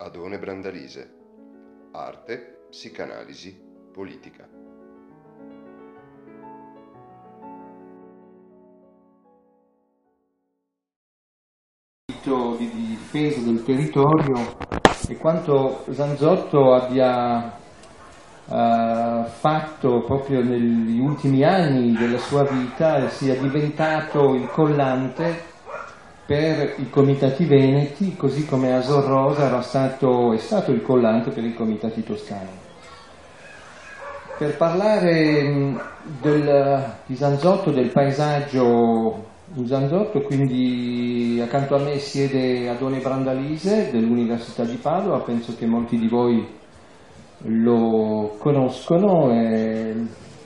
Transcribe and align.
Adone 0.00 0.38
Brandalise. 0.38 1.18
Arte, 1.92 2.64
psicanalisi, 2.70 3.54
politica. 3.92 4.48
di 12.56 12.70
difesa 12.70 13.40
del 13.40 13.64
territorio 13.64 14.56
e 15.08 15.16
quanto 15.16 15.84
Zanzotto 15.90 16.74
abbia 16.74 17.56
uh, 18.44 19.24
fatto 19.24 20.02
proprio 20.04 20.42
negli 20.42 21.00
ultimi 21.00 21.42
anni 21.42 21.92
della 21.92 22.18
sua 22.18 22.44
vita 22.44 23.08
sia 23.08 23.34
diventato 23.34 24.34
il 24.34 24.46
collante 24.48 25.49
per 26.30 26.74
i 26.76 26.88
comitati 26.90 27.44
veneti, 27.44 28.14
così 28.14 28.46
come 28.46 28.72
Asor 28.72 29.04
Rosa 29.04 29.46
era 29.46 29.62
stato, 29.62 30.32
è 30.32 30.38
stato 30.38 30.70
il 30.70 30.80
collante 30.80 31.30
per 31.30 31.42
i 31.42 31.52
comitati 31.52 32.04
toscani. 32.04 32.50
Per 34.38 34.56
parlare 34.56 35.76
del, 36.20 36.94
di 37.06 37.16
Zanzotto, 37.16 37.72
del 37.72 37.90
paesaggio 37.90 39.26
in 39.54 39.66
Zanzotto, 39.66 40.20
quindi 40.20 41.40
accanto 41.42 41.74
a 41.74 41.80
me 41.80 41.98
siede 41.98 42.68
Adone 42.68 43.00
Brandalise 43.00 43.90
dell'Università 43.90 44.62
di 44.62 44.76
Padova, 44.76 45.18
penso 45.22 45.56
che 45.56 45.66
molti 45.66 45.98
di 45.98 46.06
voi 46.06 46.46
lo 47.38 48.36
conoscono 48.38 49.32
e, 49.32 49.94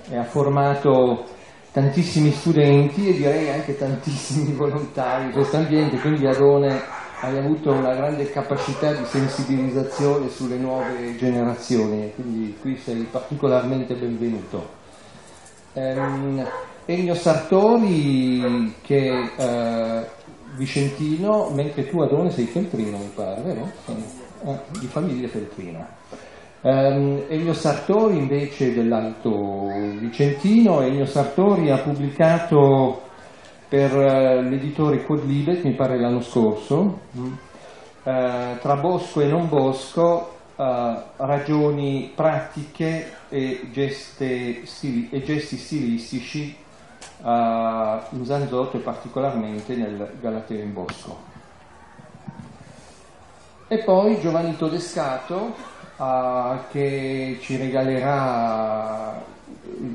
e 0.09 0.17
ha 0.17 0.25
formato 0.25 1.34
tantissimi 1.75 2.31
studenti 2.31 3.09
e 3.09 3.15
direi 3.15 3.51
anche 3.51 3.77
tantissimi 3.77 4.53
volontari 4.55 5.25
in 5.25 5.33
questo 5.33 5.57
ambiente, 5.57 5.99
quindi 5.99 6.25
Adone 6.25 6.81
hai 7.21 7.37
avuto 7.37 7.73
una 7.73 7.93
grande 7.97 8.31
capacità 8.31 8.93
di 8.93 9.05
sensibilizzazione 9.05 10.29
sulle 10.29 10.57
nuove 10.57 11.17
generazioni, 11.17 12.13
quindi 12.15 12.57
qui 12.61 12.77
sei 12.77 13.03
particolarmente 13.11 13.97
benvenuto. 13.97 14.83
Um, 15.73 16.47
Ennio 16.85 17.15
Sartori 17.15 18.73
che 18.83 19.31
eh, 19.37 20.07
Vicentino, 20.55 21.51
mentre 21.51 21.89
tu 21.89 22.01
Adone 22.03 22.31
sei 22.31 22.45
feltrino 22.45 22.99
mi 22.99 23.11
pare, 23.13 23.41
vero? 23.41 23.73
Eh, 24.45 24.79
di 24.79 24.87
famiglia 24.87 25.27
feltrina. 25.27 25.89
Um, 26.67 27.25
Ennio 27.29 27.53
Sartori 27.53 28.17
invece 28.17 28.73
dell'Alto 28.73 29.67
Vicentino, 29.99 30.81
Ennio 30.81 31.05
Sartori 31.05 31.71
ha 31.71 31.77
pubblicato 31.77 33.03
per 33.69 33.95
uh, 33.95 34.41
l'editore 34.41 35.05
Quodlibet, 35.05 35.63
mi 35.63 35.75
pare 35.75 36.01
l'anno 36.01 36.23
scorso, 36.23 37.01
uh, 37.13 37.31
tra 38.03 38.77
Bosco 38.77 39.21
e 39.21 39.27
non 39.27 39.47
Bosco, 39.51 40.37
uh, 40.57 40.63
ragioni 41.17 42.11
pratiche 42.15 43.13
e, 43.29 43.69
stili, 44.65 45.11
e, 45.11 45.23
gesti 45.23 45.59
stilistici 45.59 46.57
in 47.27 48.23
Zanzotto 48.23 48.79
e 48.79 48.81
particolarmente 48.81 49.77
nel 49.77 50.15
Galateo 50.19 50.63
in 50.63 50.73
Bosco. 50.73 51.33
E 53.69 53.79
poi 53.79 54.19
Giovanni 54.21 54.57
Todescato 54.57 55.74
uh, 55.97 56.59
che 56.71 57.39
ci 57.41 57.57
regalerà 57.57 59.23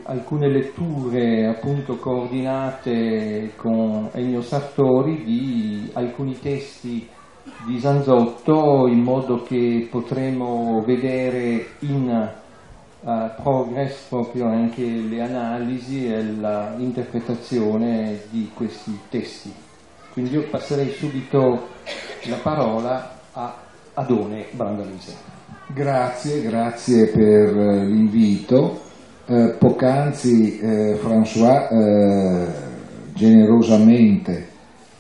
alcune 0.04 0.50
letture 0.50 1.48
appunto 1.48 1.98
coordinate 1.98 3.54
con 3.56 4.10
Ennio 4.14 4.42
Sartori 4.42 5.24
di 5.24 5.90
alcuni 5.94 6.40
testi 6.40 7.08
di 7.66 7.80
Zanzotto 7.80 8.88
in 8.88 9.02
modo 9.02 9.44
che 9.44 9.88
potremo 9.90 10.84
vedere 10.86 11.66
in 11.80 12.30
uh, 13.02 13.30
progress 13.42 14.08
proprio 14.08 14.48
anche 14.48 14.84
le 14.84 15.22
analisi 15.22 16.12
e 16.12 16.22
l'interpretazione 16.22 18.22
di 18.30 18.52
questi 18.54 18.98
testi. 19.10 19.54
Quindi 20.12 20.32
io 20.32 20.48
passerei 20.50 20.92
subito 20.92 21.68
la 22.24 22.38
parola 22.38 23.20
a 23.34 23.56
Adone 23.94 24.48
Brandalise. 24.52 25.39
Grazie, 25.72 26.42
grazie 26.42 27.06
per 27.10 27.56
eh, 27.56 27.86
l'invito. 27.86 28.82
Eh, 29.28 29.56
poc'anzi 29.60 30.60
eh, 30.60 30.98
François 31.00 31.70
eh, 31.70 32.48
generosamente 33.14 34.48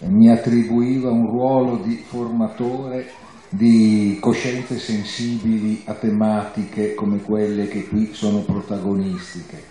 mi 0.02 0.30
attribuiva 0.30 1.10
un 1.10 1.26
ruolo 1.26 1.78
di 1.78 1.96
formatore 2.08 3.08
di 3.50 4.20
coscienze 4.22 4.78
sensibili 4.78 5.82
a 5.86 5.96
tematiche 5.96 6.94
come 6.94 7.20
quelle 7.24 7.68
che 7.68 7.88
qui 7.88 8.12
sono 8.14 8.42
protagonistiche. 8.42 9.64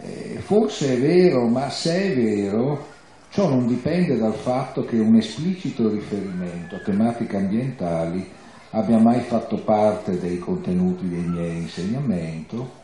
Eh, 0.00 0.38
forse 0.38 0.94
è 0.94 0.98
vero, 0.98 1.48
ma 1.48 1.68
se 1.68 2.12
è 2.12 2.16
vero, 2.16 2.86
ciò 3.28 3.46
non 3.46 3.66
dipende 3.66 4.16
dal 4.16 4.32
fatto 4.32 4.86
che 4.86 4.98
un 4.98 5.16
esplicito 5.16 5.90
riferimento 5.90 6.76
a 6.76 6.82
tematiche 6.82 7.36
ambientali 7.36 8.38
abbia 8.70 8.98
mai 8.98 9.20
fatto 9.20 9.56
parte 9.56 10.18
dei 10.18 10.38
contenuti 10.38 11.08
del 11.08 11.28
mio 11.28 11.46
insegnamento, 11.46 12.78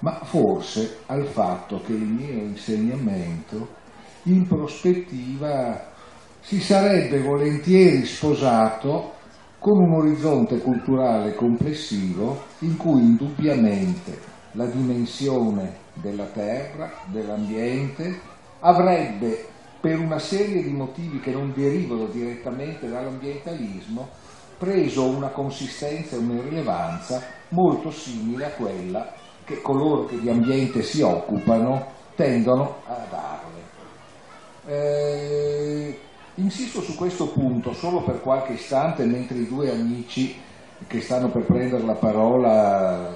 ma 0.00 0.20
forse 0.22 0.98
al 1.06 1.26
fatto 1.26 1.80
che 1.84 1.92
il 1.92 2.06
mio 2.06 2.32
insegnamento 2.42 3.76
in 4.24 4.46
prospettiva 4.46 5.86
si 6.40 6.60
sarebbe 6.60 7.20
volentieri 7.20 8.04
sposato 8.04 9.14
con 9.58 9.78
un 9.78 9.92
orizzonte 9.94 10.58
culturale 10.58 11.34
complessivo 11.34 12.44
in 12.60 12.76
cui 12.76 13.00
indubbiamente 13.00 14.36
la 14.52 14.66
dimensione 14.66 15.86
della 15.94 16.26
terra, 16.26 16.90
dell'ambiente, 17.06 18.20
avrebbe 18.60 19.46
per 19.80 19.98
una 19.98 20.18
serie 20.18 20.62
di 20.62 20.72
motivi 20.72 21.20
che 21.20 21.30
non 21.32 21.52
derivano 21.54 22.06
direttamente 22.06 22.88
dall'ambientalismo 22.88 24.08
preso 24.58 25.04
una 25.04 25.28
consistenza 25.28 26.16
e 26.16 26.18
una 26.18 26.42
rilevanza 26.42 27.22
molto 27.50 27.90
simile 27.90 28.46
a 28.46 28.50
quella 28.50 29.12
che 29.44 29.62
coloro 29.62 30.04
che 30.04 30.20
di 30.20 30.28
ambiente 30.28 30.82
si 30.82 31.00
occupano 31.00 31.86
tendono 32.14 32.76
a 32.86 32.98
darle. 33.08 33.46
Eh, 34.66 35.98
insisto 36.34 36.82
su 36.82 36.94
questo 36.96 37.28
punto 37.28 37.72
solo 37.72 38.02
per 38.02 38.20
qualche 38.20 38.52
istante 38.52 39.04
mentre 39.04 39.38
i 39.38 39.46
due 39.46 39.70
amici 39.70 40.36
che 40.86 41.00
stanno 41.00 41.30
per 41.30 41.44
prendere 41.44 41.84
la 41.84 41.94
parola 41.94 43.10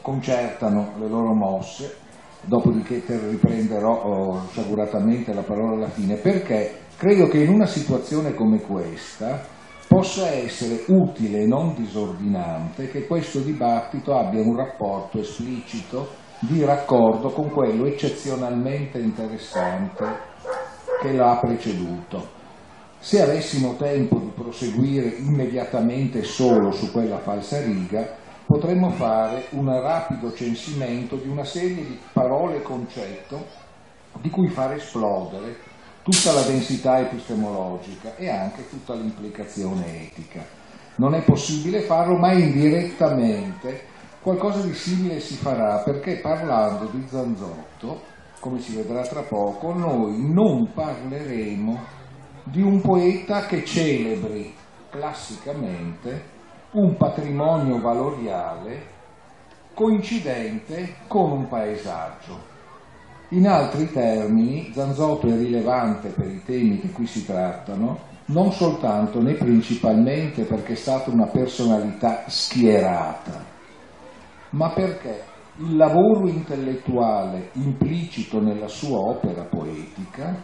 concertano 0.00 0.94
le 0.98 1.08
loro 1.08 1.34
mosse, 1.34 1.96
dopodiché 2.42 3.02
riprenderò 3.06 4.02
oh, 4.02 4.48
sciaguratamente 4.50 5.32
la 5.34 5.42
parola 5.42 5.76
alla 5.76 5.90
fine, 5.90 6.16
perché 6.16 6.80
credo 6.96 7.28
che 7.28 7.42
in 7.42 7.50
una 7.50 7.66
situazione 7.66 8.34
come 8.34 8.60
questa 8.60 9.56
possa 9.88 10.28
essere 10.28 10.84
utile 10.88 11.40
e 11.40 11.46
non 11.46 11.74
disordinante 11.74 12.88
che 12.90 13.06
questo 13.06 13.40
dibattito 13.40 14.14
abbia 14.14 14.42
un 14.42 14.54
rapporto 14.54 15.18
esplicito 15.18 16.10
di 16.40 16.62
raccordo 16.62 17.30
con 17.30 17.50
quello 17.50 17.86
eccezionalmente 17.86 18.98
interessante 18.98 20.04
che 21.00 21.12
l'ha 21.12 21.38
preceduto. 21.40 22.36
Se 22.98 23.22
avessimo 23.22 23.76
tempo 23.76 24.18
di 24.18 24.30
proseguire 24.34 25.08
immediatamente 25.08 26.22
solo 26.22 26.70
su 26.70 26.92
quella 26.92 27.18
falsa 27.18 27.60
riga, 27.62 28.14
potremmo 28.44 28.90
fare 28.90 29.46
un 29.50 29.66
rapido 29.80 30.34
censimento 30.34 31.16
di 31.16 31.28
una 31.28 31.44
serie 31.44 31.84
di 31.84 31.98
parole 32.12 32.56
e 32.56 32.62
concetto 32.62 33.42
di 34.20 34.28
cui 34.28 34.48
far 34.48 34.74
esplodere 34.74 35.67
tutta 36.10 36.32
la 36.32 36.40
densità 36.40 37.00
epistemologica 37.00 38.16
e 38.16 38.30
anche 38.30 38.66
tutta 38.66 38.94
l'implicazione 38.94 40.06
etica. 40.06 40.42
Non 40.96 41.14
è 41.14 41.20
possibile 41.20 41.82
farlo, 41.82 42.16
ma 42.16 42.32
indirettamente 42.32 43.84
qualcosa 44.22 44.62
di 44.62 44.72
simile 44.72 45.20
si 45.20 45.34
farà, 45.34 45.80
perché 45.80 46.16
parlando 46.16 46.86
di 46.86 47.04
Zanzotto, 47.06 48.00
come 48.40 48.58
si 48.58 48.74
vedrà 48.74 49.02
tra 49.02 49.20
poco, 49.20 49.74
noi 49.74 50.32
non 50.32 50.72
parleremo 50.72 51.78
di 52.44 52.62
un 52.62 52.80
poeta 52.80 53.44
che 53.44 53.62
celebri 53.66 54.54
classicamente 54.88 56.36
un 56.70 56.96
patrimonio 56.96 57.82
valoriale 57.82 58.96
coincidente 59.74 60.94
con 61.06 61.32
un 61.32 61.48
paesaggio. 61.48 62.47
In 63.30 63.46
altri 63.46 63.92
termini, 63.92 64.70
Zanzotto 64.72 65.26
è 65.26 65.36
rilevante 65.36 66.08
per 66.08 66.28
i 66.28 66.42
temi 66.42 66.80
che 66.80 66.90
qui 66.90 67.06
si 67.06 67.26
trattano, 67.26 67.98
non 68.26 68.52
soltanto 68.52 69.20
né 69.20 69.34
principalmente 69.34 70.44
perché 70.44 70.72
è 70.72 70.76
stata 70.76 71.10
una 71.10 71.26
personalità 71.26 72.24
schierata, 72.26 73.44
ma 74.50 74.70
perché 74.70 75.24
il 75.56 75.76
lavoro 75.76 76.26
intellettuale 76.26 77.50
implicito 77.52 78.40
nella 78.40 78.68
sua 78.68 78.96
opera 78.96 79.42
poetica 79.42 80.34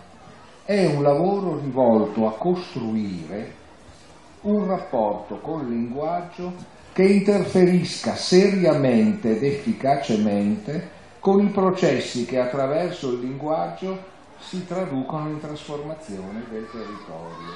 è 0.63 0.85
un 0.85 1.03
lavoro 1.03 1.59
rivolto 1.61 2.27
a 2.27 2.37
costruire 2.37 3.63
un 4.43 4.67
rapporto 4.67 5.39
col 5.41 5.67
linguaggio 5.67 6.53
che 6.93 7.05
interferisca 7.05 8.15
seriamente 8.15 9.37
ed 9.37 9.43
efficacemente 9.43 10.94
con 11.25 11.41
i 11.41 11.49
processi 11.49 12.27
che 12.27 12.39
attraverso 12.39 13.13
il 13.13 13.21
linguaggio 13.21 13.99
si 14.37 14.67
traducono 14.67 15.31
in 15.31 15.39
trasformazione 15.39 16.45
del 16.51 16.69
territorio. 16.71 17.55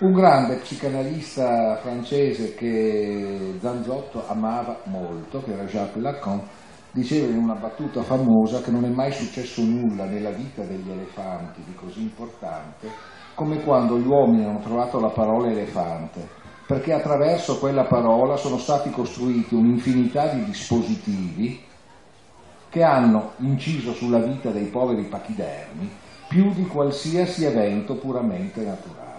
Un 0.00 0.12
grande 0.12 0.56
psicanalista 0.56 1.76
francese 1.76 2.54
che 2.54 3.54
Zanzotto 3.60 4.28
amava 4.28 4.82
molto, 4.88 5.42
che 5.42 5.52
era 5.54 5.64
Jacques 5.64 6.02
Lacan, 6.02 6.42
diceva 6.90 7.28
in 7.28 7.38
una 7.38 7.54
battuta 7.54 8.02
famosa 8.02 8.60
che 8.60 8.70
non 8.70 8.84
è 8.84 8.90
mai 8.90 9.10
successo 9.10 9.62
nulla 9.62 10.04
nella 10.04 10.32
vita 10.32 10.62
degli 10.62 10.90
elefanti 10.90 11.62
di 11.64 11.74
così 11.74 12.02
importante 12.02 12.90
come 13.34 13.62
quando 13.62 13.98
gli 13.98 14.06
uomini 14.06 14.44
hanno 14.44 14.60
trovato 14.60 15.00
la 15.00 15.08
parola 15.08 15.50
elefante, 15.50 16.28
perché 16.66 16.92
attraverso 16.92 17.58
quella 17.58 17.84
parola 17.84 18.36
sono 18.36 18.58
stati 18.58 18.90
costruiti 18.90 19.54
un'infinità 19.54 20.26
di 20.34 20.44
dispositivi 20.44 21.70
che 22.72 22.82
hanno 22.82 23.32
inciso 23.40 23.92
sulla 23.92 24.18
vita 24.18 24.48
dei 24.48 24.64
poveri 24.64 25.04
pachidermi 25.04 25.90
più 26.26 26.54
di 26.54 26.66
qualsiasi 26.66 27.44
evento 27.44 27.96
puramente 27.96 28.64
naturale. 28.64 29.10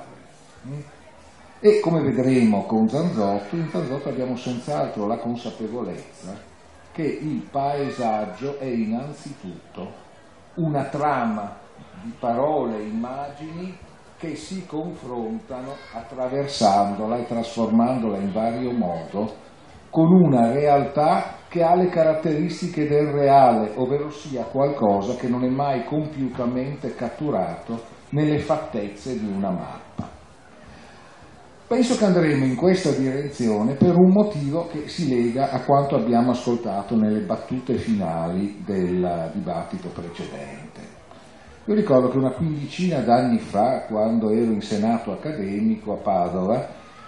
E 1.59 1.79
come 1.79 2.01
vedremo 2.01 2.63
con 2.63 2.89
Zanzotto, 2.89 3.55
in 3.55 3.69
Zanzotto 3.69 4.09
abbiamo 4.09 4.35
senz'altro 4.35 5.05
la 5.05 5.17
consapevolezza 5.17 6.35
che 6.91 7.03
il 7.03 7.47
paesaggio 7.51 8.57
è 8.57 8.65
innanzitutto 8.65 10.01
una 10.55 10.85
trama 10.85 11.55
di 12.01 12.11
parole 12.19 12.79
e 12.79 12.87
immagini 12.87 13.77
che 14.17 14.35
si 14.35 14.65
confrontano 14.65 15.75
attraversandola 15.93 17.17
e 17.19 17.27
trasformandola 17.27 18.17
in 18.17 18.31
vario 18.31 18.71
modo 18.71 19.31
con 19.91 20.11
una 20.11 20.51
realtà 20.51 21.41
che 21.53 21.61
ha 21.61 21.75
le 21.75 21.87
caratteristiche 21.87 22.87
del 22.87 23.11
reale, 23.11 23.73
ovvero 23.75 24.09
sia 24.09 24.41
qualcosa 24.41 25.13
che 25.13 25.27
non 25.27 25.43
è 25.43 25.49
mai 25.49 25.85
compiutamente 25.85 26.95
catturato 26.95 27.79
nelle 28.09 28.39
fattezze 28.39 29.19
di 29.19 29.27
una 29.27 29.51
mappa. 29.51 30.09
Penso 31.67 31.95
che 31.95 32.05
andremo 32.05 32.43
in 32.43 32.55
questa 32.55 32.89
direzione 32.89 33.75
per 33.75 33.95
un 33.95 34.09
motivo 34.09 34.65
che 34.65 34.87
si 34.87 35.07
lega 35.07 35.51
a 35.51 35.61
quanto 35.63 35.95
abbiamo 35.95 36.31
ascoltato 36.31 36.95
nelle 36.95 37.21
battute 37.21 37.75
finali 37.75 38.63
del 38.65 39.29
dibattito 39.35 39.89
precedente. 39.89 40.81
Io 41.65 41.75
ricordo 41.75 42.09
che 42.09 42.17
una 42.17 42.33
quindicina 42.33 42.97
d'anni 42.97 43.37
fa, 43.37 43.85
quando 43.87 44.31
ero 44.31 44.51
in 44.51 44.61
senato 44.61 45.11
accademico 45.11 45.93
a 45.93 46.01
Padova, 46.01 46.67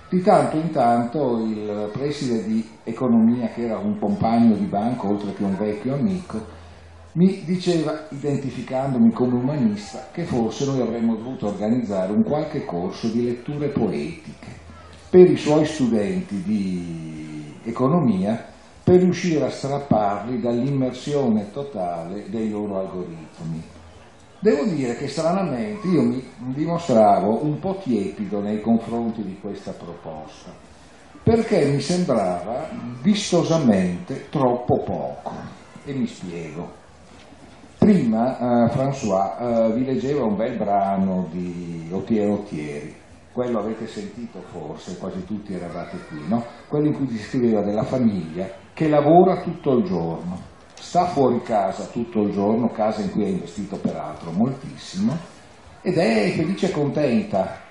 di 0.10 0.22
tanto 0.22 0.57
in 0.57 0.72
tanto 0.72 1.40
il 1.40 1.90
preside 1.92 2.44
di 2.44 2.68
economia, 2.84 3.48
che 3.48 3.63
era 3.63 3.78
un 3.78 3.98
compagno 4.00 4.56
di 4.56 4.66
banco 4.66 5.10
oltre 5.10 5.34
che 5.34 5.44
un 5.44 5.57
vecchio 5.57 5.96
amico, 5.96 6.63
mi 7.13 7.44
diceva, 7.46 8.07
identificandomi 8.10 9.12
come 9.12 9.36
umanista, 9.36 10.10
che 10.12 10.24
forse 10.24 10.66
noi 10.66 10.81
avremmo 10.81 11.16
dovuto 11.16 11.48
organizzare 11.48 12.12
un 12.12 12.24
qualche 12.24 12.66
corso 12.66 13.07
di 13.07 13.24
letture 13.24 13.69
poetiche 13.69 14.63
per 15.10 15.30
i 15.30 15.38
suoi 15.38 15.66
studenti 15.66 16.42
di 16.44 17.54
economia 17.63 18.54
per 18.84 19.00
riuscire 19.00 19.46
a 19.46 19.50
strapparli 19.50 20.40
dall'immersione 20.40 21.52
totale 21.52 22.30
dei 22.30 22.50
loro 22.50 22.80
algoritmi. 22.80 23.63
Devo 24.45 24.65
dire 24.65 24.95
che 24.95 25.07
stranamente 25.07 25.88
io 25.88 26.03
mi 26.03 26.24
dimostravo 26.53 27.44
un 27.44 27.57
po' 27.57 27.80
tiepido 27.81 28.42
nei 28.42 28.62
confronti 28.62 29.24
di 29.24 29.39
questa 29.39 29.71
proposta, 29.71 30.51
perché 31.24 31.65
mi 31.65 31.80
sembrava 31.80 32.69
vistosamente 33.01 34.30
troppo 34.30 34.83
poco. 34.83 35.31
E 35.83 35.94
mi 35.95 36.06
spiego. 36.06 36.71
Prima 37.80 38.38
eh, 38.38 38.69
François 38.69 39.36
eh, 39.39 39.74
vi 39.74 39.83
leggeva 39.83 40.25
un 40.25 40.36
bel 40.36 40.56
brano 40.57 41.27
di 41.31 41.89
Otiero 41.92 42.33
Otieri, 42.33 42.94
quello 43.33 43.57
avete 43.57 43.88
sentito 43.88 44.44
forse, 44.51 45.00
quasi 45.00 45.25
tutti 45.25 45.56
eravate 45.56 45.97
qui, 46.07 46.19
no? 46.27 46.45
quello 46.68 46.86
in 46.86 46.94
cui 46.94 47.07
descriveva 47.07 47.63
della 47.63 47.83
famiglia 47.83 48.47
che 48.74 48.88
lavora 48.88 49.42
tutto 49.42 49.77
il 49.77 49.86
giorno 49.86 50.53
sta 50.80 51.06
fuori 51.07 51.42
casa 51.42 51.86
tutto 51.86 52.22
il 52.22 52.31
giorno, 52.31 52.69
casa 52.69 53.01
in 53.01 53.12
cui 53.12 53.24
ha 53.24 53.27
investito 53.27 53.77
peraltro 53.77 54.31
moltissimo, 54.31 55.18
ed 55.81 55.98
è 55.98 56.31
felice 56.36 56.68
e 56.68 56.72
contenta. 56.72 57.63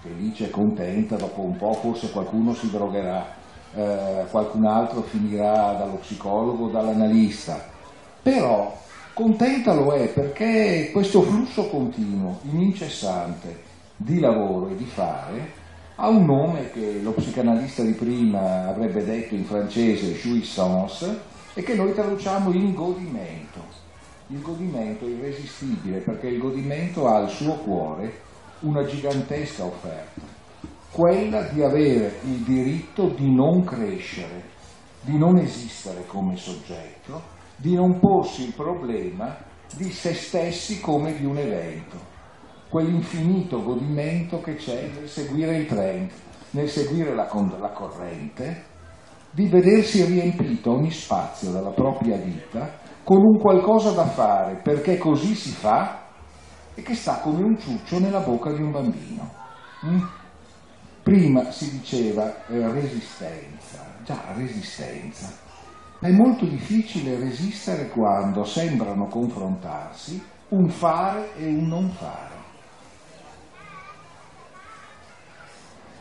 Felice 0.00 0.46
e 0.46 0.50
contenta, 0.50 1.16
dopo 1.16 1.40
un 1.42 1.56
po' 1.56 1.72
forse 1.74 2.10
qualcuno 2.10 2.54
si 2.54 2.70
drogherà, 2.70 3.34
eh, 3.74 4.24
qualcun 4.30 4.64
altro 4.66 5.02
finirà 5.02 5.74
dallo 5.74 5.96
psicologo 5.96 6.68
dall'analista, 6.68 7.62
però 8.22 8.76
contenta 9.12 9.74
lo 9.74 9.92
è 9.92 10.08
perché 10.08 10.90
questo 10.92 11.22
flusso 11.22 11.68
continuo, 11.68 12.38
incessante 12.42 13.66
di 13.96 14.20
lavoro 14.20 14.68
e 14.68 14.76
di 14.76 14.84
fare 14.84 15.66
ha 16.00 16.08
un 16.08 16.24
nome 16.24 16.70
che 16.70 17.00
lo 17.02 17.10
psicanalista 17.10 17.82
di 17.82 17.92
prima 17.92 18.68
avrebbe 18.68 19.04
detto 19.04 19.34
in 19.34 19.44
francese 19.44 20.12
jouissance, 20.12 21.20
e 21.58 21.62
che 21.64 21.74
noi 21.74 21.92
traduciamo 21.92 22.52
in 22.52 22.72
godimento. 22.72 23.60
Il 24.28 24.40
godimento 24.40 25.04
è 25.04 25.08
irresistibile 25.08 25.98
perché 25.98 26.28
il 26.28 26.38
godimento 26.38 27.08
ha 27.08 27.16
al 27.16 27.28
suo 27.28 27.54
cuore 27.54 28.20
una 28.60 28.84
gigantesca 28.84 29.64
offerta, 29.64 30.20
quella 30.92 31.42
di 31.48 31.60
avere 31.60 32.20
il 32.22 32.44
diritto 32.44 33.08
di 33.08 33.34
non 33.34 33.64
crescere, 33.64 34.44
di 35.00 35.18
non 35.18 35.36
esistere 35.38 36.06
come 36.06 36.36
soggetto, 36.36 37.20
di 37.56 37.74
non 37.74 37.98
porsi 37.98 38.44
il 38.44 38.52
problema 38.52 39.36
di 39.74 39.90
se 39.90 40.14
stessi 40.14 40.78
come 40.80 41.16
di 41.16 41.24
un 41.24 41.38
evento, 41.38 41.96
quell'infinito 42.68 43.64
godimento 43.64 44.40
che 44.40 44.54
c'è 44.54 44.88
nel 44.94 45.08
seguire 45.08 45.56
il 45.56 45.66
trend, 45.66 46.08
nel 46.50 46.68
seguire 46.68 47.16
la, 47.16 47.28
la 47.58 47.70
corrente, 47.70 48.67
di 49.30 49.46
vedersi 49.46 50.04
riempito 50.04 50.72
ogni 50.72 50.90
spazio 50.90 51.50
della 51.50 51.70
propria 51.70 52.16
vita 52.16 52.78
con 53.04 53.24
un 53.24 53.38
qualcosa 53.38 53.92
da 53.92 54.06
fare 54.06 54.60
perché 54.62 54.98
così 54.98 55.34
si 55.34 55.50
fa 55.50 56.06
e 56.74 56.82
che 56.82 56.94
sta 56.94 57.18
come 57.20 57.42
un 57.42 57.58
ciuccio 57.58 57.98
nella 57.98 58.20
bocca 58.20 58.52
di 58.52 58.62
un 58.62 58.70
bambino. 58.70 59.32
Mm? 59.86 60.02
Prima 61.02 61.50
si 61.50 61.70
diceva 61.70 62.46
eh, 62.46 62.70
resistenza, 62.70 63.84
già 64.04 64.20
resistenza. 64.34 65.32
È 66.00 66.10
molto 66.10 66.44
difficile 66.44 67.18
resistere 67.18 67.88
quando 67.88 68.44
sembrano 68.44 69.06
confrontarsi 69.06 70.22
un 70.50 70.68
fare 70.68 71.34
e 71.36 71.46
un 71.46 71.66
non 71.66 71.90
fare. 71.90 72.37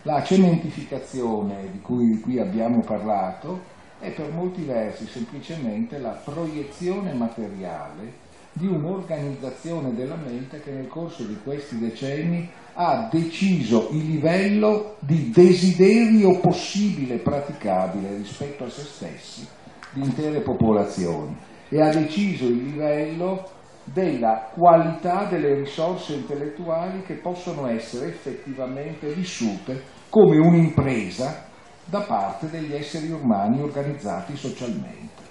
La 0.07 0.23
cementificazione 0.23 1.69
di 1.69 1.81
cui 1.81 2.21
qui 2.21 2.39
abbiamo 2.39 2.79
parlato 2.79 3.59
è 3.99 4.09
per 4.11 4.31
molti 4.31 4.63
versi 4.63 5.05
semplicemente 5.05 5.97
la 5.97 6.17
proiezione 6.23 7.11
materiale 7.11 8.13
di 8.53 8.67
un'organizzazione 8.67 9.93
della 9.93 10.15
mente 10.15 10.61
che 10.61 10.71
nel 10.71 10.87
corso 10.87 11.23
di 11.23 11.37
questi 11.43 11.77
decenni 11.77 12.49
ha 12.75 13.09
deciso 13.11 13.89
il 13.91 14.05
livello 14.05 14.95
di 14.99 15.29
desiderio 15.29 16.39
possibile 16.39 17.17
praticabile 17.17 18.15
rispetto 18.15 18.63
a 18.63 18.69
se 18.69 18.83
stessi 18.83 19.45
di 19.91 20.03
intere 20.03 20.39
popolazioni 20.39 21.35
e 21.67 21.81
ha 21.81 21.91
deciso 21.91 22.45
il 22.45 22.63
livello 22.63 23.45
della 23.83 24.51
qualità 24.53 25.25
delle 25.25 25.53
risorse 25.53 26.13
intellettuali 26.13 27.03
che 27.03 27.15
possono 27.15 27.67
essere 27.67 28.07
effettivamente 28.07 29.11
vissute 29.13 29.95
come 30.09 30.37
un'impresa 30.37 31.45
da 31.85 32.01
parte 32.01 32.49
degli 32.49 32.73
esseri 32.73 33.11
umani 33.11 33.61
organizzati 33.61 34.35
socialmente. 34.35 35.23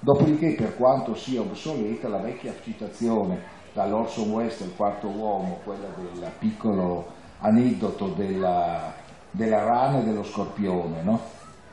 Dopodiché, 0.00 0.54
per 0.54 0.76
quanto 0.76 1.14
sia 1.14 1.40
obsoleta, 1.40 2.08
la 2.08 2.20
vecchia 2.20 2.54
citazione 2.62 3.42
dall'Orson 3.72 4.30
West, 4.30 4.60
il 4.62 4.74
quarto 4.74 5.08
uomo, 5.08 5.58
quella 5.64 5.88
del 5.96 6.30
piccolo 6.38 7.06
aneddoto 7.40 8.08
della, 8.08 8.92
della 9.30 9.64
rana 9.64 10.00
e 10.00 10.04
dello 10.04 10.22
scorpione, 10.22 11.02
no? 11.02 11.20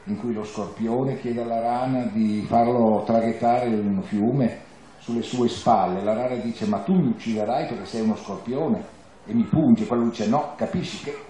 in 0.06 0.20
cui 0.20 0.34
lo 0.34 0.44
scorpione 0.44 1.20
chiede 1.20 1.42
alla 1.42 1.60
rana 1.60 2.04
di 2.12 2.46
farlo 2.48 3.04
traghettare 3.06 3.68
in 3.68 3.88
un 3.88 4.04
fiume 4.04 4.60
sulle 5.00 5.24
sue 5.24 5.48
spalle, 5.48 6.04
la 6.04 6.14
rana 6.14 6.36
dice 6.36 6.66
ma 6.68 6.80
tu 6.80 6.94
mi 6.94 7.08
ucciderai 7.10 7.68
perché 7.68 7.86
sei 7.86 8.02
uno 8.02 8.16
scorpione 8.16 8.84
e 9.26 9.34
mi 9.34 9.44
punge, 9.44 9.86
poi 9.86 9.98
lui 10.00 10.10
dice 10.10 10.28
no, 10.28 10.54
capisci 10.56 11.04
che 11.04 11.25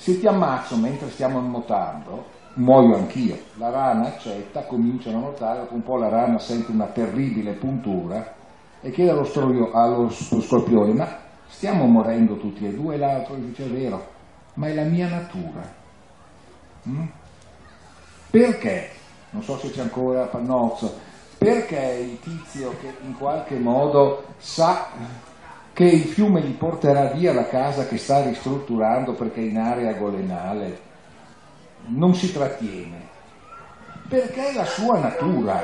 se 0.00 0.18
ti 0.18 0.26
ammazzo 0.26 0.76
mentre 0.78 1.10
stiamo 1.10 1.40
nuotando, 1.40 2.24
muoio 2.54 2.96
anch'io. 2.96 3.38
La 3.56 3.68
rana 3.68 4.06
accetta, 4.06 4.62
comincia 4.62 5.10
a 5.10 5.12
nuotare, 5.12 5.58
dopo 5.58 5.74
un 5.74 5.82
po' 5.82 5.98
la 5.98 6.08
rana 6.08 6.38
sente 6.38 6.70
una 6.70 6.86
terribile 6.86 7.52
puntura 7.52 8.34
e 8.80 8.90
chiede 8.92 9.10
allo, 9.10 9.24
stroio, 9.24 9.72
allo 9.72 10.08
scorpione, 10.08 10.94
ma 10.94 11.06
stiamo 11.46 11.84
morendo 11.84 12.38
tutti 12.38 12.64
e 12.64 12.72
due? 12.72 12.96
L'altro 12.96 13.34
dice 13.34 13.66
è 13.66 13.68
vero, 13.68 14.08
ma 14.54 14.68
è 14.68 14.74
la 14.74 14.84
mia 14.84 15.06
natura. 15.06 15.70
Mm? 16.88 17.06
Perché? 18.30 18.90
Non 19.32 19.42
so 19.42 19.58
se 19.58 19.70
c'è 19.70 19.82
ancora 19.82 20.24
Pannozzo, 20.24 20.98
perché 21.36 22.08
il 22.10 22.18
tizio 22.20 22.74
che 22.80 22.94
in 23.04 23.18
qualche 23.18 23.58
modo 23.58 24.24
sa 24.38 24.88
che 25.72 25.84
il 25.84 26.04
fiume 26.04 26.42
gli 26.42 26.54
porterà 26.54 27.06
via 27.12 27.32
la 27.32 27.46
casa 27.46 27.86
che 27.86 27.96
sta 27.96 28.22
ristrutturando 28.22 29.12
perché 29.14 29.40
è 29.40 29.44
in 29.44 29.58
area 29.58 29.92
golenale, 29.94 30.78
non 31.86 32.14
si 32.14 32.32
trattiene? 32.32 33.08
Perché 34.08 34.48
è 34.48 34.54
la 34.54 34.64
sua 34.64 34.98
natura, 34.98 35.62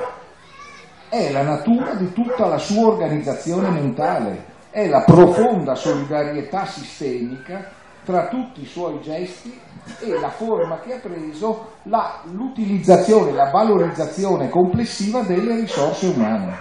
è 1.09 1.31
la 1.31 1.43
natura 1.43 1.95
di 1.95 2.13
tutta 2.13 2.47
la 2.47 2.59
sua 2.59 2.89
organizzazione 2.89 3.69
mentale, 3.71 4.55
è 4.71 4.89
la 4.89 5.03
profonda 5.03 5.75
solidarietà 5.75 6.65
sistemica 6.67 7.71
tra 8.05 8.29
tutti 8.29 8.63
i 8.63 8.67
suoi 8.67 9.01
gesti 9.01 9.59
e 10.01 10.21
la 10.21 10.31
forma 10.31 10.79
che 10.79 10.95
ha 10.95 10.99
preso 10.99 11.73
la, 11.85 12.21
l'utilizzazione, 12.31 13.33
la 13.33 13.51
valorizzazione 13.51 14.49
complessiva 14.49 15.23
delle 15.23 15.57
risorse 15.57 16.07
umane. 16.07 16.57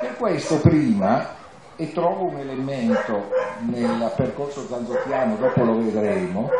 Per 0.00 0.16
questo 0.16 0.58
prima, 0.58 1.40
e 1.76 1.92
trovo 1.92 2.26
un 2.26 2.38
elemento 2.38 3.30
nel 3.60 4.12
percorso 4.16 4.66
zanzottiano, 4.66 5.36
dopo 5.36 5.64
lo 5.64 5.76
vedremo, 5.76 6.50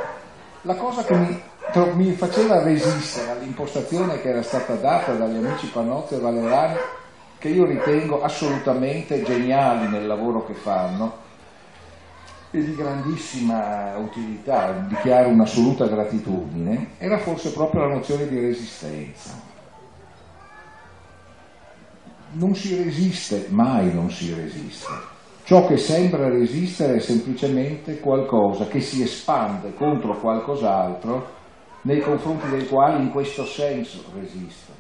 la 0.63 0.75
cosa 0.77 1.05
che 1.05 1.15
mi, 1.15 1.43
mi 1.95 2.13
faceva 2.13 2.63
resistere 2.63 3.31
all'impostazione 3.33 4.21
che 4.21 4.29
era 4.29 4.43
stata 4.43 4.75
data 4.75 5.13
dagli 5.13 5.45
amici 5.45 5.67
Panozzo 5.69 6.17
e 6.17 6.21
Valerani, 6.21 6.77
che 7.39 7.49
io 7.49 7.65
ritengo 7.65 8.23
assolutamente 8.23 9.23
geniali 9.23 9.89
nel 9.89 10.07
lavoro 10.07 10.47
che 10.47 10.55
fanno, 10.55 11.19
e 12.55 12.63
di 12.63 12.77
grandissima 12.77 13.97
utilità, 13.97 14.85
dichiaro 14.87 15.31
un'assoluta 15.31 15.87
gratitudine, 15.87 16.91
era 16.99 17.19
forse 17.19 17.51
proprio 17.51 17.87
la 17.87 17.95
nozione 17.95 18.29
di 18.29 18.39
resistenza. 18.39 19.42
Non 22.35 22.55
si 22.55 22.83
resiste, 22.83 23.49
mai 23.51 23.93
non 23.93 24.11
si 24.11 24.33
resiste. 24.33 24.87
Ciò 25.45 25.67
che 25.67 25.77
sembra 25.77 26.31
resistere 26.31 26.95
è 26.95 27.01
semplicemente 27.01 28.01
qualcosa 28.01 28.69
che 28.69 28.81
si 28.81 29.03
espande 29.03 29.75
contro 29.75 30.19
qualcos'altro 30.19 31.41
nei 31.83 32.01
confronti 32.01 32.49
del 32.49 32.69
quale 32.69 33.03
in 33.03 33.11
questo 33.11 33.45
senso 33.45 34.05
resiste. 34.15 34.73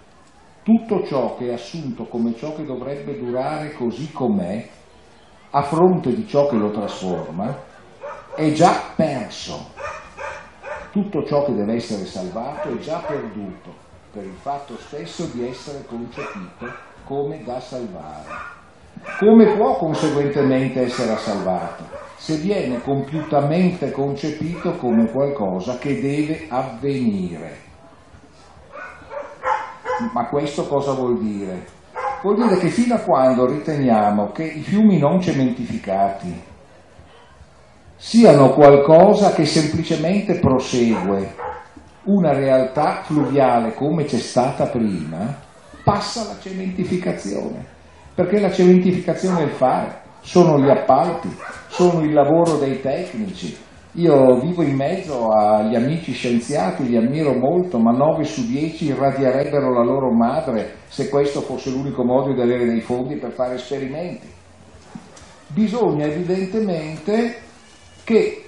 Tutto 0.62 1.04
ciò 1.04 1.36
che 1.36 1.48
è 1.48 1.52
assunto 1.52 2.04
come 2.04 2.34
ciò 2.36 2.54
che 2.54 2.64
dovrebbe 2.64 3.18
durare 3.18 3.74
così 3.74 4.10
com'è 4.12 4.66
a 5.50 5.62
fronte 5.62 6.14
di 6.14 6.26
ciò 6.26 6.48
che 6.48 6.56
lo 6.56 6.70
trasforma, 6.70 7.54
è 8.34 8.50
già 8.52 8.80
perso. 8.96 9.72
Tutto 10.90 11.22
ciò 11.26 11.44
che 11.44 11.52
deve 11.52 11.74
essere 11.74 12.06
salvato 12.06 12.70
è 12.70 12.78
già 12.78 12.98
perduto 13.00 13.74
per 14.10 14.24
il 14.24 14.36
fatto 14.40 14.78
stesso 14.78 15.26
di 15.26 15.46
essere 15.46 15.84
concepito 15.84 16.90
come 17.12 17.42
da 17.44 17.60
salvare. 17.60 18.24
Come 19.18 19.54
può 19.54 19.76
conseguentemente 19.76 20.84
essere 20.84 21.14
salvato? 21.18 21.84
Se 22.16 22.36
viene 22.36 22.80
compiutamente 22.80 23.90
concepito 23.90 24.76
come 24.76 25.10
qualcosa 25.10 25.76
che 25.76 26.00
deve 26.00 26.46
avvenire. 26.48 27.70
Ma 30.14 30.26
questo 30.26 30.66
cosa 30.66 30.92
vuol 30.92 31.18
dire? 31.18 31.80
vuol 32.22 32.36
dire 32.36 32.56
che 32.56 32.68
fino 32.68 32.94
a 32.94 33.00
quando 33.00 33.46
riteniamo 33.46 34.30
che 34.30 34.44
i 34.44 34.60
fiumi 34.60 34.96
non 34.96 35.20
cementificati 35.20 36.40
siano 37.96 38.50
qualcosa 38.50 39.32
che 39.32 39.44
semplicemente 39.44 40.38
prosegue 40.38 41.34
una 42.04 42.32
realtà 42.32 43.02
fluviale 43.02 43.74
come 43.74 44.04
c'è 44.04 44.18
stata 44.18 44.66
prima, 44.66 45.41
passa 45.82 46.24
la 46.24 46.38
cementificazione, 46.40 47.64
perché 48.14 48.40
la 48.40 48.50
cementificazione 48.50 49.40
è 49.40 49.44
il 49.44 49.52
fare, 49.52 50.00
sono 50.20 50.58
gli 50.58 50.68
appalti, 50.68 51.28
sono 51.68 52.02
il 52.02 52.12
lavoro 52.12 52.58
dei 52.58 52.80
tecnici, 52.80 53.56
io 53.96 54.40
vivo 54.40 54.62
in 54.62 54.74
mezzo 54.74 55.28
agli 55.28 55.74
amici 55.74 56.12
scienziati, 56.12 56.88
li 56.88 56.96
ammiro 56.96 57.34
molto, 57.34 57.78
ma 57.78 57.90
9 57.90 58.24
su 58.24 58.46
10 58.46 58.86
irradierebbero 58.86 59.70
la 59.70 59.84
loro 59.84 60.10
madre 60.10 60.76
se 60.88 61.10
questo 61.10 61.42
fosse 61.42 61.70
l'unico 61.70 62.02
modo 62.02 62.32
di 62.32 62.40
avere 62.40 62.64
dei 62.64 62.80
fondi 62.80 63.16
per 63.16 63.32
fare 63.32 63.56
esperimenti. 63.56 64.26
Bisogna 65.48 66.06
evidentemente 66.06 67.36
che 68.04 68.44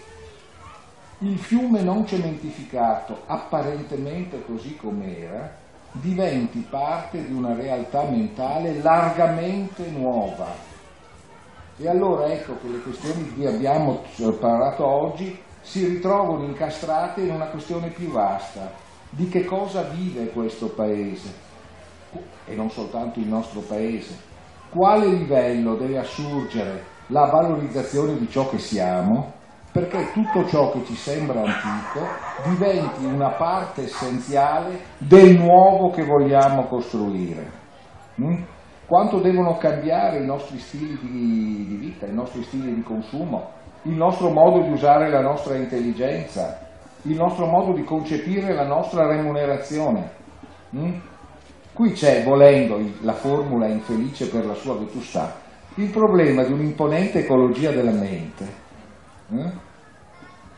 il 1.18 1.38
fiume 1.38 1.82
non 1.82 2.06
cementificato, 2.06 3.24
apparentemente 3.26 4.42
così 4.46 4.76
com'era, 4.76 5.62
diventi 6.00 6.66
parte 6.68 7.24
di 7.24 7.32
una 7.32 7.54
realtà 7.54 8.02
mentale 8.02 8.80
largamente 8.82 9.88
nuova, 9.90 10.72
e 11.76 11.88
allora 11.88 12.26
ecco 12.26 12.56
che 12.60 12.68
le 12.68 12.80
questioni 12.80 13.24
di 13.24 13.34
cui 13.34 13.46
abbiamo 13.46 14.02
parlato 14.38 14.86
oggi 14.86 15.40
si 15.60 15.86
ritrovano 15.86 16.44
incastrate 16.44 17.22
in 17.22 17.30
una 17.30 17.46
questione 17.46 17.88
più 17.88 18.10
vasta, 18.10 18.72
di 19.10 19.28
che 19.28 19.44
cosa 19.44 19.82
vive 19.82 20.30
questo 20.30 20.68
paese? 20.68 21.32
E 22.46 22.54
non 22.54 22.70
soltanto 22.70 23.18
il 23.18 23.26
nostro 23.26 23.60
paese, 23.60 24.16
quale 24.70 25.06
livello 25.06 25.76
deve 25.76 25.98
assurgere 25.98 26.84
la 27.08 27.26
valorizzazione 27.26 28.18
di 28.18 28.28
ciò 28.28 28.48
che 28.48 28.58
siamo, 28.58 29.32
perché 29.74 30.12
tutto 30.12 30.46
ciò 30.46 30.70
che 30.70 30.84
ci 30.84 30.94
sembra 30.94 31.40
antico 31.40 32.06
diventi 32.44 33.04
una 33.04 33.32
parte 33.32 33.82
essenziale 33.82 34.78
del 34.98 35.36
nuovo 35.36 35.90
che 35.90 36.04
vogliamo 36.04 36.68
costruire. 36.68 37.62
Mm? 38.22 38.42
quanto 38.86 39.18
devono 39.18 39.56
cambiare 39.56 40.18
i 40.18 40.26
nostri 40.26 40.58
stili 40.58 40.98
di, 41.00 41.76
vita, 41.76 42.06
i 42.06 42.14
nostri 42.14 42.42
stili 42.42 42.74
di 42.74 42.82
consumo, 42.82 43.50
il 43.82 43.94
nostro 43.94 44.30
modo 44.30 44.62
di 44.62 44.70
usare 44.70 45.10
la 45.10 45.20
nostra 45.20 45.56
intelligenza, 45.56 46.60
il 47.02 47.16
nostro 47.16 47.46
modo 47.46 47.72
di 47.72 47.82
concepire 47.82 48.54
la 48.54 48.66
nostra 48.66 49.06
remunerazione. 49.06 50.10
Mm? 50.76 50.92
Qui 51.72 51.92
c'è, 51.92 52.22
volendo, 52.24 52.78
la 53.00 53.14
formula 53.14 53.66
infelice 53.66 54.28
per 54.28 54.46
la 54.46 54.54
sua 54.54 54.76
vetustà, 54.76 55.34
il 55.76 55.90
problema 55.90 56.44
di 56.44 56.52
un'imponente 56.52 57.20
ecologia 57.20 57.72
della 57.72 57.90
mente, 57.90 58.62
mm? 59.32 59.48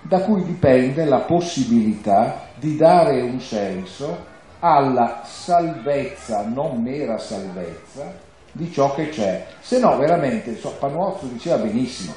da 0.03 0.21
cui 0.23 0.45
dipende 0.45 1.05
la 1.05 1.21
possibilità 1.21 2.49
di 2.55 2.77
dare 2.77 3.21
un 3.21 3.41
senso 3.41 4.35
alla 4.61 5.23
salvezza, 5.25 6.47
non 6.47 6.83
mera 6.83 7.19
salvezza, 7.19 8.13
di 8.53 8.71
ciò 8.73 8.95
che 8.95 9.09
c'è. 9.11 9.47
Se 9.61 9.79
no, 9.79 9.97
veramente, 9.99 10.57
so, 10.57 10.75
Panuozzo 10.79 11.27
diceva 11.27 11.59
benissimo, 11.59 12.15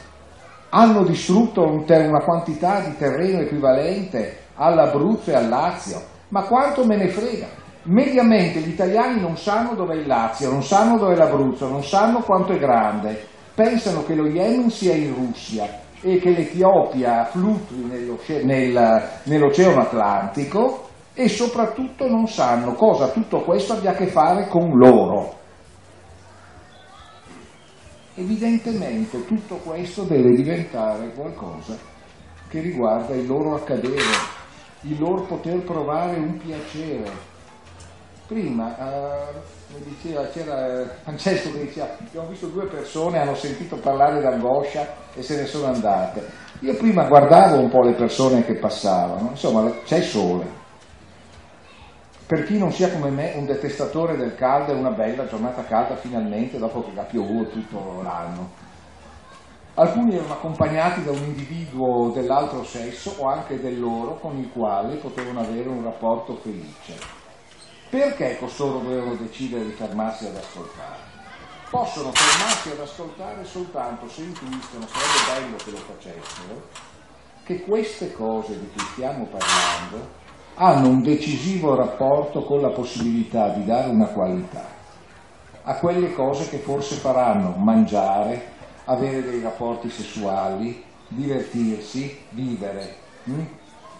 hanno 0.69 1.03
distrutto 1.03 1.63
un 1.63 1.85
ter- 1.85 2.07
una 2.07 2.23
quantità 2.23 2.79
di 2.81 2.95
terreno 2.95 3.41
equivalente 3.41 4.37
all'Abruzzo 4.55 5.31
e 5.31 5.35
al 5.35 5.49
Lazio, 5.49 6.01
ma 6.29 6.43
quanto 6.43 6.85
me 6.85 6.95
ne 6.95 7.09
frega? 7.09 7.47
Mediamente 7.83 8.59
gli 8.59 8.69
italiani 8.69 9.19
non 9.19 9.35
sanno 9.35 9.73
dove 9.73 9.95
è 9.95 9.97
il 9.97 10.07
Lazio, 10.07 10.51
non 10.51 10.63
sanno 10.63 10.97
dove 10.97 11.13
è 11.13 11.17
l'Abruzzo, 11.17 11.67
non 11.67 11.83
sanno 11.83 12.19
quanto 12.19 12.53
è 12.53 12.59
grande, 12.59 13.19
pensano 13.55 14.05
che 14.05 14.15
lo 14.15 14.27
Yemen 14.27 14.69
sia 14.69 14.93
in 14.93 15.13
Russia 15.15 15.87
e 16.01 16.17
che 16.19 16.29
l'Etiopia 16.29 17.25
fluttui 17.25 17.85
nell'Oceano 18.43 19.81
Atlantico 19.81 20.87
e 21.13 21.27
soprattutto 21.27 22.07
non 22.07 22.27
sanno 22.27 22.73
cosa 22.73 23.09
tutto 23.09 23.41
questo 23.41 23.73
abbia 23.73 23.91
a 23.91 23.95
che 23.95 24.07
fare 24.07 24.47
con 24.47 24.77
loro. 24.77 25.35
Evidentemente 28.15 29.25
tutto 29.25 29.55
questo 29.55 30.03
deve 30.03 30.35
diventare 30.35 31.11
qualcosa 31.13 31.77
che 32.47 32.61
riguarda 32.61 33.13
il 33.15 33.27
loro 33.27 33.55
accadere, 33.55 34.01
il 34.81 34.99
loro 34.99 35.23
poter 35.23 35.61
provare 35.63 36.17
un 36.17 36.37
piacere. 36.37 37.37
Prima 38.29 38.77
eh, 38.77 39.79
diceva, 39.85 40.23
c'era 40.27 40.87
Francesco 41.01 41.51
che 41.51 41.65
diceva 41.65 41.89
abbiamo 41.99 42.27
visto 42.27 42.45
due 42.45 42.67
persone, 42.67 43.17
hanno 43.17 43.33
sentito 43.33 43.75
parlare 43.77 44.21
d'angoscia 44.21 44.87
e 45.15 45.23
se 45.23 45.35
ne 45.35 45.47
sono 45.47 45.73
andate. 45.73 46.29
Io 46.59 46.77
prima 46.77 47.07
guardavo 47.07 47.57
un 47.57 47.69
po' 47.69 47.81
le 47.81 47.95
persone 47.95 48.45
che 48.45 48.59
passavano, 48.59 49.29
insomma 49.31 49.71
c'è 49.83 50.01
sole, 50.03 50.45
per 52.27 52.43
chi 52.45 52.59
non 52.59 52.71
sia 52.71 52.91
come 52.91 53.09
me 53.09 53.33
un 53.35 53.47
detestatore 53.47 54.15
del 54.15 54.35
caldo 54.35 54.73
è 54.73 54.75
una 54.75 54.91
bella 54.91 55.25
giornata 55.25 55.63
calda 55.63 55.95
finalmente 55.95 56.59
dopo 56.59 56.83
che 56.83 56.99
ha 56.99 57.05
piovuto 57.05 57.49
tutto 57.49 58.01
l'anno. 58.03 58.51
Alcuni 59.73 60.13
erano 60.13 60.33
accompagnati 60.33 61.03
da 61.03 61.09
un 61.09 61.23
individuo 61.23 62.11
dell'altro 62.11 62.63
sesso 62.63 63.15
o 63.17 63.25
anche 63.25 63.59
del 63.59 63.79
loro 63.79 64.19
con 64.19 64.37
il 64.37 64.51
quale 64.51 64.97
potevano 64.97 65.39
avere 65.39 65.67
un 65.67 65.83
rapporto 65.83 66.35
felice. 66.35 67.18
Perché 67.89 68.37
costoro 68.37 68.79
dovevano 68.79 69.15
decidere 69.15 69.65
di 69.65 69.71
fermarsi 69.71 70.27
ad 70.27 70.35
ascoltare? 70.35 71.07
Possono 71.69 72.11
fermarsi 72.13 72.69
ad 72.69 72.79
ascoltare 72.79 73.43
soltanto 73.45 74.07
se 74.07 74.21
intuiscono, 74.21 74.85
sarebbe 74.87 75.47
bello 75.47 75.55
che 75.57 75.71
lo 75.71 75.77
facessero, 75.77 76.67
che 77.43 77.61
queste 77.63 78.13
cose 78.13 78.59
di 78.59 78.69
cui 78.71 78.85
stiamo 78.93 79.25
parlando 79.25 80.07
hanno 80.55 80.89
un 80.89 81.01
decisivo 81.01 81.75
rapporto 81.75 82.43
con 82.43 82.61
la 82.61 82.69
possibilità 82.69 83.49
di 83.49 83.65
dare 83.65 83.89
una 83.89 84.07
qualità 84.07 84.77
a 85.63 85.75
quelle 85.75 86.13
cose 86.13 86.49
che 86.49 86.57
forse 86.57 86.95
faranno 86.95 87.53
mangiare, 87.57 88.41
avere 88.85 89.23
dei 89.23 89.41
rapporti 89.41 89.89
sessuali, 89.89 90.83
divertirsi, 91.07 92.17
vivere. 92.29 92.95
Hm? 93.25 93.45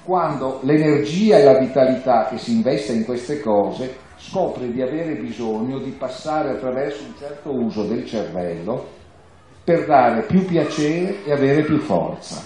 Quando 0.09 0.57
l'energia 0.63 1.37
e 1.37 1.43
la 1.43 1.59
vitalità 1.59 2.25
che 2.25 2.39
si 2.39 2.53
investe 2.53 2.93
in 2.93 3.05
queste 3.05 3.41
cose 3.41 3.95
scopre 4.17 4.71
di 4.71 4.81
avere 4.81 5.13
bisogno 5.13 5.77
di 5.77 5.91
passare 5.91 6.49
attraverso 6.49 7.03
un 7.03 7.13
certo 7.15 7.53
uso 7.53 7.83
del 7.83 8.07
cervello 8.07 8.87
per 9.63 9.85
dare 9.85 10.23
più 10.23 10.45
piacere 10.45 11.23
e 11.23 11.31
avere 11.31 11.61
più 11.61 11.77
forza. 11.77 12.41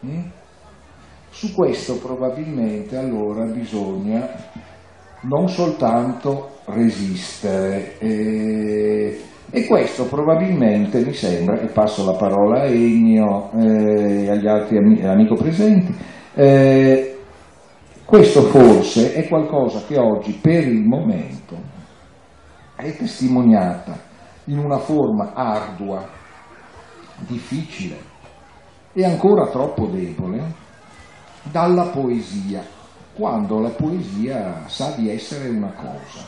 Hm? 0.00 0.22
Su 1.30 1.54
questo 1.54 1.98
probabilmente 1.98 2.96
allora 2.96 3.44
bisogna 3.44 4.28
non 5.20 5.48
soltanto 5.48 6.56
resistere. 6.64 7.96
E, 7.98 9.20
e, 9.50 9.66
questo 9.66 10.06
probabilmente 10.06 11.04
mi 11.04 11.12
sembra, 11.12 11.60
e 11.60 11.66
passo 11.66 12.04
la 12.04 12.16
parola 12.16 12.62
a 12.62 12.66
Ennio 12.66 13.52
e 13.52 14.24
eh, 14.24 14.30
agli 14.30 14.48
altri 14.48 14.78
amici 14.78 15.34
presenti, 15.36 15.94
eh, 16.34 17.18
questo 18.04 18.42
forse 18.42 19.14
è 19.14 19.28
qualcosa 19.28 19.84
che 19.86 19.96
oggi 19.96 20.32
per 20.32 20.66
il 20.66 20.82
momento 20.82 21.56
è 22.76 22.96
testimoniata 22.96 23.96
in 24.46 24.58
una 24.58 24.78
forma 24.78 25.32
ardua, 25.32 26.06
difficile 27.18 27.96
e 28.92 29.04
ancora 29.04 29.48
troppo 29.48 29.86
debole 29.86 30.62
dalla 31.44 31.84
poesia, 31.84 32.62
quando 33.14 33.60
la 33.60 33.70
poesia 33.70 34.64
sa 34.66 34.90
di 34.96 35.10
essere 35.10 35.48
una 35.48 35.72
cosa, 35.72 36.26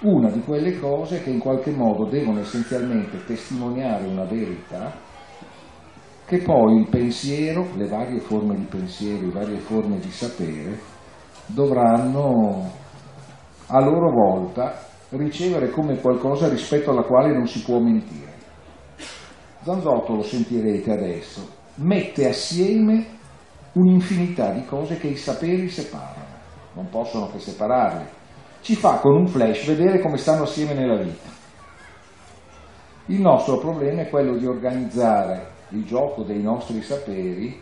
una 0.00 0.30
di 0.30 0.40
quelle 0.40 0.78
cose 0.80 1.22
che 1.22 1.30
in 1.30 1.38
qualche 1.38 1.70
modo 1.70 2.06
devono 2.06 2.40
essenzialmente 2.40 3.24
testimoniare 3.26 4.06
una 4.06 4.24
verità 4.24 5.03
che 6.26 6.38
poi 6.38 6.78
il 6.78 6.88
pensiero, 6.88 7.68
le 7.76 7.86
varie 7.86 8.18
forme 8.20 8.54
di 8.56 8.64
pensiero, 8.64 9.26
le 9.26 9.32
varie 9.32 9.58
forme 9.58 9.98
di 9.98 10.10
sapere 10.10 10.78
dovranno 11.46 12.70
a 13.66 13.80
loro 13.80 14.10
volta 14.10 14.74
ricevere 15.10 15.70
come 15.70 16.00
qualcosa 16.00 16.48
rispetto 16.48 16.90
alla 16.90 17.02
quale 17.02 17.32
non 17.32 17.46
si 17.46 17.62
può 17.62 17.78
mentire. 17.78 18.32
Zanzotto, 19.62 20.14
lo 20.14 20.22
sentirete 20.22 20.90
adesso, 20.92 21.46
mette 21.76 22.28
assieme 22.28 23.06
un'infinità 23.72 24.50
di 24.50 24.64
cose 24.64 24.98
che 24.98 25.08
i 25.08 25.16
saperi 25.16 25.68
separano, 25.68 26.24
non 26.74 26.88
possono 26.88 27.30
che 27.30 27.38
separarle. 27.38 28.22
Ci 28.60 28.76
fa 28.76 28.98
con 28.98 29.14
un 29.14 29.26
flash 29.26 29.66
vedere 29.66 30.00
come 30.00 30.16
stanno 30.16 30.44
assieme 30.44 30.72
nella 30.72 31.02
vita. 31.02 31.28
Il 33.06 33.20
nostro 33.20 33.58
problema 33.58 34.02
è 34.02 34.08
quello 34.08 34.36
di 34.38 34.46
organizzare 34.46 35.52
il 35.70 35.84
gioco 35.84 36.22
dei 36.22 36.42
nostri 36.42 36.82
saperi 36.82 37.60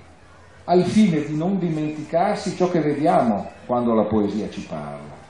al 0.65 0.85
fine 0.85 1.25
di 1.25 1.37
non 1.37 1.59
dimenticarsi 1.59 2.55
ciò 2.55 2.71
che 2.71 2.81
vediamo 2.81 3.51
quando 3.67 3.95
la 3.95 4.05
poesia 4.05 4.49
ci 4.49 4.65
parla 4.67 5.21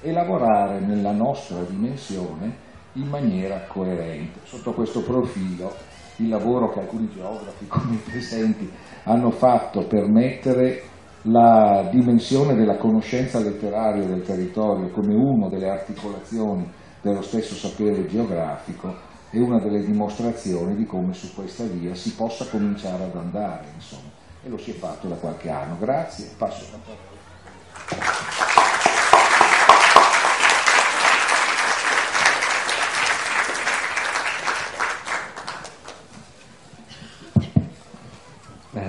e 0.00 0.12
lavorare 0.12 0.80
nella 0.80 1.12
nostra 1.12 1.62
dimensione 1.62 2.70
in 2.94 3.06
maniera 3.06 3.64
coerente. 3.68 4.40
Sotto 4.44 4.72
questo 4.72 5.02
profilo 5.02 5.72
il 6.16 6.28
lavoro 6.28 6.70
che 6.70 6.80
alcuni 6.80 7.08
geografi 7.08 7.66
come 7.66 7.94
i 7.94 8.02
presenti 8.04 8.70
hanno 9.04 9.30
fatto 9.30 9.86
per 9.86 10.08
mettere 10.08 10.82
la 11.22 11.88
dimensione 11.90 12.54
della 12.54 12.76
conoscenza 12.76 13.38
letteraria 13.38 14.04
del 14.04 14.22
territorio 14.22 14.90
come 14.90 15.14
una 15.14 15.48
delle 15.48 15.70
articolazioni 15.70 16.68
dello 17.00 17.22
stesso 17.22 17.54
sapere 17.54 18.06
geografico 18.06 19.10
è 19.32 19.38
una 19.38 19.58
delle 19.58 19.82
dimostrazioni 19.82 20.76
di 20.76 20.84
come 20.84 21.14
su 21.14 21.34
questa 21.34 21.64
via 21.64 21.94
si 21.94 22.14
possa 22.14 22.44
cominciare 22.44 23.04
ad 23.04 23.16
andare, 23.16 23.64
insomma. 23.74 24.10
E 24.44 24.48
lo 24.50 24.58
si 24.58 24.72
è 24.72 24.74
fatto 24.74 25.08
da 25.08 25.14
qualche 25.14 25.48
anno. 25.48 25.78
Grazie, 25.78 26.28
passo 26.36 26.66
la 26.70 26.78
parola. 26.84 27.10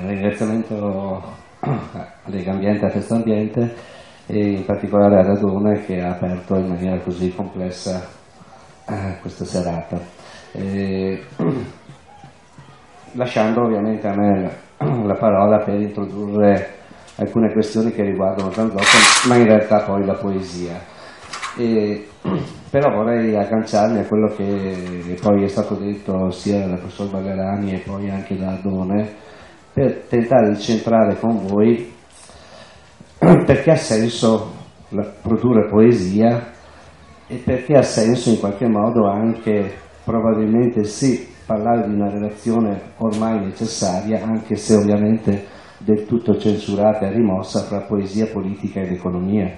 ringraziamento 0.08 1.23
a 1.60 2.13
Lega 2.25 2.51
Ambiente 2.51 2.86
a 2.86 2.89
Festa 2.89 3.15
Ambiente 3.15 3.75
e 4.25 4.51
in 4.51 4.65
particolare 4.65 5.19
a 5.19 5.23
Radone 5.23 5.86
che 5.86 6.01
ha 6.01 6.12
aperto 6.12 6.56
in 6.56 6.67
maniera 6.67 6.99
così 6.99 7.34
complessa 7.34 8.06
eh, 8.88 9.17
questa 9.21 9.45
serata. 9.45 10.12
Lasciando 13.13 13.63
ovviamente 13.63 14.08
a 14.08 14.16
me 14.16 14.52
la 15.06 15.16
parola 15.16 15.60
per 15.60 15.80
introdurre 15.80 16.82
alcune 17.18 17.52
questioni 17.52 17.92
che 17.92 18.04
riguardano 18.04 18.52
Zanzotto, 18.52 19.28
ma 19.28 19.36
in 19.36 19.46
realtà 19.46 19.84
poi 19.84 20.06
la 20.06 20.16
poesia. 20.16 20.80
E, 21.58 22.08
però 22.70 22.89
vorrei 22.96 23.36
agganciarmi 23.36 24.00
a 24.00 24.06
quello 24.06 24.28
che 24.36 25.16
poi 25.22 25.44
è 25.44 25.48
stato 25.48 25.76
detto 25.76 26.32
sia 26.32 26.66
dal 26.66 26.80
professor 26.80 27.10
Bagarani 27.12 27.74
e 27.74 27.80
poi 27.80 28.10
anche 28.10 28.36
da 28.36 28.54
Adone 28.54 29.12
per 29.74 30.06
tentare 30.08 30.50
di 30.50 30.60
centrare 30.60 31.18
con 31.20 31.46
voi 31.48 31.92
perché 33.18 33.72
ha 33.72 33.76
senso 33.76 34.52
produrre 35.22 35.68
poesia 35.68 36.52
e 37.28 37.36
perché 37.38 37.74
ha 37.78 37.82
senso 37.82 38.30
in 38.30 38.39
qualche 38.39 38.68
modo 38.68 39.10
anche 39.10 39.82
probabilmente 40.04 40.84
sì 40.84 41.28
parlare 41.46 41.88
di 41.88 41.94
una 41.94 42.10
relazione 42.10 42.94
ormai 42.98 43.39
necessaria 43.39 44.24
anche 44.24 44.56
se 44.56 44.76
ovviamente 44.76 45.46
del 45.78 46.06
tutto 46.06 46.38
censurata 46.38 47.08
e 47.08 47.12
rimossa 47.12 47.62
fra 47.62 47.82
poesia, 47.82 48.28
politica 48.28 48.82
ed 48.82 48.92
economia. 48.92 49.52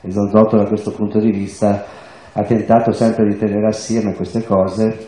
E 0.00 0.10
Zondotto 0.10 0.56
da 0.56 0.66
questo 0.66 0.92
punto 0.92 1.18
di 1.18 1.30
vista 1.30 1.84
ha 2.32 2.42
tentato 2.42 2.92
sempre 2.92 3.28
di 3.28 3.36
tenere 3.36 3.66
assieme 3.66 4.14
queste 4.14 4.44
cose 4.44 5.06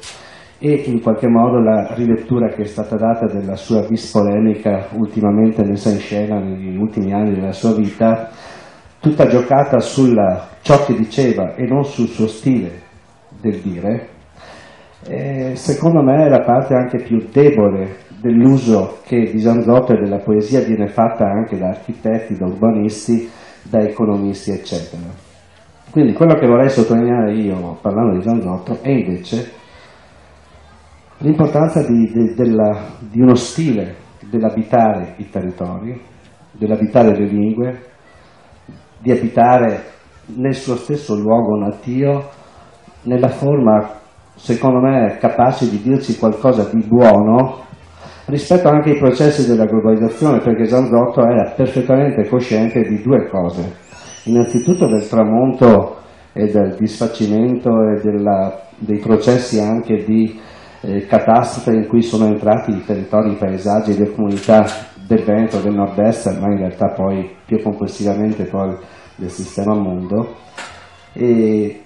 e 0.58 0.72
in 0.86 1.02
qualche 1.02 1.28
modo 1.28 1.60
la 1.60 1.94
rilettura 1.94 2.48
che 2.48 2.62
è 2.62 2.66
stata 2.66 2.96
data 2.96 3.26
della 3.26 3.56
sua 3.56 3.86
vis 3.86 4.10
polemica 4.10 4.88
ultimamente 4.92 5.62
messa 5.64 5.90
in 5.90 5.98
scena 5.98 6.38
negli 6.38 6.76
ultimi 6.76 7.12
anni 7.12 7.34
della 7.34 7.52
sua 7.52 7.74
vita, 7.74 8.30
tutta 8.98 9.26
giocata 9.26 9.78
su 9.80 10.12
ciò 10.62 10.84
che 10.84 10.94
diceva 10.94 11.54
e 11.54 11.64
non 11.66 11.84
sul 11.84 12.08
suo 12.08 12.26
stile 12.26 12.82
del 13.40 13.60
dire, 13.60 14.08
eh, 15.04 15.54
secondo 15.54 16.02
me 16.02 16.26
è 16.26 16.28
la 16.28 16.42
parte 16.42 16.74
anche 16.74 17.02
più 17.02 17.28
debole 17.30 18.04
dell'uso 18.20 18.98
che 19.04 19.30
di 19.30 19.38
Zanzotto 19.40 19.92
e 19.92 20.00
della 20.00 20.18
poesia 20.18 20.60
viene 20.60 20.88
fatta 20.88 21.26
anche 21.26 21.58
da 21.58 21.68
architetti, 21.68 22.36
da 22.36 22.46
urbanisti, 22.46 23.28
da 23.62 23.80
economisti, 23.80 24.52
eccetera. 24.52 25.02
Quindi 25.90 26.12
quello 26.12 26.34
che 26.34 26.46
vorrei 26.46 26.68
sottolineare 26.68 27.34
io 27.34 27.78
parlando 27.80 28.16
di 28.16 28.22
Zanzotto 28.22 28.78
è 28.82 28.90
invece 28.90 29.52
l'importanza 31.18 31.82
di, 31.82 32.10
di, 32.12 32.34
di, 32.34 33.20
uno 33.20 33.34
stile 33.34 33.94
dell'abitare 34.28 35.14
i 35.18 35.28
territori, 35.30 35.98
dell'abitare 36.52 37.16
le 37.16 37.26
lingue, 37.26 37.82
di 39.00 39.10
abitare 39.10 39.84
nel 40.36 40.54
suo 40.54 40.76
stesso 40.76 41.14
luogo 41.14 41.56
natio, 41.56 42.28
nella 43.02 43.28
forma, 43.28 44.00
secondo 44.36 44.78
me, 44.78 45.16
capace 45.18 45.68
di 45.68 45.82
dirci 45.82 46.16
qualcosa 46.16 46.68
di 46.72 46.84
buono 46.86 47.64
rispetto 48.26 48.68
anche 48.68 48.90
ai 48.90 48.98
processi 48.98 49.46
della 49.46 49.64
globalizzazione, 49.64 50.38
perché 50.38 50.66
Zanzotto 50.66 51.20
era 51.22 51.52
perfettamente 51.56 52.28
cosciente 52.28 52.82
di 52.82 53.02
due 53.02 53.28
cose. 53.28 53.84
Innanzitutto 54.24 54.86
del 54.86 55.06
tramonto 55.08 55.96
e 56.32 56.46
del 56.50 56.76
disfacimento 56.78 57.70
e 57.82 58.00
della, 58.02 58.60
dei 58.76 58.98
processi 58.98 59.60
anche 59.60 60.04
di 60.04 60.38
eh, 60.82 61.06
catastrofe 61.06 61.74
in 61.74 61.86
cui 61.86 62.02
sono 62.02 62.26
entrati 62.26 62.72
i 62.72 62.84
territori, 62.84 63.32
i 63.32 63.36
paesaggi 63.36 63.96
le 63.96 64.12
comunità 64.12 64.66
del 65.06 65.22
Veneto, 65.24 65.60
del 65.60 65.74
nord-est, 65.74 66.38
ma 66.38 66.48
in 66.48 66.58
realtà 66.58 66.88
poi 66.88 67.30
più 67.46 67.62
complessivamente 67.62 68.44
poi 68.44 68.76
del 69.14 69.30
sistema 69.30 69.74
mondo. 69.74 70.34
E, 71.12 71.85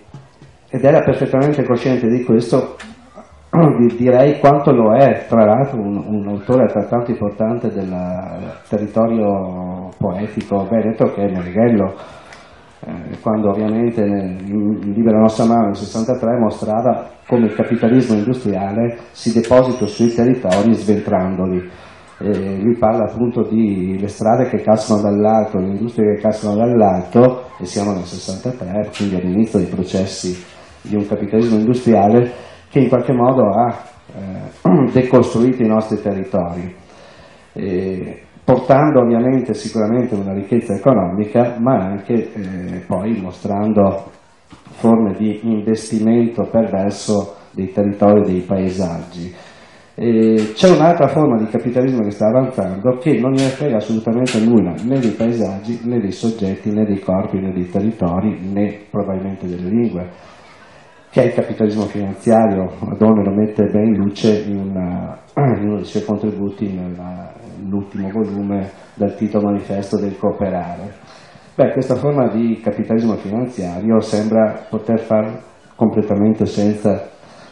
ed 0.70 0.84
era 0.84 1.00
perfettamente 1.00 1.64
cosciente 1.64 2.06
di 2.08 2.22
questo, 2.22 2.76
direi 3.96 4.38
quanto 4.38 4.70
lo 4.70 4.94
è 4.94 5.26
tra 5.28 5.44
l'altro 5.44 5.80
un, 5.80 5.96
un 5.96 6.28
autore 6.28 6.62
altrettanto 6.62 7.10
importante 7.10 7.68
del 7.68 7.92
territorio 8.68 9.90
poetico. 9.98 10.66
Veneto 10.70 11.06
che 11.12 11.24
è 11.24 11.30
Merighello 11.30 11.94
eh, 12.86 13.18
quando 13.20 13.50
ovviamente 13.50 14.00
il 14.00 14.92
libro 14.92 15.12
La 15.12 15.20
nostra 15.20 15.44
mano 15.44 15.66
nel 15.66 15.76
63 15.76 16.38
mostrava 16.38 17.10
come 17.26 17.46
il 17.46 17.54
capitalismo 17.54 18.16
industriale 18.16 18.98
si 19.10 19.32
deposita 19.32 19.86
sui 19.86 20.14
territori 20.14 20.72
sventrandoli. 20.72 21.68
Eh, 22.22 22.58
lui 22.60 22.76
parla 22.76 23.10
appunto 23.10 23.42
di 23.48 23.98
le 23.98 24.08
strade 24.08 24.48
che 24.48 24.62
cascano 24.62 25.00
dall'alto, 25.00 25.58
le 25.58 25.68
industrie 25.68 26.14
che 26.14 26.22
cascano 26.22 26.54
dall'alto, 26.54 27.50
e 27.58 27.64
siamo 27.64 27.92
nel 27.92 28.04
63, 28.04 28.90
quindi 28.94 29.16
all'inizio 29.16 29.58
dei 29.58 29.68
processi 29.68 30.58
di 30.82 30.96
un 30.96 31.06
capitalismo 31.06 31.58
industriale 31.58 32.48
che 32.68 32.78
in 32.78 32.88
qualche 32.88 33.12
modo 33.12 33.48
ha 33.50 33.88
eh, 34.14 34.90
decostruito 34.92 35.62
i 35.62 35.66
nostri 35.66 36.00
territori, 36.00 36.74
eh, 37.52 38.22
portando 38.44 39.00
ovviamente 39.00 39.54
sicuramente 39.54 40.14
una 40.14 40.32
ricchezza 40.32 40.74
economica, 40.74 41.56
ma 41.58 41.76
anche 41.76 42.32
eh, 42.32 42.84
poi 42.86 43.20
mostrando 43.20 44.10
forme 44.80 45.14
di 45.18 45.40
investimento 45.42 46.48
perverso 46.50 47.36
dei 47.52 47.70
territori, 47.72 48.22
dei 48.22 48.40
paesaggi. 48.40 49.34
C'è 50.00 50.70
un'altra 50.70 51.08
forma 51.08 51.36
di 51.36 51.44
capitalismo 51.48 52.00
che 52.02 52.12
sta 52.12 52.28
avanzando 52.28 52.96
che 52.96 53.18
non 53.18 53.32
ne 53.32 53.48
frega 53.50 53.76
assolutamente 53.76 54.40
nulla 54.40 54.72
né 54.82 54.98
dei 54.98 55.10
paesaggi 55.10 55.80
né 55.84 56.00
dei 56.00 56.12
soggetti 56.12 56.70
né 56.70 56.86
dei 56.86 57.00
corpi 57.00 57.38
né 57.38 57.52
dei 57.52 57.68
territori 57.68 58.38
né 58.40 58.78
probabilmente 58.88 59.46
delle 59.46 59.68
lingue 59.68 60.08
che 61.10 61.22
è 61.22 61.26
il 61.26 61.32
capitalismo 61.32 61.86
finanziario, 61.86 62.70
Adone 62.88 63.24
lo 63.24 63.34
mette 63.34 63.64
ben 63.64 63.88
in 63.88 63.96
luce 63.96 64.44
in, 64.46 64.58
una, 64.58 65.18
in 65.34 65.66
uno 65.66 65.76
dei 65.76 65.84
suoi 65.84 66.04
contributi 66.04 66.72
nell'ultimo 66.72 68.10
volume 68.10 68.70
del 68.94 69.16
titolo 69.16 69.46
manifesto 69.46 69.98
del 69.98 70.16
cooperare. 70.16 70.92
Beh, 71.56 71.72
questa 71.72 71.96
forma 71.96 72.28
di 72.28 72.60
capitalismo 72.62 73.16
finanziario 73.16 73.98
sembra 73.98 74.66
poter 74.70 75.00
far 75.00 75.42
completamente 75.74 76.46
senza 76.46 77.08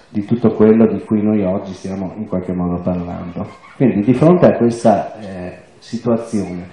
di 0.09 0.25
tutto 0.25 0.51
quello 0.53 0.87
di 0.87 1.03
cui 1.05 1.21
noi 1.21 1.43
oggi 1.43 1.73
stiamo 1.73 2.13
in 2.17 2.29
qualche 2.29 2.55
modo 2.55 2.81
parlando. 2.81 3.45
Quindi 3.77 4.03
di 4.03 4.15
fronte 4.15 4.47
a 4.47 4.57
questa 4.57 5.19
eh, 5.19 5.59
situazione, 5.79 6.69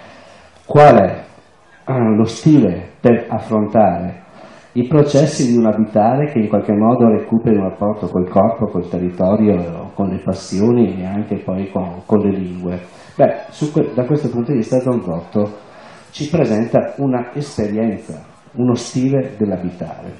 qual 0.67 0.98
è 0.98 1.24
eh, 1.88 2.15
lo 2.15 2.26
stile 2.26 2.89
per 3.00 3.26
affrontare 3.28 4.25
i 4.78 4.88
processi 4.88 5.48
di 5.48 5.58
un 5.58 5.68
abitare 5.68 6.32
che 6.32 6.40
in 6.40 6.50
qualche 6.50 6.74
modo 6.74 7.08
recuperi 7.08 7.56
un 7.56 7.70
rapporto 7.70 8.08
col 8.08 8.28
corpo, 8.28 8.66
col 8.66 8.90
territorio, 8.90 9.92
con 9.94 10.10
le 10.10 10.22
passioni 10.22 11.00
e 11.00 11.06
anche 11.06 11.38
poi 11.38 11.70
con, 11.72 12.02
con 12.06 12.20
le 12.20 12.38
lingue. 12.38 12.82
Beh, 13.16 13.34
que- 13.72 13.94
da 13.94 14.06
questo 14.06 14.30
punto 14.30 14.52
di 14.52 14.58
vista 14.58 14.80
Zonzotto 14.80 15.50
ci 16.12 16.30
presenta 16.30 16.94
una 16.98 17.32
esperienza, 17.34 18.22
uno 18.56 18.74
stile 18.74 19.36
dell'abitare. 19.38 20.12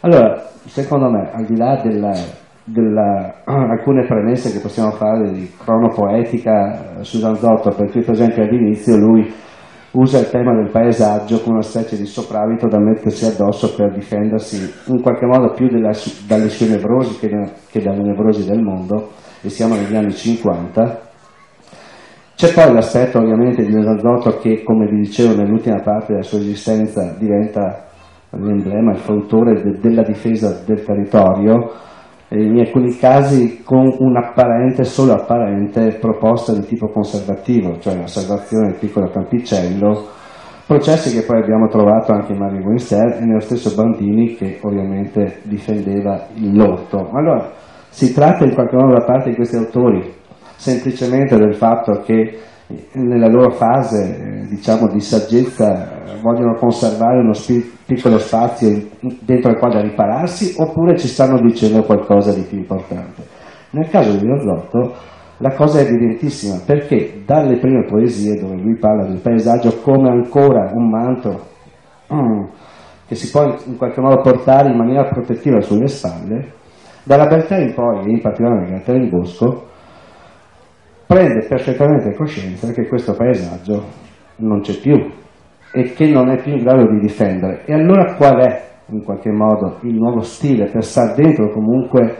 Allora, 0.00 0.44
secondo 0.64 1.08
me, 1.08 1.30
al 1.32 1.44
di 1.44 1.56
là 1.56 1.80
della, 1.80 2.12
della, 2.64 3.42
alcune 3.46 4.06
premesse 4.06 4.50
che 4.50 4.58
possiamo 4.58 4.90
fare 4.90 5.30
di 5.30 5.48
cronopoetica 5.56 7.02
su 7.02 7.18
Zanzotto, 7.18 7.70
per 7.76 7.88
cui 7.92 8.02
per 8.02 8.14
esempio 8.14 8.42
all'inizio 8.42 8.96
lui 8.96 9.32
usa 9.92 10.18
il 10.18 10.30
tema 10.30 10.54
del 10.54 10.70
paesaggio 10.70 11.40
come 11.40 11.56
una 11.56 11.62
specie 11.62 11.96
di 11.96 12.06
sopravvito 12.06 12.68
da 12.68 12.78
mettersi 12.78 13.24
addosso 13.24 13.74
per 13.74 13.92
difendersi 13.92 14.72
in 14.86 15.00
qualche 15.02 15.26
modo 15.26 15.52
più 15.52 15.68
della, 15.68 15.90
dalle 16.26 16.48
sue 16.48 16.68
nevrosi 16.68 17.18
che, 17.18 17.28
che, 17.68 17.80
dalle 17.80 18.02
nevrosi 18.02 18.44
del 18.44 18.62
mondo, 18.62 19.10
e 19.42 19.48
siamo 19.48 19.74
negli 19.74 19.96
anni 19.96 20.12
50. 20.12 21.08
C'è 22.36 22.52
poi 22.54 22.72
l'aspetto 22.72 23.18
ovviamente 23.18 23.64
di 23.64 23.74
Mesalzotto 23.74 24.38
che, 24.38 24.62
come 24.62 24.86
vi 24.86 25.00
dicevo 25.00 25.34
nell'ultima 25.34 25.80
parte 25.82 26.12
della 26.12 26.22
sua 26.24 26.38
esistenza, 26.38 27.14
diventa 27.18 27.88
l'emblema, 28.30 28.92
il 28.92 28.98
fautore 28.98 29.60
de, 29.60 29.78
della 29.80 30.02
difesa 30.02 30.62
del 30.64 30.82
territorio, 30.82 31.72
in 32.30 32.58
alcuni 32.60 32.96
casi 32.96 33.62
con 33.64 33.92
un'apparente, 33.98 34.84
solo 34.84 35.14
apparente, 35.14 35.98
proposta 36.00 36.52
di 36.52 36.64
tipo 36.64 36.88
conservativo, 36.88 37.78
cioè 37.80 37.96
la 37.96 38.06
salvazione 38.06 38.68
del 38.68 38.78
piccolo 38.78 39.10
campicello, 39.10 40.06
processi 40.66 41.12
che 41.12 41.26
poi 41.26 41.42
abbiamo 41.42 41.66
trovato 41.66 42.12
anche 42.12 42.32
in 42.32 42.38
Mario 42.38 42.64
Winster 42.64 43.18
e 43.20 43.24
nello 43.24 43.40
stesso 43.40 43.74
Bandini 43.74 44.36
che 44.36 44.58
ovviamente 44.62 45.40
difendeva 45.42 46.28
l'orto. 46.36 47.10
Allora, 47.12 47.50
si 47.88 48.14
tratta 48.14 48.44
in 48.44 48.54
qualche 48.54 48.76
modo 48.76 48.92
da 48.92 49.04
parte 49.04 49.30
di 49.30 49.34
questi 49.34 49.56
autori 49.56 50.18
semplicemente 50.54 51.36
del 51.36 51.56
fatto 51.56 52.02
che 52.04 52.38
nella 52.92 53.28
loro 53.28 53.50
fase 53.50 54.42
eh, 54.42 54.46
diciamo, 54.48 54.88
di 54.88 55.00
saggezza 55.00 55.98
vogliono 56.22 56.54
conservare 56.54 57.20
uno 57.20 57.32
piccolo 57.86 58.18
spazio 58.18 58.88
dentro 59.20 59.50
il 59.50 59.58
quale 59.58 59.82
ripararsi 59.82 60.54
oppure 60.58 60.98
ci 60.98 61.08
stanno 61.08 61.40
dicendo 61.40 61.82
qualcosa 61.82 62.32
di 62.32 62.42
più 62.42 62.58
importante. 62.58 63.22
Nel 63.70 63.88
caso 63.88 64.16
di 64.16 64.26
Rozzotto 64.26 64.94
la 65.38 65.54
cosa 65.54 65.80
è 65.80 65.82
evidentissima 65.84 66.60
perché 66.64 67.22
dalle 67.24 67.58
prime 67.58 67.86
poesie 67.86 68.38
dove 68.38 68.56
lui 68.56 68.76
parla 68.78 69.06
del 69.06 69.20
paesaggio 69.20 69.80
come 69.80 70.10
ancora 70.10 70.70
un 70.74 70.90
manto 70.90 71.46
mm, 72.12 72.44
che 73.06 73.14
si 73.14 73.30
può 73.30 73.44
in 73.64 73.76
qualche 73.76 74.00
modo 74.00 74.20
portare 74.20 74.70
in 74.70 74.76
maniera 74.76 75.08
protettiva 75.08 75.60
sulle 75.60 75.88
spalle, 75.88 76.52
dalla 77.02 77.26
Beltà 77.26 77.56
in 77.56 77.74
poi, 77.74 78.08
in 78.08 78.20
particolare 78.20 78.60
nel 78.60 78.70
Gattare 78.70 78.98
in 78.98 79.08
Bosco, 79.08 79.69
prende 81.10 81.44
perfettamente 81.44 82.14
coscienza 82.14 82.70
che 82.70 82.86
questo 82.86 83.14
paesaggio 83.14 83.84
non 84.36 84.60
c'è 84.60 84.78
più 84.78 84.94
e 85.72 85.92
che 85.92 86.08
non 86.08 86.30
è 86.30 86.40
più 86.40 86.52
in 86.52 86.62
grado 86.62 86.86
di 86.88 87.00
difendere. 87.00 87.64
E 87.64 87.74
allora 87.74 88.14
qual 88.14 88.38
è 88.38 88.68
in 88.90 89.02
qualche 89.02 89.32
modo 89.32 89.78
il 89.82 89.94
nuovo 89.96 90.20
stile 90.20 90.70
per 90.70 90.84
stare 90.84 91.20
dentro 91.20 91.50
comunque 91.50 92.16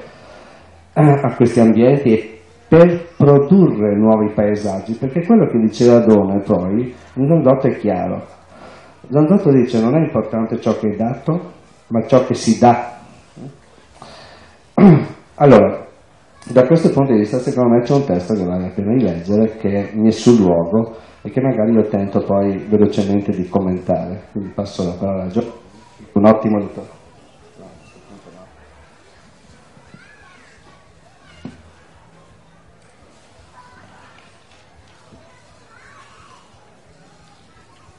eh, 0.92 1.20
a 1.22 1.36
questi 1.36 1.60
ambienti 1.60 2.12
e 2.12 2.40
per 2.66 3.14
produrre 3.16 3.94
nuovi 3.94 4.32
paesaggi? 4.34 4.94
Perché 4.94 5.24
quello 5.24 5.46
che 5.46 5.58
diceva 5.58 6.00
Dome 6.00 6.40
poi, 6.40 6.92
in 7.14 7.28
Landotto 7.28 7.68
è 7.68 7.76
chiaro. 7.76 8.26
Landotto 9.06 9.52
dice 9.52 9.80
non 9.80 9.94
è 9.94 10.00
importante 10.00 10.60
ciò 10.60 10.76
che 10.76 10.88
è 10.88 10.96
dato, 10.96 11.52
ma 11.90 12.04
ciò 12.08 12.26
che 12.26 12.34
si 12.34 12.58
dà. 12.58 12.98
Allora, 15.42 15.89
da 16.46 16.66
questo 16.66 16.90
punto 16.90 17.12
di 17.12 17.18
vista, 17.18 17.38
secondo 17.38 17.76
me 17.76 17.82
c'è 17.82 17.94
un 17.94 18.04
testo 18.04 18.34
che 18.34 18.44
vale 18.44 18.62
la 18.62 18.70
pena 18.70 18.94
di 18.94 19.02
leggere, 19.02 19.56
che 19.56 19.68
è 19.68 19.94
Nessun 19.94 20.36
luogo 20.36 20.96
e 21.22 21.30
che 21.30 21.40
magari 21.40 21.72
io 21.72 21.86
tento 21.86 22.20
poi 22.24 22.56
velocemente 22.66 23.30
di 23.30 23.48
commentare. 23.48 24.28
Quindi 24.32 24.50
passo 24.50 24.84
la 24.84 24.94
parola 24.94 25.24
a 25.24 25.28
Gio, 25.28 25.60
un 26.14 26.24
ottimo 26.26 26.58
lettore. 26.58 26.98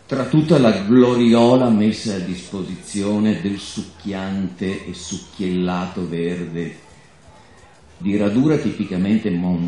Tra 0.07 0.25
tutta 0.25 0.59
la 0.59 0.71
gloriola 0.71 1.69
messa 1.69 2.15
a 2.15 2.19
disposizione 2.19 3.39
del 3.39 3.57
succhiante 3.57 4.85
e 4.85 4.93
succhiellato 4.93 6.05
verde 6.05 6.89
di 8.01 8.17
radura 8.17 8.57
tipicamente 8.57 9.29
montelliana, 9.29 9.59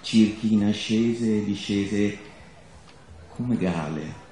circhi 0.00 0.54
in 0.54 0.64
ascese 0.64 1.36
e 1.36 1.44
discese 1.44 2.18
come 3.36 3.58
gale, 3.58 4.24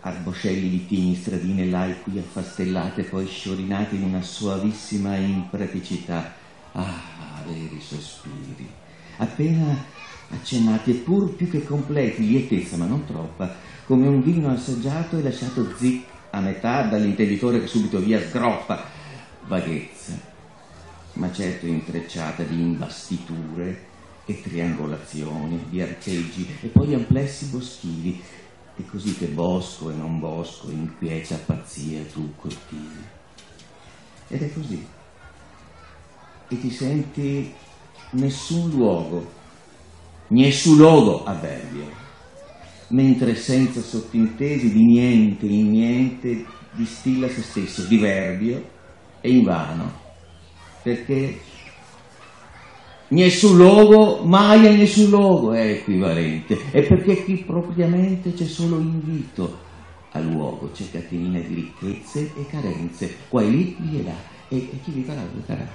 arboscelli 0.00 0.68
di 0.70 0.78
pini, 0.78 1.16
stradine 1.16 1.66
laici 1.66 2.18
affastellate, 2.18 3.02
poi 3.02 3.26
sciorinate 3.26 3.96
in 3.96 4.04
una 4.04 4.22
soavissima 4.22 5.16
impraticità. 5.16 6.34
Ah, 6.72 7.42
veri 7.44 7.80
sospiri, 7.80 8.68
appena 9.16 9.84
accennati, 10.30 10.92
eppur 10.92 11.34
più 11.34 11.50
che 11.50 11.64
completi, 11.64 12.24
lietezza 12.24 12.76
ma 12.76 12.86
non 12.86 13.04
troppa, 13.04 13.56
come 13.86 14.06
un 14.06 14.22
vino 14.22 14.50
assaggiato 14.50 15.18
e 15.18 15.22
lasciato 15.22 15.74
zic 15.76 16.04
a 16.30 16.40
metà 16.40 16.82
dall'intenditore 16.82 17.58
che 17.60 17.66
subito 17.66 17.98
via 17.98 18.20
sgroppa, 18.20 18.84
vaghezza, 19.46 20.27
ma 21.18 21.32
certo 21.32 21.66
intrecciata 21.66 22.44
di 22.44 22.60
imbastiture 22.60 23.86
e 24.24 24.40
triangolazioni, 24.40 25.64
di 25.68 25.80
archeggi 25.80 26.46
e 26.60 26.68
poi 26.68 26.94
amplessi 26.94 27.46
boschivi, 27.46 28.22
e 28.76 28.86
così 28.86 29.16
che 29.16 29.26
bosco 29.26 29.90
e 29.90 29.94
non 29.94 30.20
bosco 30.20 30.70
inquieta 30.70 31.36
pazzia 31.44 32.00
tu 32.12 32.32
coltivi. 32.36 33.02
Ed 34.28 34.42
è 34.42 34.52
così. 34.52 34.86
E 36.50 36.60
ti 36.60 36.70
senti 36.70 37.52
nessun 38.10 38.70
luogo, 38.70 39.28
nessun 40.28 40.76
luogo 40.76 41.24
avverbio, 41.24 41.90
mentre 42.88 43.34
senza 43.34 43.80
sottintesi 43.80 44.72
di 44.72 44.84
niente 44.84 45.46
in 45.46 45.70
niente 45.70 46.46
distilla 46.72 47.28
se 47.28 47.42
stesso, 47.42 47.82
diverbio 47.86 48.76
e 49.20 49.30
invano 49.32 50.06
perché 50.88 51.38
nessun 53.08 53.56
luogo, 53.58 54.24
mai 54.24 54.66
a 54.66 54.70
nessun 54.70 55.10
luogo 55.10 55.52
è 55.52 55.70
equivalente, 55.70 56.58
e 56.70 56.82
perché 56.82 57.24
qui 57.24 57.36
propriamente 57.46 58.32
c'è 58.32 58.46
solo 58.46 58.78
invito 58.78 59.66
al 60.12 60.24
luogo, 60.24 60.70
c'è 60.72 60.84
catenina 60.90 61.40
di 61.40 61.54
ricchezze 61.54 62.32
e 62.34 62.46
carenze, 62.46 63.16
qua 63.28 63.42
e 63.42 63.48
lì, 63.48 63.76
lì 63.80 64.00
e 64.00 64.02
là, 64.04 64.16
e, 64.48 64.56
e 64.56 64.80
chi 64.82 64.92
vi 64.92 65.02
farà, 65.02 65.20
vi 65.20 65.42
farà. 65.44 65.68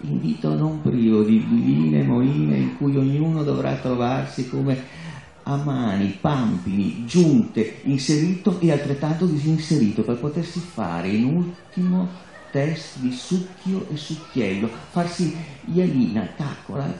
invito 0.00 0.54
non 0.54 0.80
privo 0.82 1.22
di 1.22 1.44
linee 1.48 2.02
moine 2.02 2.56
in 2.56 2.76
cui 2.76 2.96
ognuno 2.96 3.42
dovrà 3.42 3.74
trovarsi 3.74 4.48
come 4.48 5.06
a 5.44 5.56
mani, 5.56 6.18
pampini, 6.20 7.04
giunte, 7.06 7.80
inserito 7.84 8.58
e 8.60 8.70
altrettanto 8.70 9.26
disinserito 9.26 10.02
per 10.02 10.18
potersi 10.18 10.60
fare 10.60 11.08
in 11.08 11.24
ultimo 11.24 12.26
test 12.58 12.98
di 12.98 13.12
succhio 13.12 13.86
e 13.88 13.96
succhiello, 13.96 14.66
farsi 14.90 15.32
ialina, 15.72 16.26
taccola, 16.36 16.92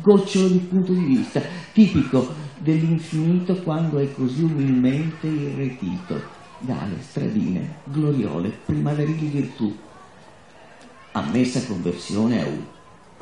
gocciolo 0.00 0.48
di 0.48 0.58
punto 0.60 0.92
di 0.92 1.04
vista, 1.04 1.42
tipico 1.72 2.32
dell'infinito 2.60 3.56
quando 3.62 3.98
è 3.98 4.12
così 4.12 4.44
umilmente 4.44 5.26
irretito. 5.26 6.40
Gale, 6.60 6.94
stradine, 7.00 7.78
gloriole, 7.86 8.50
primaverili 8.64 9.26
virtù, 9.26 9.74
ammessa 11.10 11.66
conversione 11.66 12.40
a 12.40 12.46
U, 12.46 12.62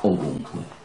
ovunque. 0.03 0.80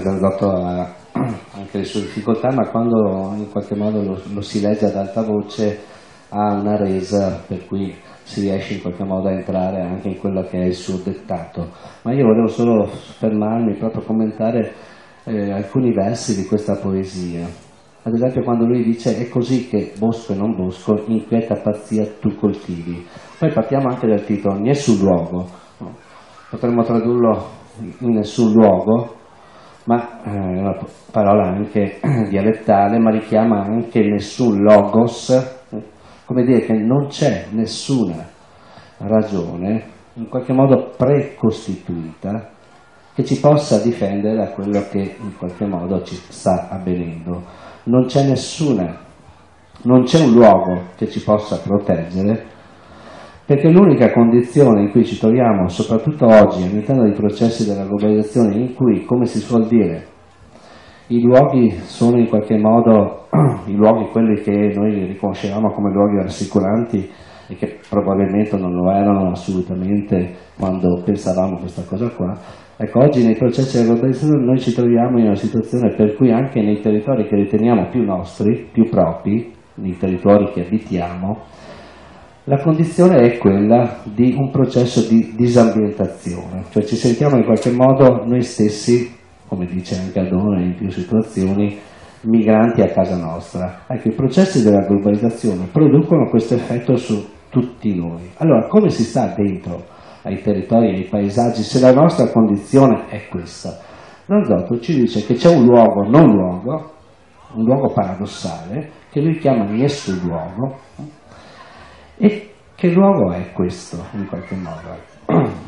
Beh, 0.00 0.06
Zanzotto 0.06 0.50
ha 0.50 0.94
anche 1.12 1.78
le 1.78 1.84
sue 1.84 2.00
difficoltà, 2.00 2.50
ma 2.52 2.68
quando 2.70 3.34
in 3.36 3.50
qualche 3.50 3.76
modo 3.76 4.02
lo, 4.02 4.18
lo, 4.32 4.40
si 4.40 4.60
legge 4.60 4.86
ad 4.86 4.96
alta 4.96 5.22
voce 5.22 5.78
ha 6.30 6.54
una 6.54 6.76
resa 6.76 7.42
per 7.46 7.66
cui 7.66 7.94
si 8.22 8.40
riesce 8.40 8.74
in 8.74 8.82
qualche 8.82 9.04
modo 9.04 9.28
a 9.28 9.32
entrare 9.32 9.82
anche 9.82 10.08
in 10.08 10.18
quello 10.18 10.42
che 10.42 10.58
è 10.58 10.64
il 10.64 10.74
suo 10.74 10.96
dettato. 10.98 11.68
Ma 12.02 12.12
io 12.12 12.24
volevo 12.24 12.46
solo 12.46 12.86
fermarmi 12.86 13.74
proprio 13.76 14.00
a 14.00 14.04
commentare 14.04 14.72
eh, 15.24 15.50
alcuni 15.50 15.92
versi 15.92 16.34
di 16.34 16.46
questa 16.46 16.76
poesia. 16.76 17.46
Ad 18.02 18.14
esempio 18.14 18.42
quando 18.42 18.64
lui 18.64 18.82
dice 18.82 19.18
è 19.18 19.28
così 19.28 19.68
che 19.68 19.92
bosco 19.98 20.32
e 20.32 20.36
non 20.36 20.56
bosco, 20.56 21.02
inquieta 21.06 21.56
pazzia 21.56 22.06
tu 22.18 22.34
coltivi. 22.36 23.06
Poi 23.38 23.52
partiamo 23.52 23.88
anche 23.88 24.06
dal 24.06 24.24
titolo, 24.24 24.58
nessun 24.58 24.98
luogo. 24.98 25.46
Potremmo 26.48 26.82
tradurlo 26.84 27.58
in 27.98 28.12
nessun 28.12 28.52
luogo, 28.52 29.18
ma 29.90 30.22
eh, 30.22 30.30
è 30.30 30.60
una 30.60 30.78
parola 31.10 31.48
anche 31.48 31.98
dialettale, 32.30 33.00
ma 33.00 33.10
richiama 33.10 33.64
anche 33.64 34.00
nessun 34.02 34.62
logos, 34.62 35.66
come 36.24 36.44
dire 36.44 36.60
che 36.60 36.74
non 36.74 37.08
c'è 37.08 37.46
nessuna 37.50 38.24
ragione 38.98 39.82
in 40.14 40.28
qualche 40.28 40.52
modo 40.52 40.92
precostituita 40.96 42.50
che 43.14 43.24
ci 43.24 43.40
possa 43.40 43.82
difendere 43.82 44.36
da 44.36 44.50
quello 44.50 44.86
che 44.88 45.16
in 45.18 45.36
qualche 45.36 45.66
modo 45.66 46.04
ci 46.04 46.14
sta 46.14 46.68
avvenendo. 46.68 47.42
Non 47.84 48.04
c'è 48.06 48.28
nessuna, 48.28 48.96
non 49.82 50.04
c'è 50.04 50.22
un 50.24 50.32
luogo 50.32 50.82
che 50.94 51.10
ci 51.10 51.20
possa 51.20 51.58
proteggere 51.58 52.46
perché 53.50 53.68
l'unica 53.68 54.12
condizione 54.12 54.82
in 54.82 54.90
cui 54.92 55.04
ci 55.04 55.18
troviamo, 55.18 55.66
soprattutto 55.66 56.24
oggi, 56.24 56.62
all'interno 56.62 57.02
dei 57.02 57.14
processi 57.14 57.66
della 57.66 57.84
globalizzazione, 57.84 58.54
in 58.54 58.74
cui, 58.74 59.04
come 59.04 59.26
si 59.26 59.40
suol 59.40 59.66
dire, 59.66 60.06
i 61.08 61.20
luoghi 61.20 61.68
sono 61.82 62.16
in 62.16 62.28
qualche 62.28 62.56
modo 62.56 63.26
i 63.66 63.74
luoghi 63.74 64.08
quelli 64.12 64.40
che 64.40 64.52
noi 64.52 65.04
riconoscevamo 65.04 65.72
come 65.72 65.90
luoghi 65.90 66.22
rassicuranti 66.22 67.10
e 67.48 67.56
che 67.56 67.80
probabilmente 67.88 68.56
non 68.56 68.72
lo 68.72 68.88
erano 68.88 69.32
assolutamente 69.32 70.32
quando 70.56 71.02
pensavamo 71.04 71.56
questa 71.58 71.82
cosa 71.82 72.08
qua. 72.10 72.38
Ecco, 72.76 73.00
oggi 73.00 73.24
nei 73.24 73.34
processi 73.34 73.78
della 73.78 73.94
globalizzazione 73.94 74.44
noi 74.44 74.60
ci 74.60 74.72
troviamo 74.72 75.18
in 75.18 75.24
una 75.24 75.34
situazione 75.34 75.92
per 75.96 76.14
cui 76.14 76.30
anche 76.30 76.62
nei 76.62 76.80
territori 76.80 77.26
che 77.26 77.34
riteniamo 77.34 77.88
più 77.88 78.04
nostri, 78.04 78.68
più 78.70 78.88
propri, 78.88 79.52
nei 79.74 79.96
territori 79.96 80.52
che 80.52 80.64
abitiamo, 80.64 81.38
la 82.44 82.58
condizione 82.62 83.18
è 83.18 83.36
quella 83.36 83.98
di 84.04 84.34
un 84.36 84.50
processo 84.50 85.06
di 85.06 85.34
disambientazione, 85.36 86.64
cioè 86.70 86.82
ci 86.84 86.96
sentiamo 86.96 87.36
in 87.36 87.44
qualche 87.44 87.70
modo 87.70 88.24
noi 88.24 88.42
stessi, 88.42 89.14
come 89.46 89.66
dice 89.66 89.96
anche 89.96 90.20
Adone 90.20 90.64
in 90.64 90.74
più 90.74 90.90
situazioni, 90.90 91.78
migranti 92.22 92.80
a 92.80 92.90
casa 92.90 93.16
nostra. 93.16 93.80
Ecco, 93.86 94.08
i 94.08 94.14
processi 94.14 94.62
della 94.62 94.86
globalizzazione 94.86 95.68
producono 95.70 96.28
questo 96.30 96.54
effetto 96.54 96.96
su 96.96 97.28
tutti 97.50 97.94
noi. 97.94 98.30
Allora, 98.38 98.66
come 98.68 98.88
si 98.88 99.02
sta 99.02 99.34
dentro 99.36 99.84
ai 100.22 100.40
territori 100.40 100.94
ai 100.94 101.04
paesaggi 101.04 101.62
se 101.62 101.78
la 101.80 101.92
nostra 101.92 102.30
condizione 102.30 103.06
è 103.08 103.28
questa? 103.28 103.78
Nordotto 104.26 104.78
ci 104.80 104.94
dice 104.94 105.24
che 105.26 105.34
c'è 105.34 105.54
un 105.54 105.64
luogo, 105.64 106.08
non 106.08 106.30
luogo, 106.30 106.92
un 107.54 107.64
luogo 107.64 107.92
paradossale, 107.92 108.90
che 109.10 109.20
lui 109.20 109.38
chiama 109.38 109.64
Niesu 109.64 110.20
luogo, 110.22 110.78
e 112.22 112.50
che 112.74 112.90
luogo 112.90 113.32
è 113.32 113.50
questo, 113.52 113.96
in 114.12 114.26
qualche 114.26 114.54
modo? 114.54 114.98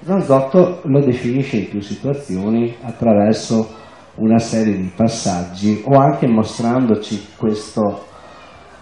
Zanzotto 0.00 0.80
lo 0.84 1.00
definisce 1.00 1.58
in 1.58 1.68
più 1.68 1.80
situazioni 1.80 2.74
attraverso 2.82 3.68
una 4.16 4.38
serie 4.38 4.76
di 4.76 4.90
passaggi 4.94 5.82
o 5.84 5.98
anche 5.98 6.26
mostrandoci 6.26 7.34
questo 7.36 8.06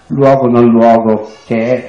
luogo 0.08 0.46
non 0.46 0.64
luogo 0.66 1.30
che 1.44 1.88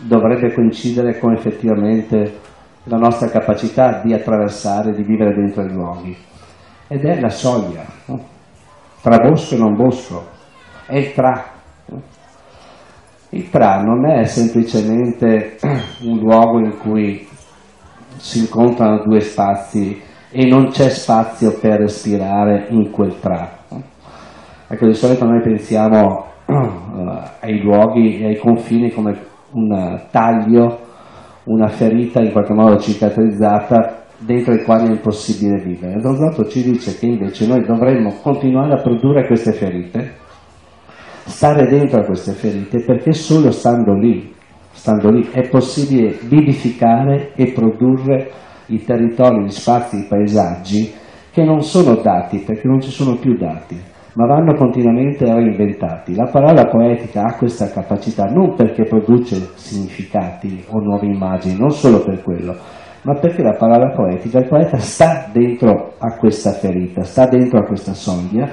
dovrebbe 0.00 0.52
coincidere 0.52 1.18
con 1.18 1.32
effettivamente 1.32 2.40
la 2.84 2.98
nostra 2.98 3.28
capacità 3.28 4.02
di 4.02 4.12
attraversare, 4.12 4.92
di 4.92 5.04
vivere 5.04 5.34
dentro 5.34 5.62
i 5.62 5.72
luoghi. 5.72 6.16
Ed 6.88 7.02
è 7.02 7.18
la 7.18 7.30
soglia, 7.30 7.84
no? 8.06 8.22
tra 9.00 9.16
bosco 9.18 9.54
e 9.54 9.58
non 9.58 9.74
bosco, 9.74 10.26
è 10.86 10.96
il 10.96 11.12
tra, 11.14 11.53
il 13.34 13.50
TRA 13.50 13.82
non 13.82 14.08
è 14.08 14.24
semplicemente 14.24 15.56
un 16.02 16.18
luogo 16.18 16.60
in 16.60 16.78
cui 16.78 17.26
si 18.16 18.40
incontrano 18.40 19.02
due 19.04 19.20
spazi 19.20 20.00
e 20.30 20.46
non 20.46 20.68
c'è 20.68 20.88
spazio 20.88 21.58
per 21.58 21.80
respirare 21.80 22.66
in 22.70 22.90
quel 22.90 23.18
TRA. 23.18 23.50
Ecco, 24.68 24.86
di 24.86 24.94
solito 24.94 25.24
noi 25.24 25.42
pensiamo 25.42 26.26
uh, 26.46 26.52
ai 27.40 27.60
luoghi 27.60 28.20
e 28.20 28.26
ai 28.26 28.38
confini 28.38 28.90
come 28.90 29.18
un 29.52 30.00
taglio, 30.10 30.80
una 31.44 31.68
ferita 31.68 32.20
in 32.20 32.30
qualche 32.30 32.54
modo 32.54 32.78
cicatrizzata 32.78 34.02
dentro 34.18 34.54
i 34.54 34.62
quali 34.62 34.86
è 34.86 34.90
impossibile 34.90 35.60
vivere. 35.60 36.00
Rosato 36.00 36.46
ci 36.48 36.62
dice 36.62 36.96
che 36.96 37.06
invece 37.06 37.46
noi 37.46 37.64
dovremmo 37.64 38.14
continuare 38.22 38.74
a 38.74 38.80
produrre 38.80 39.26
queste 39.26 39.52
ferite 39.52 40.22
stare 41.26 41.66
dentro 41.66 42.00
a 42.00 42.04
queste 42.04 42.32
ferite 42.32 42.84
perché 42.84 43.12
solo 43.12 43.50
stando 43.50 43.94
lì, 43.94 44.32
stando 44.70 45.10
lì 45.10 45.28
è 45.32 45.48
possibile 45.48 46.16
vivificare 46.22 47.32
e 47.34 47.52
produrre 47.52 48.30
i 48.66 48.82
territori, 48.84 49.44
gli 49.44 49.50
spazi, 49.50 49.98
i 49.98 50.06
paesaggi 50.08 50.92
che 51.30 51.42
non 51.42 51.62
sono 51.62 51.96
dati 51.96 52.38
perché 52.38 52.68
non 52.68 52.80
ci 52.80 52.90
sono 52.90 53.16
più 53.16 53.36
dati, 53.36 53.76
ma 54.14 54.26
vanno 54.26 54.54
continuamente 54.54 55.24
reinventati. 55.24 56.14
La 56.14 56.28
parola 56.30 56.66
poetica 56.66 57.22
ha 57.22 57.36
questa 57.36 57.70
capacità 57.70 58.24
non 58.24 58.54
perché 58.54 58.84
produce 58.84 59.36
significati 59.54 60.64
o 60.68 60.78
nuove 60.78 61.06
immagini, 61.06 61.58
non 61.58 61.70
solo 61.70 62.04
per 62.04 62.22
quello, 62.22 62.54
ma 63.02 63.14
perché 63.18 63.42
la 63.42 63.56
parola 63.58 63.90
poetica, 63.90 64.38
il 64.38 64.48
poeta 64.48 64.78
sta 64.78 65.28
dentro 65.32 65.94
a 65.98 66.16
questa 66.16 66.52
ferita, 66.52 67.02
sta 67.02 67.26
dentro 67.26 67.58
a 67.58 67.66
questa 67.66 67.94
soglia, 67.94 68.48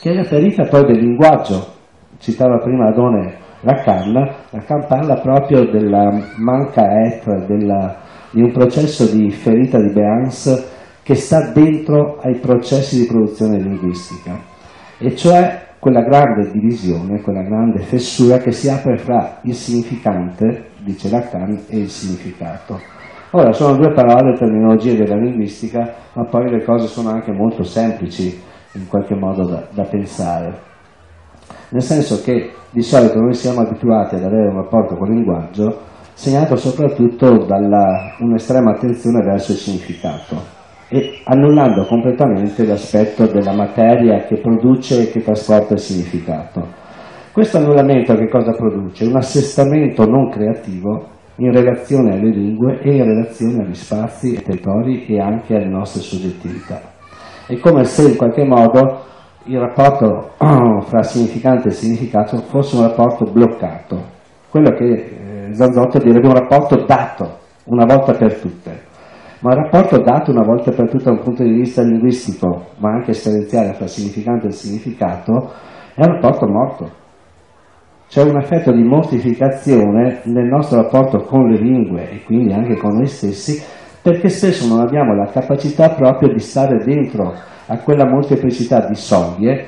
che 0.00 0.10
è 0.10 0.14
la 0.14 0.24
ferita 0.24 0.64
poi 0.64 0.84
del 0.84 0.98
linguaggio, 0.98 1.73
citava 2.18 2.58
prima 2.58 2.88
Adone 2.88 3.42
Lacan, 3.64 4.12
Lacan 4.50 4.86
parla 4.86 5.14
proprio 5.20 5.70
della 5.70 6.10
manca 6.36 7.02
etre, 7.06 7.46
della, 7.46 7.96
di 8.30 8.42
un 8.42 8.52
processo 8.52 9.06
di 9.06 9.30
ferita 9.30 9.78
di 9.80 9.90
Beans 9.90 10.72
che 11.02 11.14
sta 11.14 11.50
dentro 11.50 12.18
ai 12.20 12.38
processi 12.38 12.98
di 12.98 13.06
produzione 13.06 13.58
linguistica, 13.58 14.38
e 14.98 15.16
cioè 15.16 15.62
quella 15.78 16.02
grande 16.02 16.50
divisione, 16.50 17.20
quella 17.20 17.42
grande 17.42 17.80
fessura 17.80 18.38
che 18.38 18.52
si 18.52 18.68
apre 18.68 18.96
fra 18.98 19.38
il 19.42 19.54
significante, 19.54 20.70
dice 20.82 21.10
Lacan, 21.10 21.64
e 21.68 21.78
il 21.78 21.88
significato. 21.88 22.80
Ora, 23.30 23.52
sono 23.52 23.76
due 23.76 23.92
parole, 23.92 24.36
terminologie 24.38 24.96
della 24.96 25.16
linguistica, 25.16 25.92
ma 26.14 26.24
poi 26.24 26.50
le 26.50 26.62
cose 26.62 26.86
sono 26.86 27.10
anche 27.10 27.32
molto 27.32 27.64
semplici 27.64 28.40
in 28.74 28.86
qualche 28.88 29.14
modo 29.14 29.44
da, 29.46 29.66
da 29.70 29.84
pensare 29.84 30.72
nel 31.70 31.82
senso 31.82 32.20
che 32.22 32.52
di 32.70 32.82
solito 32.82 33.18
noi 33.20 33.34
siamo 33.34 33.60
abituati 33.60 34.16
ad 34.16 34.24
avere 34.24 34.48
un 34.48 34.56
rapporto 34.56 34.96
con 34.96 35.08
il 35.08 35.16
linguaggio 35.16 35.80
segnato 36.14 36.56
soprattutto 36.56 37.44
da 37.44 37.56
un'estrema 38.18 38.72
attenzione 38.72 39.22
verso 39.24 39.52
il 39.52 39.58
significato 39.58 40.62
e 40.88 41.20
annullando 41.24 41.86
completamente 41.86 42.64
l'aspetto 42.64 43.26
della 43.26 43.52
materia 43.52 44.24
che 44.24 44.36
produce 44.36 45.02
e 45.02 45.10
che 45.10 45.22
trasporta 45.22 45.74
il 45.74 45.80
significato. 45.80 46.82
Questo 47.32 47.56
annullamento 47.56 48.14
che 48.14 48.28
cosa 48.28 48.52
produce? 48.52 49.06
Un 49.06 49.16
assestamento 49.16 50.06
non 50.06 50.30
creativo 50.30 51.08
in 51.36 51.50
relazione 51.50 52.12
alle 52.12 52.30
lingue 52.30 52.80
e 52.80 52.94
in 52.94 53.04
relazione 53.04 53.64
agli 53.64 53.74
spazi 53.74 54.34
e 54.34 54.42
territori 54.42 55.06
e 55.06 55.18
anche 55.18 55.56
alle 55.56 55.68
nostre 55.68 56.02
soggettività. 56.02 56.80
È 57.46 57.58
come 57.58 57.84
se 57.84 58.10
in 58.10 58.16
qualche 58.16 58.44
modo 58.44 59.02
il 59.46 59.58
rapporto 59.58 60.30
fra 60.86 61.02
significante 61.02 61.68
e 61.68 61.72
significato 61.72 62.38
fosse 62.38 62.76
un 62.76 62.82
rapporto 62.82 63.30
bloccato, 63.30 64.02
quello 64.48 64.70
che 64.70 64.84
eh, 64.84 65.54
Zanzotto 65.54 65.98
direbbe 65.98 66.28
un 66.28 66.34
rapporto 66.34 66.84
dato 66.86 67.38
una 67.64 67.84
volta 67.84 68.12
per 68.12 68.38
tutte, 68.40 68.82
ma 69.40 69.52
un 69.54 69.62
rapporto 69.62 70.00
dato 70.00 70.30
una 70.30 70.44
volta 70.44 70.70
per 70.70 70.88
tutte 70.88 71.04
da 71.04 71.10
un 71.10 71.20
punto 71.20 71.42
di 71.42 71.52
vista 71.52 71.82
linguistico, 71.82 72.68
ma 72.78 72.92
anche 72.92 73.10
esperienziale 73.10 73.74
fra 73.74 73.86
significante 73.86 74.46
e 74.46 74.52
significato, 74.52 75.52
è 75.94 76.00
un 76.00 76.12
rapporto 76.14 76.46
morto. 76.46 77.02
C'è 78.08 78.22
un 78.22 78.38
effetto 78.38 78.72
di 78.72 78.82
mortificazione 78.82 80.20
nel 80.24 80.46
nostro 80.46 80.80
rapporto 80.80 81.18
con 81.24 81.48
le 81.48 81.58
lingue 81.58 82.10
e 82.10 82.22
quindi 82.22 82.52
anche 82.52 82.76
con 82.76 82.94
noi 82.94 83.06
stessi, 83.06 83.62
perché 84.00 84.28
spesso 84.28 84.66
non 84.68 84.80
abbiamo 84.80 85.14
la 85.14 85.26
capacità 85.26 85.90
proprio 85.90 86.32
di 86.32 86.38
stare 86.38 86.82
dentro 86.84 87.52
a 87.66 87.78
quella 87.78 88.08
molteplicità 88.08 88.86
di 88.86 88.94
soglie, 88.94 89.66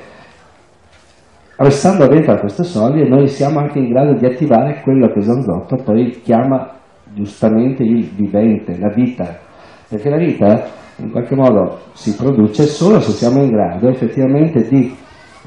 restando 1.56 2.06
dentro 2.06 2.35
a 2.35 2.38
queste 2.38 2.64
soglie 2.64 3.09
noi 3.09 3.26
siamo 3.28 3.61
anche 3.61 3.78
in 3.78 3.88
grado 3.88 4.14
di 4.14 4.26
attivare 4.26 4.80
quello 4.82 5.09
che 5.09 5.22
Zanzotto 5.22 5.76
poi 5.76 6.20
chiama 6.22 6.72
giustamente 7.14 7.82
il 7.82 8.11
vivente, 8.14 8.78
la 8.78 8.92
vita, 8.92 9.38
perché 9.88 10.11
la 10.11 10.18
vita 10.18 10.64
in 10.96 11.11
qualche 11.11 11.35
modo 11.35 11.78
si 11.92 12.14
produce 12.14 12.64
solo 12.64 13.00
se 13.00 13.12
siamo 13.12 13.42
in 13.42 13.50
grado 13.50 13.88
effettivamente 13.88 14.66
di 14.68 14.94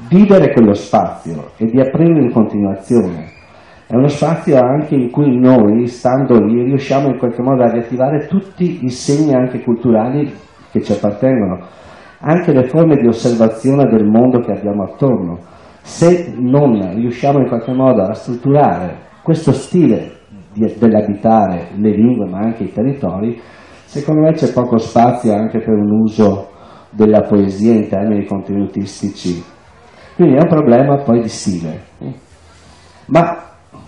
vivere 0.08 0.52
quello 0.52 0.72
spazio 0.72 1.50
e 1.56 1.66
di 1.66 1.80
aprirlo 1.80 2.20
in 2.20 2.32
continuazione. 2.32 3.38
È 3.86 3.94
uno 3.96 4.08
spazio 4.08 4.56
anche 4.56 4.94
in 4.94 5.10
cui 5.10 5.36
noi, 5.36 5.86
stando 5.88 6.38
lì, 6.40 6.62
riusciamo 6.62 7.08
in 7.08 7.18
qualche 7.18 7.42
modo 7.42 7.64
a 7.64 7.72
riattivare 7.72 8.26
tutti 8.28 8.84
i 8.84 8.90
segni 8.90 9.34
anche 9.34 9.60
culturali 9.62 10.32
che 10.70 10.80
ci 10.80 10.92
appartengono, 10.92 11.66
anche 12.20 12.52
le 12.52 12.68
forme 12.68 12.96
di 12.96 13.06
osservazione 13.06 13.84
del 13.90 14.06
mondo 14.06 14.40
che 14.40 14.52
abbiamo 14.52 14.84
attorno. 14.84 15.38
Se 15.82 16.34
non 16.36 16.94
riusciamo 16.94 17.38
in 17.38 17.48
qualche 17.48 17.72
modo 17.72 18.02
a 18.02 18.12
strutturare 18.12 19.08
questo 19.22 19.52
stile 19.52 20.18
dell'abitare 20.52 21.68
le 21.76 21.90
lingue 21.90 22.28
ma 22.28 22.38
anche 22.38 22.64
i 22.64 22.72
territori, 22.72 23.40
secondo 23.84 24.22
me 24.22 24.32
c'è 24.32 24.52
poco 24.52 24.76
spazio 24.78 25.32
anche 25.32 25.58
per 25.60 25.74
un 25.74 25.90
uso 26.02 26.48
della 26.90 27.22
poesia 27.22 27.74
in 27.74 27.88
termini 27.88 28.26
contenutistici. 28.26 29.42
Quindi 30.16 30.36
è 30.36 30.42
un 30.42 30.48
problema 30.48 31.02
poi 31.02 31.22
di 31.22 31.28
stile. 31.28 31.80
Ma 33.06 33.38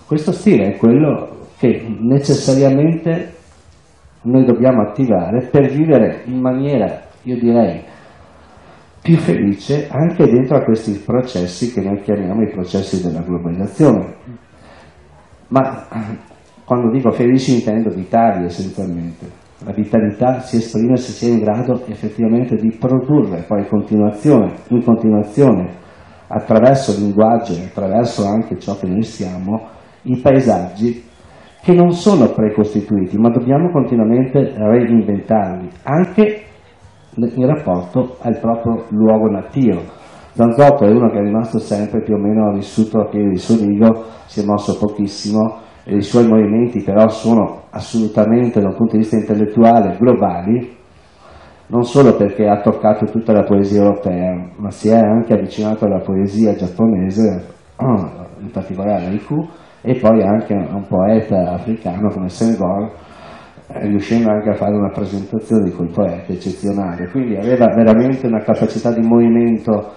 questo 0.07 0.31
stile 0.31 0.73
è 0.73 0.77
quello 0.77 1.29
che 1.57 1.85
necessariamente 1.99 3.33
noi 4.23 4.45
dobbiamo 4.45 4.81
attivare 4.81 5.47
per 5.51 5.69
vivere 5.69 6.23
in 6.25 6.39
maniera, 6.39 7.01
io 7.23 7.37
direi, 7.37 7.81
più 9.03 9.17
felice 9.17 9.89
anche 9.91 10.25
dentro 10.25 10.55
a 10.55 10.63
questi 10.63 10.93
processi 10.93 11.73
che 11.73 11.81
noi 11.81 11.99
chiamiamo 11.99 12.41
i 12.41 12.49
processi 12.49 13.03
della 13.03 13.19
globalizzazione. 13.19 14.15
Ma 15.49 15.85
quando 16.63 16.89
dico 16.89 17.11
felici 17.11 17.55
intendo 17.55 17.89
vitali 17.89 18.45
essenzialmente. 18.45 19.41
La 19.65 19.73
vitalità 19.73 20.39
si 20.39 20.57
esprime 20.57 20.95
se 20.95 21.11
si 21.11 21.27
è 21.27 21.33
in 21.33 21.39
grado 21.39 21.85
effettivamente 21.85 22.55
di 22.55 22.75
produrre 22.77 23.43
poi 23.47 23.67
continuazione, 23.67 24.53
in 24.69 24.83
continuazione, 24.83 25.69
attraverso 26.27 26.91
il 26.91 27.03
linguaggio 27.03 27.53
attraverso 27.53 28.25
anche 28.25 28.57
ciò 28.57 28.77
che 28.77 28.87
noi 28.87 29.03
siamo, 29.03 29.67
i 30.03 30.17
paesaggi 30.17 31.03
che 31.61 31.73
non 31.73 31.91
sono 31.91 32.31
precostituiti, 32.31 33.17
ma 33.17 33.29
dobbiamo 33.29 33.69
continuamente 33.71 34.53
reinventarli, 34.57 35.69
anche 35.83 36.43
in 37.15 37.45
rapporto 37.45 38.17
al 38.21 38.39
proprio 38.39 38.85
luogo 38.89 39.29
nativo. 39.29 39.81
Zanzotto 40.33 40.85
è 40.85 40.89
uno 40.89 41.09
che 41.11 41.19
è 41.19 41.21
rimasto 41.21 41.59
sempre 41.59 42.01
più 42.01 42.15
o 42.15 42.17
meno 42.17 42.51
vissuto 42.53 42.99
a 42.99 43.07
piedi 43.07 43.29
di 43.29 43.37
Soligo, 43.37 44.03
si 44.25 44.39
è 44.39 44.45
mosso 44.45 44.77
pochissimo, 44.77 45.59
e 45.83 45.97
i 45.97 46.01
suoi 46.01 46.27
movimenti 46.27 46.81
però 46.81 47.07
sono 47.09 47.63
assolutamente 47.69 48.59
dal 48.59 48.75
punto 48.75 48.93
di 48.93 48.99
vista 48.99 49.17
intellettuale 49.17 49.95
globali, 49.99 50.75
non 51.67 51.83
solo 51.83 52.15
perché 52.15 52.47
ha 52.47 52.61
toccato 52.61 53.05
tutta 53.05 53.31
la 53.31 53.43
poesia 53.43 53.81
europea, 53.81 54.51
ma 54.57 54.71
si 54.71 54.89
è 54.89 54.97
anche 54.97 55.33
avvicinato 55.33 55.85
alla 55.85 56.01
poesia 56.01 56.55
giapponese, 56.55 57.45
in 58.39 58.49
particolare 58.51 59.05
Haiku, 59.05 59.47
e 59.81 59.95
poi 59.99 60.23
anche 60.23 60.53
a 60.53 60.75
un 60.75 60.87
poeta 60.87 61.51
africano 61.51 62.09
come 62.09 62.29
Senghor, 62.29 62.91
riuscendo 63.81 64.29
anche 64.29 64.49
a 64.49 64.55
fare 64.55 64.75
una 64.75 64.89
presentazione 64.89 65.63
di 65.63 65.71
quel 65.71 65.89
poeta 65.89 66.31
eccezionale. 66.31 67.09
Quindi 67.09 67.35
aveva 67.35 67.67
veramente 67.73 68.27
una 68.27 68.41
capacità 68.41 68.91
di 68.91 69.05
movimento, 69.05 69.91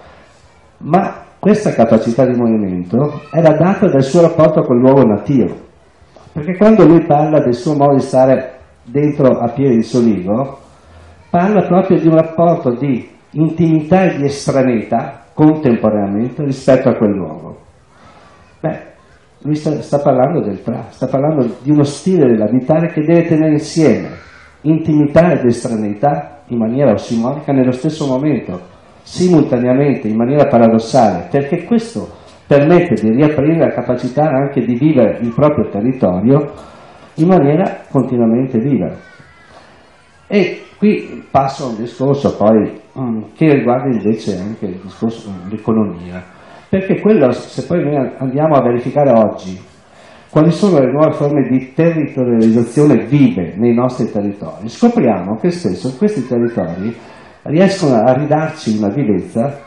ma 0.79 1.23
questa 1.39 1.71
capacità 1.71 2.25
di 2.25 2.37
movimento 2.37 3.21
era 3.31 3.55
data 3.55 3.87
dal 3.87 4.03
suo 4.03 4.21
rapporto 4.21 4.61
col 4.61 4.79
luogo 4.79 5.03
nativo 5.03 5.65
perché 6.37 6.55
quando 6.55 6.85
lui 6.85 7.03
parla 7.03 7.39
del 7.39 7.55
suo 7.55 7.73
modo 7.73 7.95
di 7.95 8.01
stare 8.01 8.59
dentro 8.83 9.39
a 9.39 9.49
piedi 9.49 9.77
di 9.77 9.81
Soligo, 9.81 10.59
parla 11.31 11.65
proprio 11.65 11.99
di 11.99 12.07
un 12.07 12.13
rapporto 12.13 12.75
di 12.75 13.09
intimità 13.31 14.03
e 14.03 14.17
di 14.17 14.25
estraneità 14.25 15.23
contemporaneamente 15.33 16.43
rispetto 16.43 16.89
a 16.89 16.95
quel 16.95 17.09
luogo. 17.09 17.56
Lui 19.47 19.55
sta, 19.55 19.81
sta 19.81 19.99
parlando 19.99 20.41
del 20.41 20.61
tra, 20.61 20.87
sta 20.89 21.07
parlando 21.07 21.55
di 21.61 21.71
uno 21.71 21.83
stile 21.83 22.27
dell'abitare 22.27 22.91
che 22.91 22.99
deve 22.99 23.25
tenere 23.27 23.53
insieme 23.53 24.09
intimità 24.63 25.31
ed 25.31 25.45
estraneità 25.45 26.41
in 26.47 26.57
maniera 26.57 26.91
ossimorica 26.91 27.53
nello 27.53 27.71
stesso 27.71 28.07
momento, 28.07 28.59
simultaneamente, 29.03 30.09
in 30.09 30.17
maniera 30.17 30.47
paradossale, 30.47 31.29
perché 31.31 31.63
questo 31.63 32.09
permette 32.45 32.95
di 33.01 33.09
riaprire 33.09 33.57
la 33.57 33.71
capacità 33.71 34.23
anche 34.23 34.65
di 34.65 34.75
vivere 34.75 35.19
il 35.21 35.33
proprio 35.33 35.69
territorio 35.69 36.51
in 37.15 37.27
maniera 37.27 37.83
continuamente 37.89 38.59
viva. 38.59 38.93
E 40.27 40.63
qui 40.77 41.23
passo 41.31 41.63
a 41.63 41.69
un 41.69 41.77
discorso 41.77 42.35
poi 42.35 42.81
um, 42.95 43.31
che 43.33 43.53
riguarda 43.53 43.95
invece 43.95 44.37
anche 44.37 44.77
discorso 44.83 45.31
dell'economia, 45.45 46.21
perché 46.69 46.99
quello, 46.99 47.31
se 47.31 47.65
poi 47.65 47.83
noi 47.83 47.95
andiamo 48.17 48.55
a 48.55 48.61
verificare 48.61 49.11
oggi 49.11 49.59
quali 50.29 50.51
sono 50.51 50.79
le 50.79 50.91
nuove 50.91 51.13
forme 51.13 51.47
di 51.49 51.73
territorializzazione 51.73 53.05
vive 53.05 53.53
nei 53.55 53.73
nostri 53.73 54.11
territori, 54.11 54.67
scopriamo 54.67 55.37
che 55.37 55.51
spesso 55.51 55.95
questi 55.97 56.27
territori 56.27 56.95
riescono 57.43 57.95
a 57.95 58.13
ridarci 58.13 58.77
una 58.77 58.89
vivezza 58.89 59.59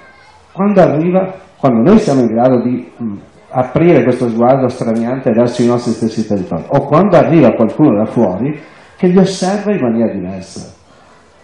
quando 0.52 0.80
arriva 0.80 1.48
quando 1.60 1.90
noi 1.90 1.98
siamo 1.98 2.22
in 2.22 2.28
grado 2.28 2.62
di 2.62 2.90
mh, 2.96 3.16
aprire 3.50 4.02
questo 4.02 4.28
sguardo 4.30 4.68
straniante 4.68 5.30
verso 5.30 5.60
i 5.60 5.66
nostri 5.66 5.92
stessi 5.92 6.26
territori, 6.26 6.64
o 6.68 6.86
quando 6.86 7.18
arriva 7.18 7.52
qualcuno 7.52 8.02
da 8.02 8.10
fuori 8.10 8.58
che 8.96 9.08
li 9.08 9.18
osserva 9.18 9.70
in 9.70 9.80
maniera 9.80 10.10
diversa. 10.10 10.72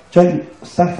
Cioè 0.08 0.46
sta, 0.60 0.94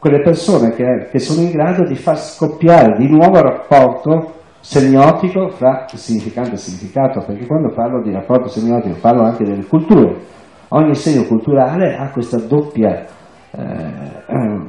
quelle 0.00 0.22
persone 0.22 0.70
che, 0.70 1.08
che, 1.10 1.18
sono 1.18 1.46
in 1.46 1.52
grado 1.52 1.84
di 1.84 1.94
far 1.94 2.18
scoppiare 2.18 2.96
di 2.96 3.06
nuovo 3.06 3.36
il 3.36 3.44
rapporto 3.44 4.32
semiotico 4.60 5.50
fra 5.50 5.84
significante 5.92 6.54
e 6.54 6.56
significato, 6.56 7.22
perché 7.24 7.46
quando 7.46 7.72
parlo 7.74 8.02
di 8.02 8.10
rapporto 8.10 8.48
semiotico 8.48 8.96
parlo 8.98 9.22
anche 9.22 9.44
delle 9.44 9.64
culture. 9.66 10.16
Ogni 10.68 10.94
segno 10.94 11.24
culturale 11.24 11.96
ha 11.96 12.10
questa 12.10 12.38
doppia 12.38 13.04
eh, 13.50 14.60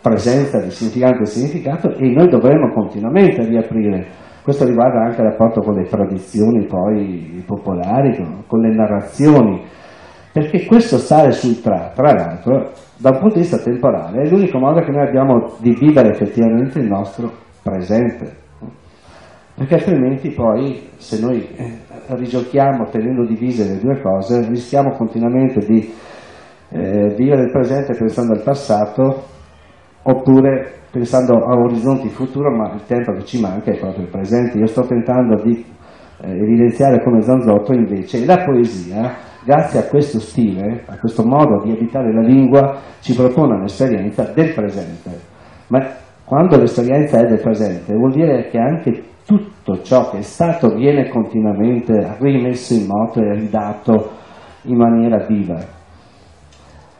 presenza 0.00 0.60
di 0.60 0.70
significante 0.70 1.22
e 1.22 1.26
significato 1.26 1.94
e 1.94 2.10
noi 2.10 2.28
dovremo 2.28 2.72
continuamente 2.72 3.44
riaprire. 3.44 4.06
Questo 4.42 4.64
riguarda 4.64 5.04
anche 5.04 5.20
il 5.20 5.28
rapporto 5.28 5.60
con 5.60 5.74
le 5.74 5.84
tradizioni 5.84 6.66
poi 6.66 7.44
popolari, 7.46 8.16
con, 8.16 8.44
con 8.46 8.60
le 8.60 8.74
narrazioni, 8.74 9.62
perché 10.32 10.64
questo 10.64 10.98
stare 10.98 11.32
sul 11.32 11.60
tra, 11.60 11.90
tra 11.94 12.12
l'altro, 12.12 12.70
da 12.96 13.10
un 13.10 13.18
punto 13.18 13.34
di 13.34 13.40
vista 13.40 13.58
temporale, 13.58 14.22
è 14.22 14.28
l'unico 14.28 14.58
modo 14.58 14.80
che 14.80 14.90
noi 14.90 15.06
abbiamo 15.06 15.54
di 15.58 15.74
vivere 15.74 16.10
effettivamente 16.10 16.78
il 16.78 16.86
nostro 16.86 17.32
presente. 17.62 18.38
Perché 19.54 19.74
altrimenti 19.74 20.30
poi, 20.30 20.88
se 20.96 21.20
noi 21.20 21.46
eh, 21.56 21.78
rigiochiamo 22.14 22.88
tenendo 22.90 23.26
divise 23.26 23.66
le 23.66 23.80
due 23.80 24.00
cose, 24.00 24.46
rischiamo 24.48 24.92
continuamente 24.92 25.60
di 25.66 25.92
eh, 26.70 27.14
vivere 27.14 27.42
il 27.42 27.50
presente 27.50 27.96
pensando 27.96 28.32
al 28.32 28.42
passato 28.42 29.24
oppure 30.02 30.78
pensando 30.90 31.34
a 31.44 31.58
orizzonti 31.58 32.08
futuro, 32.08 32.50
ma 32.50 32.72
il 32.74 32.84
tempo 32.86 33.12
che 33.12 33.24
ci 33.24 33.40
manca 33.40 33.70
è 33.70 33.78
proprio 33.78 34.04
il 34.04 34.10
presente. 34.10 34.58
Io 34.58 34.66
sto 34.66 34.82
tentando 34.82 35.42
di 35.42 35.64
eh, 36.22 36.30
evidenziare 36.30 37.02
come 37.02 37.20
Zanzotto 37.20 37.72
invece 37.72 38.24
la 38.24 38.42
poesia, 38.44 39.28
grazie 39.44 39.80
a 39.80 39.88
questo 39.88 40.20
stile, 40.20 40.84
a 40.86 40.98
questo 40.98 41.24
modo 41.24 41.62
di 41.62 41.72
abitare 41.72 42.12
la 42.12 42.22
lingua, 42.22 42.78
ci 43.00 43.14
propone 43.14 43.56
un'esperienza 43.56 44.24
del 44.34 44.52
presente. 44.52 45.10
Ma 45.68 45.78
quando 46.24 46.56
l'esperienza 46.58 47.18
è 47.18 47.26
del 47.26 47.40
presente 47.40 47.94
vuol 47.94 48.12
dire 48.12 48.48
che 48.48 48.58
anche 48.58 49.02
tutto 49.24 49.82
ciò 49.82 50.10
che 50.10 50.18
è 50.18 50.22
stato 50.22 50.74
viene 50.74 51.08
continuamente 51.08 52.16
rimesso 52.18 52.74
in 52.74 52.86
moto 52.86 53.20
e 53.20 53.34
ridato 53.34 54.10
in 54.62 54.76
maniera 54.76 55.24
viva. 55.26 55.58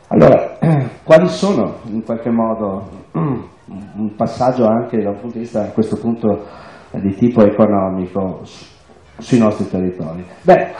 Allora, 0.07 0.57
quali 1.03 1.27
sono 1.27 1.77
in 1.85 2.03
qualche 2.03 2.29
modo 2.29 2.89
un 3.13 4.15
passaggio 4.15 4.65
anche 4.65 5.01
dal 5.01 5.15
punto 5.15 5.37
di 5.37 5.43
vista 5.43 5.63
a 5.63 5.71
questo 5.71 5.97
punto 5.97 6.45
di 6.91 7.13
tipo 7.15 7.41
economico 7.43 8.41
sui 9.17 9.39
nostri 9.39 9.69
territori? 9.69 10.25
Beh, 10.41 10.71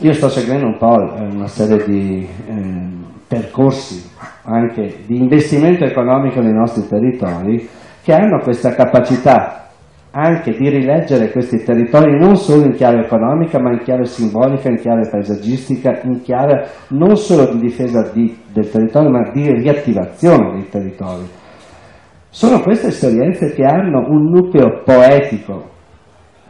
io 0.00 0.12
sto 0.14 0.28
seguendo 0.28 0.66
un 0.66 0.78
po' 0.78 0.96
una 1.32 1.46
serie 1.46 1.84
di 1.84 2.26
eh, 2.26 2.88
percorsi 3.28 4.08
anche 4.44 5.04
di 5.06 5.16
investimento 5.16 5.84
economico 5.84 6.40
nei 6.40 6.54
nostri 6.54 6.88
territori 6.88 7.68
che 8.02 8.12
hanno 8.14 8.40
questa 8.42 8.74
capacità 8.74 9.68
anche 10.12 10.52
di 10.52 10.68
rileggere 10.68 11.30
questi 11.30 11.62
territori 11.62 12.18
non 12.18 12.36
solo 12.36 12.64
in 12.64 12.72
chiave 12.72 13.04
economica 13.04 13.60
ma 13.60 13.72
in 13.72 13.82
chiave 13.82 14.06
simbolica, 14.06 14.68
in 14.68 14.76
chiave 14.76 15.08
paesaggistica, 15.08 16.00
in 16.02 16.22
chiave 16.22 16.66
non 16.88 17.16
solo 17.16 17.52
di 17.52 17.60
difesa 17.60 18.10
di, 18.12 18.36
del 18.52 18.70
territorio 18.70 19.10
ma 19.10 19.30
di 19.30 19.52
riattivazione 19.52 20.52
dei 20.54 20.68
territori. 20.68 21.28
Sono 22.28 22.60
queste 22.60 22.88
esperienze 22.88 23.52
che 23.52 23.64
hanno 23.64 24.06
un 24.08 24.30
nucleo 24.30 24.82
poetico, 24.84 25.68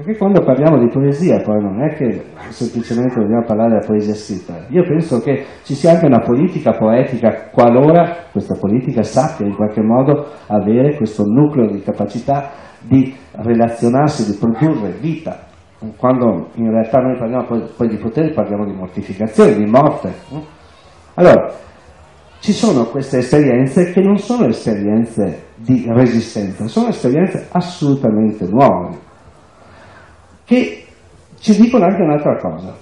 perché 0.01 0.17
quando 0.17 0.43
parliamo 0.43 0.79
di 0.79 0.89
poesia 0.89 1.43
poi 1.43 1.61
non 1.61 1.83
è 1.83 1.95
che 1.95 2.23
semplicemente 2.49 3.21
dobbiamo 3.21 3.45
parlare 3.45 3.75
della 3.75 3.87
poesia 3.87 4.15
scritta, 4.15 4.65
io 4.69 4.83
penso 4.83 5.21
che 5.21 5.45
ci 5.63 5.75
sia 5.75 5.93
anche 5.93 6.07
una 6.07 6.21
politica 6.21 6.73
poetica 6.73 7.51
qualora 7.53 8.17
questa 8.33 8.57
politica 8.59 9.03
sappia 9.03 9.47
in 9.47 9.55
qualche 9.55 9.83
modo 9.83 10.27
avere 10.47 10.97
questo 10.97 11.25
nucleo 11.25 11.71
di 11.71 11.83
capacità 11.83 12.51
di 12.81 13.15
relazionarsi, 13.33 14.25
di 14.25 14.39
produrre 14.39 14.97
vita. 14.99 15.49
Quando 15.97 16.49
in 16.55 16.71
realtà 16.71 17.01
noi 17.01 17.19
parliamo 17.19 17.67
poi 17.77 17.89
di 17.89 17.97
potere 17.97 18.33
parliamo 18.33 18.65
di 18.65 18.73
mortificazione, 18.73 19.55
di 19.55 19.67
morte. 19.67 20.13
Allora, 21.15 21.53
ci 22.41 22.53
sono 22.53 22.85
queste 22.85 23.19
esperienze 23.19 23.93
che 23.93 24.01
non 24.01 24.17
sono 24.17 24.47
esperienze 24.47 25.49
di 25.57 25.85
resistenza, 25.89 26.67
sono 26.69 26.89
esperienze 26.89 27.49
assolutamente 27.51 28.47
nuove, 28.47 29.09
che 30.51 30.83
ci 31.39 31.55
dicono 31.61 31.85
anche 31.85 32.03
un'altra 32.03 32.37
cosa. 32.39 32.75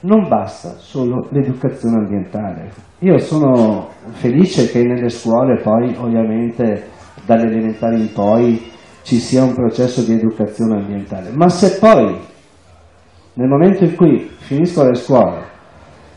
Non 0.00 0.28
basta 0.28 0.74
solo 0.76 1.26
l'educazione 1.30 1.96
ambientale. 1.96 2.70
Io 2.98 3.16
sono 3.16 3.88
felice 4.10 4.70
che 4.70 4.82
nelle 4.82 5.08
scuole 5.08 5.62
poi, 5.62 5.96
ovviamente, 5.98 6.90
dalle 7.24 7.44
elementari 7.44 7.98
in 7.98 8.12
poi, 8.12 8.70
ci 9.04 9.16
sia 9.16 9.42
un 9.42 9.54
processo 9.54 10.02
di 10.02 10.12
educazione 10.12 10.82
ambientale. 10.82 11.30
Ma 11.32 11.48
se 11.48 11.78
poi, 11.78 12.14
nel 13.34 13.48
momento 13.48 13.84
in 13.84 13.96
cui 13.96 14.28
finiscono 14.40 14.90
le 14.90 14.96
scuole, 14.96 15.40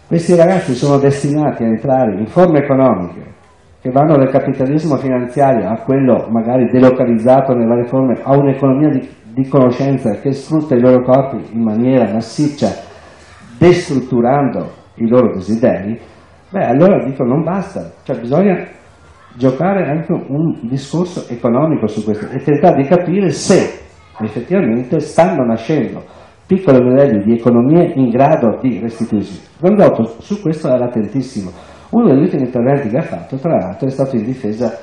questi 0.07 0.36
ragazzi 0.36 0.76
sono 0.76 0.97
destinati 0.97 1.63
a 1.63 1.67
entrare 1.67 2.19
in 2.19 2.28
forme 2.28 2.59
economiche 2.59 3.34
che 3.80 3.91
vanno 3.91 4.17
dal 4.17 4.30
capitalismo 4.30 4.97
finanziario 4.97 5.69
a 5.69 5.78
quello 5.78 6.28
magari 6.30 6.67
delocalizzato 6.69 7.53
nelle 7.53 7.67
varie 7.67 7.86
forme, 7.86 8.19
a 8.21 8.36
un'economia 8.36 8.89
di, 8.89 9.07
di 9.36 9.47
conoscenza 9.49 10.11
che 10.21 10.31
sfrutta 10.31 10.75
i 10.75 10.79
loro 10.79 11.03
corpi 11.03 11.53
in 11.53 11.61
maniera 11.61 12.11
massiccia, 12.11 12.71
destrutturando 13.57 14.71
i 14.95 15.07
loro 15.07 15.33
desideri, 15.33 15.99
beh 16.49 16.65
allora 16.65 17.03
dico 17.03 17.25
non 17.25 17.43
basta, 17.43 17.91
cioè 18.03 18.17
bisogna 18.17 18.65
giocare 19.36 19.89
anche 19.89 20.13
un 20.13 20.59
discorso 20.69 21.25
economico 21.27 21.88
su 21.88 22.01
questo 22.05 22.29
e 22.29 22.39
tentare 22.39 22.81
di 22.81 22.88
capire 22.88 23.29
se 23.31 23.81
effettivamente 24.21 24.99
stanno 24.99 25.43
nascendo 25.43 26.01
piccoli 26.47 26.81
modelli 26.81 27.23
di 27.23 27.33
economie 27.33 27.91
in 27.95 28.09
grado 28.09 28.59
di 28.61 28.79
restituirsi. 28.79 29.41
Gandotto 29.59 30.15
su 30.19 30.39
questo 30.39 30.69
era 30.69 30.86
attentissimo. 30.86 31.51
Uno 31.89 32.07
degli 32.07 32.21
ultimi 32.21 32.43
interventi 32.43 32.88
che 32.88 32.97
ha 32.97 33.01
fatto, 33.01 33.36
tra 33.38 33.57
l'altro, 33.57 33.88
è 33.88 33.91
stato 33.91 34.15
in 34.15 34.23
difesa 34.23 34.77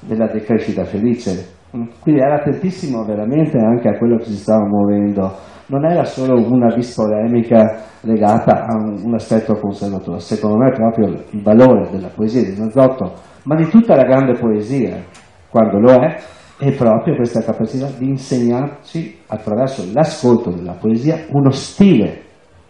della 0.00 0.26
decrescita 0.26 0.84
felice. 0.84 1.53
Quindi 2.00 2.20
era 2.20 2.36
attentissimo 2.36 3.04
veramente 3.04 3.58
anche 3.58 3.88
a 3.88 3.98
quello 3.98 4.16
che 4.18 4.24
si 4.24 4.36
stava 4.36 4.64
muovendo. 4.64 5.32
Non 5.66 5.84
era 5.84 6.04
solo 6.04 6.40
una 6.46 6.72
vis 6.74 6.94
polemica 6.94 7.82
legata 8.02 8.66
a 8.66 8.76
un, 8.76 9.02
un 9.04 9.14
aspetto 9.14 9.54
conservatore. 9.54 10.20
Secondo 10.20 10.58
me 10.58 10.70
proprio 10.70 11.08
il 11.08 11.42
valore 11.42 11.90
della 11.90 12.10
poesia 12.14 12.42
di 12.42 12.54
Zanzotto 12.54 13.32
ma 13.44 13.56
di 13.56 13.68
tutta 13.68 13.94
la 13.94 14.04
grande 14.04 14.38
poesia, 14.38 15.02
quando 15.50 15.78
lo 15.78 15.92
è, 15.92 16.16
è 16.58 16.72
proprio 16.72 17.16
questa 17.16 17.42
capacità 17.42 17.88
di 17.98 18.08
insegnarci 18.08 19.18
attraverso 19.26 19.84
l'ascolto 19.92 20.50
della 20.50 20.74
poesia 20.74 21.26
uno 21.30 21.50
stile 21.50 22.22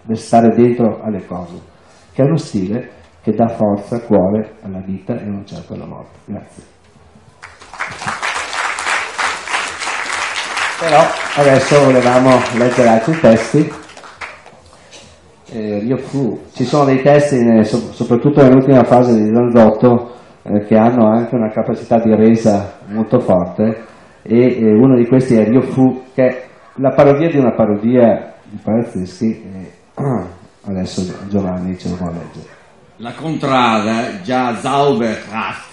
per 0.05 0.17
stare 0.17 0.55
dentro 0.55 1.01
alle 1.03 1.25
cose, 1.27 1.61
che 2.13 2.23
è 2.23 2.25
uno 2.25 2.37
stile 2.37 2.91
che 3.23 3.33
dà 3.33 3.49
forza, 3.49 4.01
cuore 4.01 4.57
alla 4.63 4.81
vita 4.81 5.19
e 5.19 5.25
non 5.25 5.47
certo 5.47 5.75
alla 5.75 5.87
morte. 5.87 6.19
Grazie. 6.27 6.73
Però 10.85 11.03
adesso 11.37 11.82
volevamo 11.82 12.39
leggere 12.59 12.89
altri 12.89 13.18
testi. 13.18 13.72
Eh, 15.51 16.05
ci 16.53 16.64
sono 16.64 16.85
dei 16.85 17.01
testi, 17.01 17.64
soprattutto 17.64 18.43
nell'ultima 18.43 18.85
fase 18.85 19.14
di 19.14 19.30
Zanzotto, 19.32 20.14
eh, 20.43 20.64
che 20.66 20.76
hanno 20.76 21.07
anche 21.07 21.35
una 21.35 21.51
capacità 21.51 21.99
di 22.01 22.14
resa 22.14 22.80
molto 22.89 23.18
forte 23.20 23.85
e 24.20 24.59
eh, 24.59 24.72
uno 24.72 24.97
di 24.97 25.07
questi 25.07 25.37
è 25.37 25.45
Rio 25.45 25.62
Fu 25.62 26.03
che 26.12 26.26
è 26.26 26.47
la 26.74 26.91
parodia 26.91 27.30
di 27.30 27.39
una 27.39 27.53
parodia 27.53 28.35
di 28.43 28.59
Parazeschi 28.62 29.43
e 29.43 29.72
adesso 30.68 31.03
Giovanni 31.28 31.78
ce 31.78 31.89
lo 31.89 31.95
può 31.95 32.09
leggere. 32.09 32.53
La 32.97 33.12
contrada 33.12 34.20
già 34.22 34.55
Zauberkraft, 34.57 35.70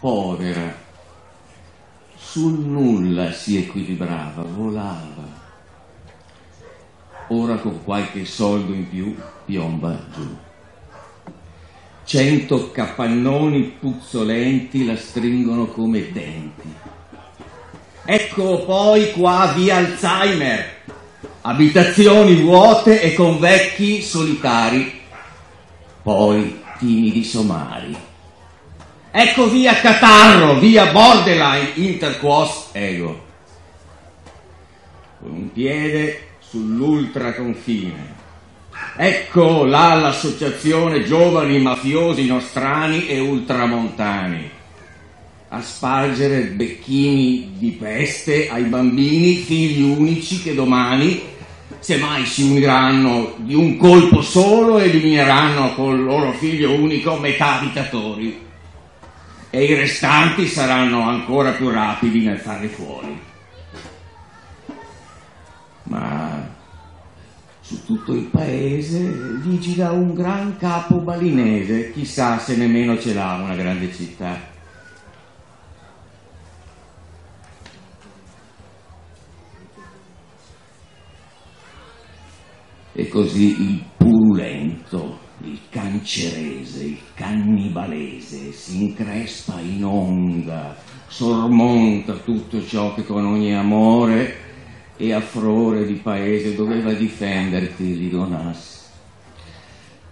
povera, 0.00 0.82
sul 2.34 2.58
nulla 2.58 3.30
si 3.30 3.58
equilibrava, 3.58 4.42
volava. 4.42 5.22
Ora 7.28 7.54
con 7.58 7.84
qualche 7.84 8.24
soldo 8.24 8.72
in 8.72 8.88
più 8.88 9.14
piomba 9.44 9.96
giù. 10.12 10.36
Cento 12.02 12.72
capannoni 12.72 13.76
puzzolenti 13.78 14.84
la 14.84 14.96
stringono 14.96 15.66
come 15.66 16.10
denti. 16.10 16.74
Ecco 18.04 18.64
poi 18.64 19.12
qua 19.12 19.52
via 19.54 19.76
Alzheimer, 19.76 20.82
abitazioni 21.42 22.34
vuote 22.40 23.00
e 23.00 23.14
con 23.14 23.38
vecchi 23.38 24.02
solitari, 24.02 25.02
poi 26.02 26.60
timidi 26.78 27.22
somari. 27.22 27.96
Ecco 29.16 29.48
via 29.48 29.74
Catarro, 29.74 30.58
via 30.58 30.86
Borderline, 30.86 31.70
interquos 31.74 32.70
ego. 32.72 33.22
Con 35.20 35.30
un 35.30 35.52
piede 35.52 36.30
sull'ultraconfine 36.40 38.12
Ecco 38.96 39.64
là 39.66 39.94
l'associazione 39.94 41.04
giovani 41.04 41.60
mafiosi 41.60 42.26
nostrani 42.26 43.06
e 43.06 43.20
ultramontani. 43.20 44.50
A 45.50 45.62
spargere 45.62 46.40
becchini 46.46 47.52
di 47.56 47.70
peste 47.70 48.48
ai 48.48 48.64
bambini, 48.64 49.36
figli 49.36 49.82
unici 49.82 50.42
che 50.42 50.56
domani, 50.56 51.22
se 51.78 51.98
mai 51.98 52.26
si 52.26 52.42
uniranno 52.42 53.34
di 53.36 53.54
un 53.54 53.76
colpo 53.76 54.22
solo, 54.22 54.80
elimineranno 54.80 55.72
col 55.74 56.02
loro 56.02 56.32
figlio 56.32 56.72
unico 56.72 57.14
metà 57.14 57.60
abitatori 57.60 58.43
e 59.54 59.66
i 59.66 59.74
restanti 59.74 60.48
saranno 60.48 61.02
ancora 61.02 61.52
più 61.52 61.70
rapidi 61.70 62.24
nel 62.24 62.40
farli 62.40 62.66
fuori. 62.66 63.22
Ma 65.84 66.50
su 67.60 67.84
tutto 67.84 68.14
il 68.14 68.24
paese 68.24 68.98
vigila 69.44 69.92
un 69.92 70.12
gran 70.12 70.56
capo 70.56 70.96
balinese, 70.96 71.92
chissà 71.92 72.36
se 72.40 72.56
nemmeno 72.56 72.98
ce 72.98 73.14
l'ha 73.14 73.34
una 73.34 73.54
grande 73.54 73.92
città. 73.92 74.40
E 82.92 83.08
così 83.08 83.62
il 83.62 83.84
purulento, 83.96 85.23
il 85.42 85.58
cancerese, 85.68 86.84
il 86.84 86.98
cannibalese 87.14 88.52
si 88.52 88.82
increspa 88.82 89.58
in 89.60 89.84
onda, 89.84 90.76
sormonta 91.08 92.14
tutto 92.14 92.64
ciò 92.64 92.94
che 92.94 93.04
con 93.04 93.24
ogni 93.24 93.54
amore 93.54 94.42
e 94.96 95.12
a 95.12 95.20
furore 95.20 95.86
di 95.86 95.94
paese 95.94 96.54
doveva 96.54 96.92
difenderti 96.92 97.98
Lidonas, 97.98 98.90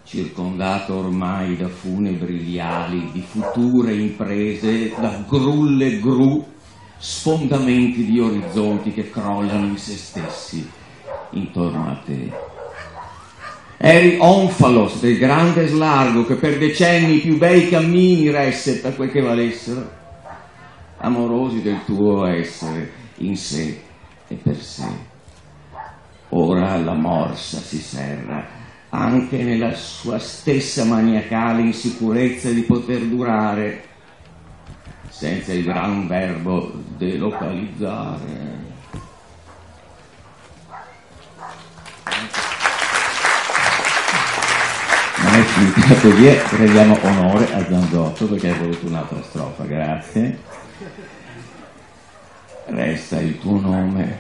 circondato 0.04 0.96
ormai 0.96 1.56
da 1.56 1.68
funebri 1.68 2.36
viali, 2.36 3.10
di 3.12 3.20
future 3.20 3.94
imprese, 3.94 4.92
da 4.98 5.24
grulle 5.26 6.00
gru, 6.00 6.44
sfondamenti 6.98 8.04
di 8.04 8.18
orizzonti 8.18 8.92
che 8.92 9.08
crollano 9.10 9.66
in 9.66 9.78
se 9.78 9.96
stessi 9.96 10.68
intorno 11.30 11.88
a 11.88 11.94
te. 12.04 12.51
Eri 13.85 14.16
onfalos 14.20 15.01
del 15.01 15.18
grande 15.18 15.66
slargo 15.66 16.24
che 16.24 16.37
per 16.37 16.57
decenni 16.57 17.16
i 17.16 17.20
più 17.20 17.37
bei 17.37 17.68
cammini 17.68 18.30
resse 18.30 18.78
per 18.78 18.95
quel 18.95 19.11
che 19.11 19.20
valessero, 19.20 19.91
amorosi 20.99 21.62
del 21.62 21.80
tuo 21.85 22.24
essere 22.26 22.93
in 23.16 23.37
sé 23.37 23.83
e 24.28 24.37
per 24.37 24.57
sé. 24.62 24.87
Ora 26.28 26.76
la 26.76 26.95
morsa 26.95 27.59
si 27.59 27.78
serra 27.78 28.47
anche 28.91 29.43
nella 29.43 29.74
sua 29.74 30.20
stessa 30.20 30.85
maniacale 30.85 31.62
insicurezza 31.62 32.51
di 32.51 32.62
poter 32.62 33.01
durare 33.01 33.83
senza 35.09 35.53
il 35.55 35.64
gran 35.64 36.07
verbo 36.07 36.70
delocalizzare. 36.97 38.71
Finita 45.55 45.94
così, 46.00 46.57
rendiamo 46.57 46.96
onore 47.03 47.53
a 47.53 47.62
Zanzotto 47.62 48.26
perché 48.26 48.48
ha 48.48 48.57
voluto 48.57 48.86
un'altra 48.86 49.22
strofa, 49.22 49.64
grazie. 49.64 50.38
Resta 52.66 53.20
il 53.20 53.38
tuo 53.38 53.61
nome, 53.61 54.18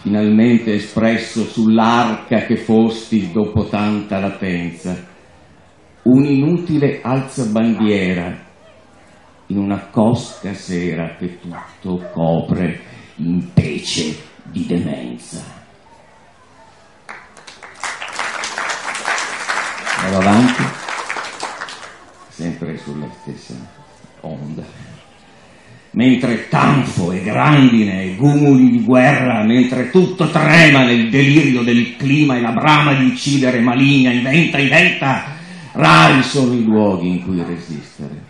finalmente 0.00 0.74
espresso 0.74 1.44
sull'arca 1.44 2.46
che 2.46 2.56
fosti 2.56 3.30
dopo 3.30 3.66
tanta 3.66 4.18
latenza, 4.18 4.96
un'inutile 6.02 7.00
alzabandiera 7.00 8.36
in 9.46 9.58
una 9.58 9.86
cosca 9.88 10.52
sera 10.52 11.14
che 11.16 11.38
tutto 11.38 12.10
copre 12.12 12.80
in 13.16 13.52
pece 13.52 14.16
di 14.42 14.66
demenza. 14.66 15.61
Vado 20.02 20.18
avanti, 20.18 20.62
sempre 22.28 22.76
sulla 22.76 23.06
stessa 23.20 23.54
onda. 24.22 24.64
Mentre 25.92 26.48
tanfo 26.48 27.12
e 27.12 27.22
grandine 27.22 28.02
e 28.02 28.16
gumuli 28.16 28.70
di 28.72 28.82
guerra, 28.82 29.44
mentre 29.44 29.90
tutto 29.90 30.28
trema 30.28 30.82
nel 30.82 31.08
delirio 31.08 31.62
del 31.62 31.96
clima 31.96 32.36
e 32.36 32.40
la 32.40 32.50
brama 32.50 32.94
di 32.94 33.04
uccidere 33.04 33.60
maligna, 33.60 34.10
inventa, 34.10 34.58
inventa, 34.58 35.36
rari 35.70 36.20
sono 36.24 36.52
i 36.54 36.64
luoghi 36.64 37.08
in 37.08 37.22
cui 37.22 37.40
resistere. 37.40 38.24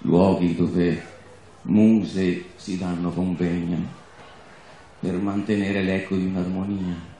Luoghi 0.00 0.54
dove 0.54 1.02
muse 1.62 2.44
si 2.56 2.76
danno 2.76 3.10
convegno 3.10 3.78
per 5.00 5.14
mantenere 5.14 5.82
l'eco 5.82 6.14
di 6.14 6.26
un'armonia 6.26 7.14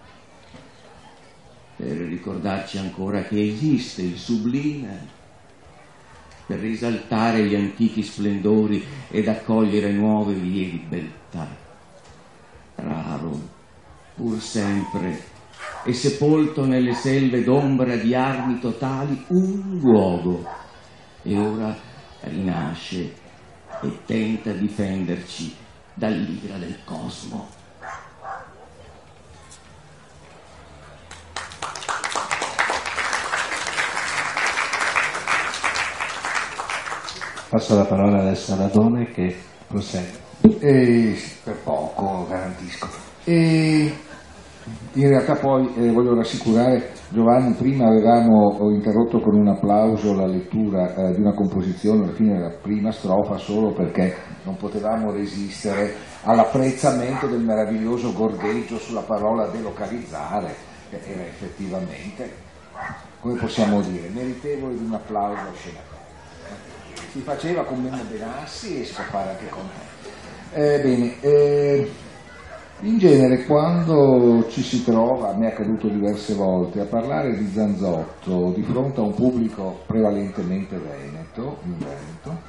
per 1.76 1.88
ricordarci 1.88 2.78
ancora 2.78 3.22
che 3.24 3.46
esiste 3.46 4.02
il 4.02 4.16
sublime, 4.16 5.14
per 6.46 6.58
risaltare 6.60 7.44
gli 7.44 7.54
antichi 7.54 8.02
splendori 8.02 8.82
ed 9.10 9.28
accogliere 9.28 9.92
nuove 9.92 10.34
vie 10.34 10.70
di 10.70 10.84
beltà. 10.88 11.46
Raro, 12.76 13.40
pur 14.14 14.40
sempre, 14.40 15.20
e 15.84 15.92
sepolto 15.92 16.64
nelle 16.64 16.94
selve 16.94 17.44
d'ombra 17.44 17.96
di 17.96 18.14
armi 18.14 18.58
totali 18.58 19.24
un 19.28 19.78
luogo, 19.80 20.46
e 21.22 21.36
ora 21.36 21.76
rinasce 22.20 23.14
e 23.82 23.98
tenta 24.06 24.52
difenderci 24.52 25.54
dall'ira 25.94 26.56
del 26.56 26.78
cosmo. 26.84 27.55
Passo 37.48 37.76
la 37.76 37.84
parola 37.84 38.28
al 38.28 38.36
Saladone 38.36 39.06
che 39.12 39.34
prosegue. 39.68 40.24
E, 40.60 41.16
per 41.44 41.56
poco, 41.62 42.26
garantisco. 42.28 42.88
E 43.22 43.92
in 44.94 45.08
realtà 45.08 45.36
poi 45.36 45.72
eh, 45.76 45.92
voglio 45.92 46.16
rassicurare 46.16 46.90
Giovanni, 47.10 47.54
prima 47.54 47.86
avevamo 47.86 48.56
interrotto 48.72 49.20
con 49.20 49.36
un 49.36 49.46
applauso 49.46 50.12
la 50.12 50.26
lettura 50.26 50.92
eh, 50.92 51.14
di 51.14 51.20
una 51.20 51.34
composizione 51.34 52.02
alla 52.02 52.14
fine 52.14 52.34
della 52.34 52.56
prima 52.60 52.90
strofa 52.90 53.36
solo 53.36 53.72
perché 53.72 54.16
non 54.42 54.56
potevamo 54.56 55.12
resistere 55.12 55.94
all'apprezzamento 56.24 57.28
del 57.28 57.44
meraviglioso 57.44 58.12
gorgheggio 58.12 58.76
sulla 58.78 59.02
parola 59.02 59.46
delocalizzare, 59.46 60.52
che 60.90 60.98
era 61.04 61.22
effettivamente, 61.22 62.28
come 63.20 63.38
possiamo 63.38 63.80
dire, 63.82 64.08
meritevole 64.08 64.76
di 64.76 64.84
un 64.84 64.94
applauso 64.94 65.52
scenario 65.54 65.95
si 67.10 67.20
faceva 67.20 67.64
con 67.64 67.82
Memo 67.82 68.02
Benassi 68.08 68.80
e 68.80 68.84
si 68.84 68.94
può 68.94 69.04
fare 69.04 69.30
anche 69.30 69.48
con 69.48 69.62
me. 69.64 69.94
Eh, 70.52 70.80
bene, 70.80 71.20
eh, 71.20 71.90
in 72.80 72.98
genere 72.98 73.44
quando 73.44 74.48
ci 74.48 74.62
si 74.62 74.84
trova, 74.84 75.34
me 75.34 75.48
è 75.48 75.52
accaduto 75.52 75.88
diverse 75.88 76.34
volte, 76.34 76.80
a 76.80 76.84
parlare 76.84 77.36
di 77.36 77.50
Zanzotto 77.50 78.52
di 78.54 78.62
fronte 78.62 79.00
a 79.00 79.04
un 79.04 79.14
pubblico 79.14 79.80
prevalentemente 79.86 80.76
veneto, 80.76 81.58
in 81.64 81.78
Veneto, 81.78 82.42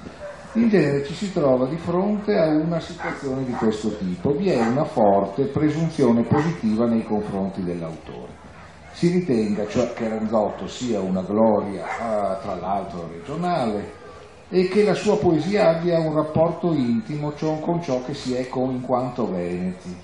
in 0.54 0.70
genere 0.70 1.06
ci 1.06 1.14
si 1.14 1.32
trova 1.32 1.66
di 1.68 1.78
fronte 1.78 2.38
a 2.38 2.48
una 2.48 2.80
situazione 2.80 3.46
di 3.46 3.54
questo 3.54 3.96
tipo, 3.98 4.32
vi 4.34 4.50
è 4.50 4.60
una 4.60 4.84
forte 4.84 5.46
presunzione 5.46 6.24
positiva 6.24 6.86
nei 6.86 7.06
confronti 7.06 7.64
dell'autore. 7.64 8.46
Si 8.92 9.10
ritenga 9.10 9.68
cioè 9.68 9.94
che 9.94 10.10
Ranzotto 10.10 10.68
sia 10.68 11.00
una 11.00 11.22
gloria, 11.22 11.86
ah, 12.00 12.36
tra 12.42 12.56
l'altro 12.56 13.08
regionale, 13.08 14.06
e 14.50 14.68
che 14.70 14.84
la 14.84 14.94
sua 14.94 15.18
poesia 15.18 15.70
abbia 15.70 16.00
un 16.00 16.14
rapporto 16.14 16.74
intimo 16.74 17.32
con 17.60 17.82
ciò 17.82 18.04
che 18.04 18.14
si 18.14 18.34
è 18.34 18.48
con, 18.48 18.72
in 18.72 18.82
quanto 18.82 19.30
veneti. 19.30 19.96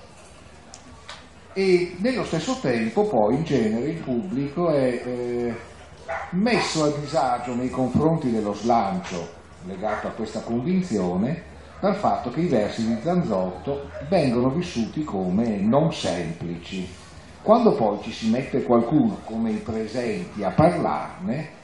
E 1.52 1.94
nello 1.98 2.24
stesso 2.24 2.58
tempo 2.60 3.06
poi 3.06 3.36
in 3.36 3.44
genere 3.44 3.88
il 3.88 4.00
pubblico 4.00 4.70
è 4.70 5.02
eh, 5.04 5.54
messo 6.30 6.84
a 6.84 6.90
disagio 6.98 7.54
nei 7.54 7.70
confronti 7.70 8.30
dello 8.30 8.52
slancio 8.52 9.42
legato 9.64 10.08
a 10.08 10.10
questa 10.10 10.40
convinzione 10.40 11.52
dal 11.80 11.96
fatto 11.96 12.30
che 12.30 12.40
i 12.40 12.48
versi 12.48 12.86
di 12.86 12.98
Zanzotto 13.02 13.90
vengono 14.08 14.50
vissuti 14.50 15.04
come 15.04 15.58
non 15.58 15.92
semplici. 15.92 16.88
Quando 17.42 17.74
poi 17.74 17.98
ci 18.02 18.10
si 18.10 18.30
mette 18.30 18.62
qualcuno 18.62 19.18
come 19.24 19.50
i 19.50 19.56
presenti 19.56 20.42
a 20.42 20.50
parlarne, 20.50 21.62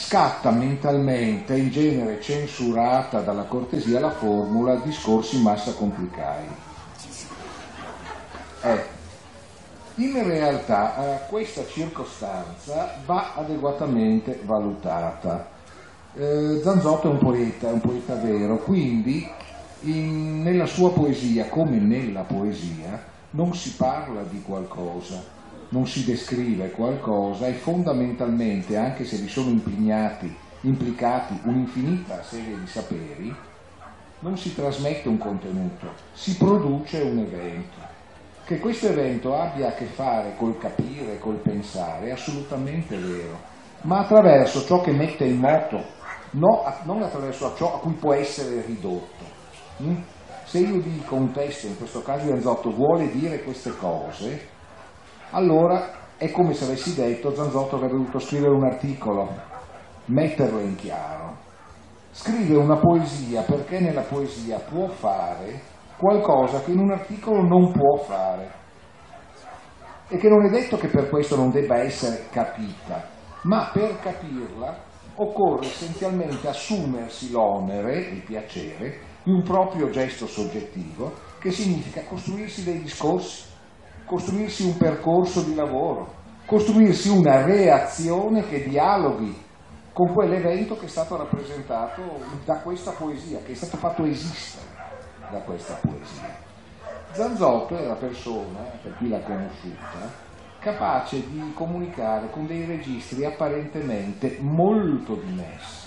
scatta 0.00 0.50
mentalmente, 0.50 1.56
in 1.56 1.70
genere 1.70 2.22
censurata 2.22 3.20
dalla 3.20 3.42
cortesia, 3.42 4.00
la 4.00 4.10
formula 4.10 4.76
discorsi 4.76 5.40
massa 5.42 5.72
complicai. 5.74 6.46
Eh, 8.62 8.84
in 9.96 10.26
realtà 10.26 10.96
eh, 10.96 11.28
questa 11.28 11.66
circostanza 11.66 12.94
va 13.04 13.34
adeguatamente 13.36 14.40
valutata. 14.44 15.48
Eh, 16.14 16.60
Zanzotto 16.62 17.08
è 17.08 17.10
un 17.10 17.18
poeta, 17.18 17.68
è 17.68 17.72
un 17.72 17.80
poeta 17.80 18.14
vero, 18.14 18.56
quindi 18.56 19.28
in, 19.82 20.42
nella 20.42 20.66
sua 20.66 20.92
poesia, 20.92 21.46
come 21.48 21.76
nella 21.76 22.22
poesia, 22.22 23.04
non 23.30 23.54
si 23.54 23.74
parla 23.74 24.22
di 24.22 24.42
qualcosa, 24.42 25.22
non 25.70 25.86
si 25.86 26.04
descrive 26.04 26.70
qualcosa 26.70 27.46
e 27.46 27.52
fondamentalmente, 27.52 28.76
anche 28.76 29.04
se 29.04 29.16
vi 29.16 29.28
sono 29.28 29.50
impegnati, 29.50 30.34
implicati 30.62 31.40
un'infinita 31.44 32.22
serie 32.22 32.58
di 32.58 32.66
saperi, 32.66 33.34
non 34.20 34.36
si 34.36 34.54
trasmette 34.54 35.08
un 35.08 35.18
contenuto, 35.18 35.92
si 36.12 36.36
produce 36.36 37.00
un 37.00 37.18
evento. 37.18 37.88
Che 38.44 38.58
questo 38.58 38.88
evento 38.88 39.36
abbia 39.36 39.68
a 39.68 39.72
che 39.72 39.84
fare 39.84 40.34
col 40.36 40.58
capire, 40.58 41.18
col 41.18 41.36
pensare, 41.36 42.08
è 42.08 42.10
assolutamente 42.10 42.96
vero, 42.96 43.38
ma 43.82 44.00
attraverso 44.00 44.64
ciò 44.64 44.80
che 44.80 44.90
mette 44.90 45.24
in 45.24 45.38
moto, 45.38 45.82
no, 46.32 46.64
non 46.82 47.02
attraverso 47.02 47.54
ciò 47.56 47.76
a 47.76 47.78
cui 47.78 47.92
può 47.92 48.12
essere 48.12 48.62
ridotto. 48.66 49.24
Mm? 49.82 49.96
Se 50.44 50.58
io 50.58 50.80
dico 50.80 51.14
un 51.14 51.30
testo, 51.30 51.68
in 51.68 51.78
questo 51.78 52.02
caso 52.02 52.26
Ianzotto, 52.26 52.74
vuole 52.74 53.08
dire 53.12 53.44
queste 53.44 53.74
cose, 53.76 54.58
allora 55.30 55.98
è 56.16 56.30
come 56.30 56.54
se 56.54 56.64
avessi 56.64 56.94
detto 56.94 57.34
Zanzotto 57.34 57.76
avrebbe 57.76 57.96
dovuto 57.96 58.18
scrivere 58.18 58.52
un 58.52 58.64
articolo, 58.64 59.28
metterlo 60.06 60.60
in 60.60 60.74
chiaro. 60.74 61.36
Scrive 62.10 62.56
una 62.56 62.76
poesia 62.76 63.42
perché 63.42 63.78
nella 63.78 64.02
poesia 64.02 64.58
può 64.58 64.88
fare 64.88 65.60
qualcosa 65.96 66.60
che 66.62 66.72
in 66.72 66.80
un 66.80 66.90
articolo 66.90 67.42
non 67.42 67.72
può 67.72 67.96
fare 67.98 68.58
e 70.08 70.16
che 70.16 70.28
non 70.28 70.44
è 70.44 70.50
detto 70.50 70.76
che 70.76 70.88
per 70.88 71.08
questo 71.08 71.36
non 71.36 71.50
debba 71.50 71.78
essere 71.78 72.26
capita, 72.30 73.08
ma 73.42 73.70
per 73.72 74.00
capirla 74.00 74.76
occorre 75.14 75.66
essenzialmente 75.66 76.48
assumersi 76.48 77.30
l'onere, 77.30 78.00
il 78.00 78.22
piacere, 78.22 78.98
di 79.22 79.30
un 79.30 79.42
proprio 79.42 79.90
gesto 79.90 80.26
soggettivo 80.26 81.12
che 81.38 81.50
significa 81.50 82.02
costruirsi 82.02 82.64
dei 82.64 82.82
discorsi 82.82 83.49
costruirsi 84.10 84.64
un 84.64 84.76
percorso 84.76 85.40
di 85.42 85.54
lavoro, 85.54 86.12
costruirsi 86.44 87.10
una 87.10 87.44
reazione 87.44 88.42
che 88.42 88.64
dialoghi 88.64 89.40
con 89.92 90.12
quell'evento 90.12 90.76
che 90.76 90.86
è 90.86 90.88
stato 90.88 91.16
rappresentato 91.16 92.02
da 92.44 92.56
questa 92.58 92.90
poesia, 92.90 93.38
che 93.38 93.52
è 93.52 93.54
stato 93.54 93.76
fatto 93.76 94.04
esistere 94.04 94.66
da 95.30 95.38
questa 95.42 95.74
poesia. 95.74 96.36
Zanzotto 97.12 97.76
è 97.76 97.86
la 97.86 97.94
persona, 97.94 98.58
per 98.82 98.96
chi 98.98 99.08
l'ha 99.08 99.20
conosciuta, 99.20 100.28
capace 100.58 101.28
di 101.28 101.52
comunicare 101.54 102.30
con 102.30 102.48
dei 102.48 102.64
registri 102.64 103.24
apparentemente 103.24 104.38
molto 104.40 105.14
dimessi. 105.14 105.86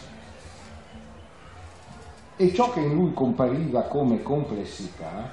E 2.37 2.53
ciò 2.53 2.71
che 2.71 2.79
in 2.79 2.93
lui 2.93 3.13
compariva 3.13 3.83
come 3.83 4.21
complessità 4.21 5.29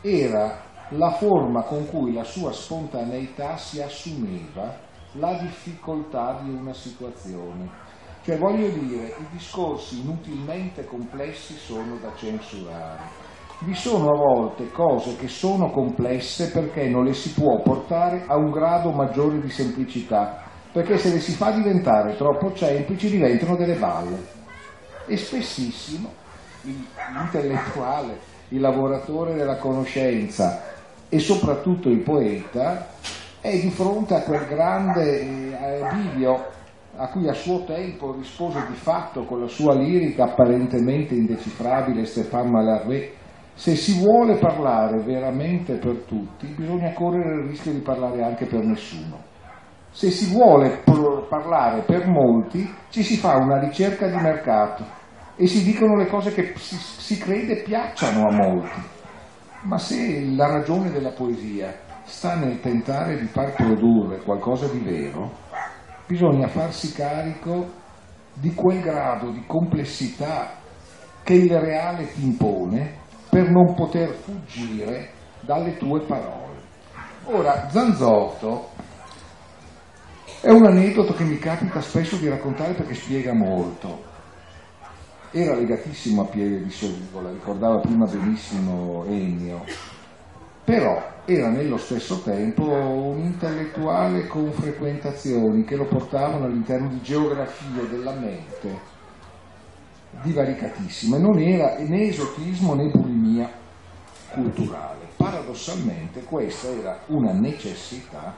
era 0.00 0.65
la 0.90 1.10
forma 1.12 1.62
con 1.62 1.88
cui 1.88 2.12
la 2.12 2.22
sua 2.22 2.52
spontaneità 2.52 3.56
si 3.56 3.82
assumeva 3.82 4.84
la 5.12 5.34
difficoltà 5.34 6.38
di 6.42 6.50
una 6.50 6.72
situazione. 6.72 7.68
Cioè 8.22 8.38
voglio 8.38 8.68
dire, 8.68 9.14
i 9.18 9.26
discorsi 9.32 10.00
inutilmente 10.00 10.84
complessi 10.84 11.54
sono 11.54 11.96
da 12.00 12.12
censurare. 12.16 13.24
Vi 13.60 13.74
sono 13.74 14.10
a 14.10 14.16
volte 14.16 14.70
cose 14.70 15.16
che 15.16 15.28
sono 15.28 15.70
complesse 15.70 16.50
perché 16.50 16.88
non 16.88 17.04
le 17.04 17.14
si 17.14 17.32
può 17.32 17.60
portare 17.62 18.24
a 18.26 18.36
un 18.36 18.50
grado 18.50 18.90
maggiore 18.90 19.40
di 19.40 19.48
semplicità, 19.48 20.42
perché 20.70 20.98
se 20.98 21.10
le 21.10 21.20
si 21.20 21.32
fa 21.32 21.52
diventare 21.52 22.16
troppo 22.16 22.54
semplici 22.54 23.08
diventano 23.10 23.56
delle 23.56 23.76
balle. 23.76 24.34
E 25.06 25.16
spessissimo 25.16 26.12
l'intellettuale, 26.62 28.18
il 28.48 28.60
lavoratore 28.60 29.34
della 29.34 29.56
conoscenza 29.56 30.74
e 31.08 31.18
soprattutto 31.18 31.88
il 31.88 32.02
poeta 32.02 32.88
è 33.40 33.58
di 33.58 33.70
fronte 33.70 34.14
a 34.14 34.22
quel 34.22 34.46
grande 34.46 35.20
eh, 35.20 35.88
bivio 35.92 36.54
a 36.96 37.08
cui 37.08 37.28
a 37.28 37.34
suo 37.34 37.64
tempo 37.64 38.12
rispose 38.12 38.64
di 38.68 38.74
fatto 38.74 39.24
con 39.24 39.40
la 39.40 39.48
sua 39.48 39.74
lirica 39.74 40.24
apparentemente 40.24 41.14
indecifrabile 41.14 42.06
Stéphane 42.06 42.50
Mallarmé 42.50 43.10
se 43.54 43.74
si 43.76 44.00
vuole 44.00 44.36
parlare 44.36 45.02
veramente 45.02 45.76
per 45.76 46.04
tutti 46.06 46.46
bisogna 46.56 46.92
correre 46.92 47.42
il 47.42 47.48
rischio 47.48 47.72
di 47.72 47.80
parlare 47.80 48.22
anche 48.22 48.44
per 48.44 48.62
nessuno. 48.62 49.34
Se 49.90 50.10
si 50.10 50.30
vuole 50.30 50.82
parlare 51.28 51.80
per 51.82 52.06
molti 52.06 52.70
ci 52.90 53.02
si 53.02 53.16
fa 53.16 53.36
una 53.36 53.58
ricerca 53.58 54.08
di 54.08 54.16
mercato 54.16 54.84
e 55.36 55.46
si 55.46 55.64
dicono 55.64 55.96
le 55.96 56.06
cose 56.06 56.34
che 56.34 56.52
si, 56.56 56.76
si 56.76 57.16
crede 57.16 57.62
piacciono 57.62 58.28
a 58.28 58.32
molti 58.32 58.94
ma 59.66 59.78
se 59.78 60.24
la 60.34 60.46
ragione 60.46 60.90
della 60.92 61.10
poesia 61.10 61.74
sta 62.04 62.36
nel 62.36 62.60
tentare 62.60 63.18
di 63.18 63.26
far 63.26 63.52
produrre 63.52 64.22
qualcosa 64.22 64.68
di 64.68 64.78
vero, 64.78 65.32
bisogna 66.06 66.46
farsi 66.46 66.92
carico 66.92 67.68
di 68.32 68.54
quel 68.54 68.80
grado 68.80 69.30
di 69.30 69.42
complessità 69.44 70.52
che 71.24 71.34
il 71.34 71.58
reale 71.58 72.12
ti 72.12 72.24
impone 72.24 72.94
per 73.28 73.50
non 73.50 73.74
poter 73.74 74.10
fuggire 74.10 75.10
dalle 75.40 75.76
tue 75.76 76.00
parole. 76.02 76.54
Ora, 77.24 77.68
Zanzotto 77.68 78.68
è 80.42 80.50
un 80.50 80.64
aneddoto 80.64 81.12
che 81.12 81.24
mi 81.24 81.38
capita 81.38 81.80
spesso 81.80 82.16
di 82.16 82.28
raccontare 82.28 82.74
perché 82.74 82.94
spiega 82.94 83.34
molto 83.34 84.05
era 85.30 85.54
legatissimo 85.54 86.22
a 86.22 86.24
Pieve 86.26 86.62
di 86.62 86.70
Solivo, 86.70 87.20
la 87.20 87.30
ricordava 87.30 87.78
prima 87.78 88.06
benissimo 88.06 89.04
Ennio, 89.06 89.64
però 90.64 91.14
era 91.24 91.48
nello 91.48 91.76
stesso 91.76 92.22
tempo 92.22 92.62
un 92.62 93.18
intellettuale 93.18 94.26
con 94.26 94.52
frequentazioni 94.52 95.64
che 95.64 95.76
lo 95.76 95.86
portavano 95.86 96.44
all'interno 96.44 96.88
di 96.88 97.00
geografie 97.02 97.88
della 97.88 98.12
mente 98.12 98.94
divaricatissime, 100.22 101.18
non 101.18 101.38
era 101.38 101.76
né 101.78 102.08
esotismo 102.08 102.74
né 102.74 102.90
bulimia 102.90 103.50
culturale. 104.30 105.06
Paradossalmente 105.16 106.22
questa 106.22 106.68
era 106.68 107.00
una 107.06 107.32
necessità 107.32 108.34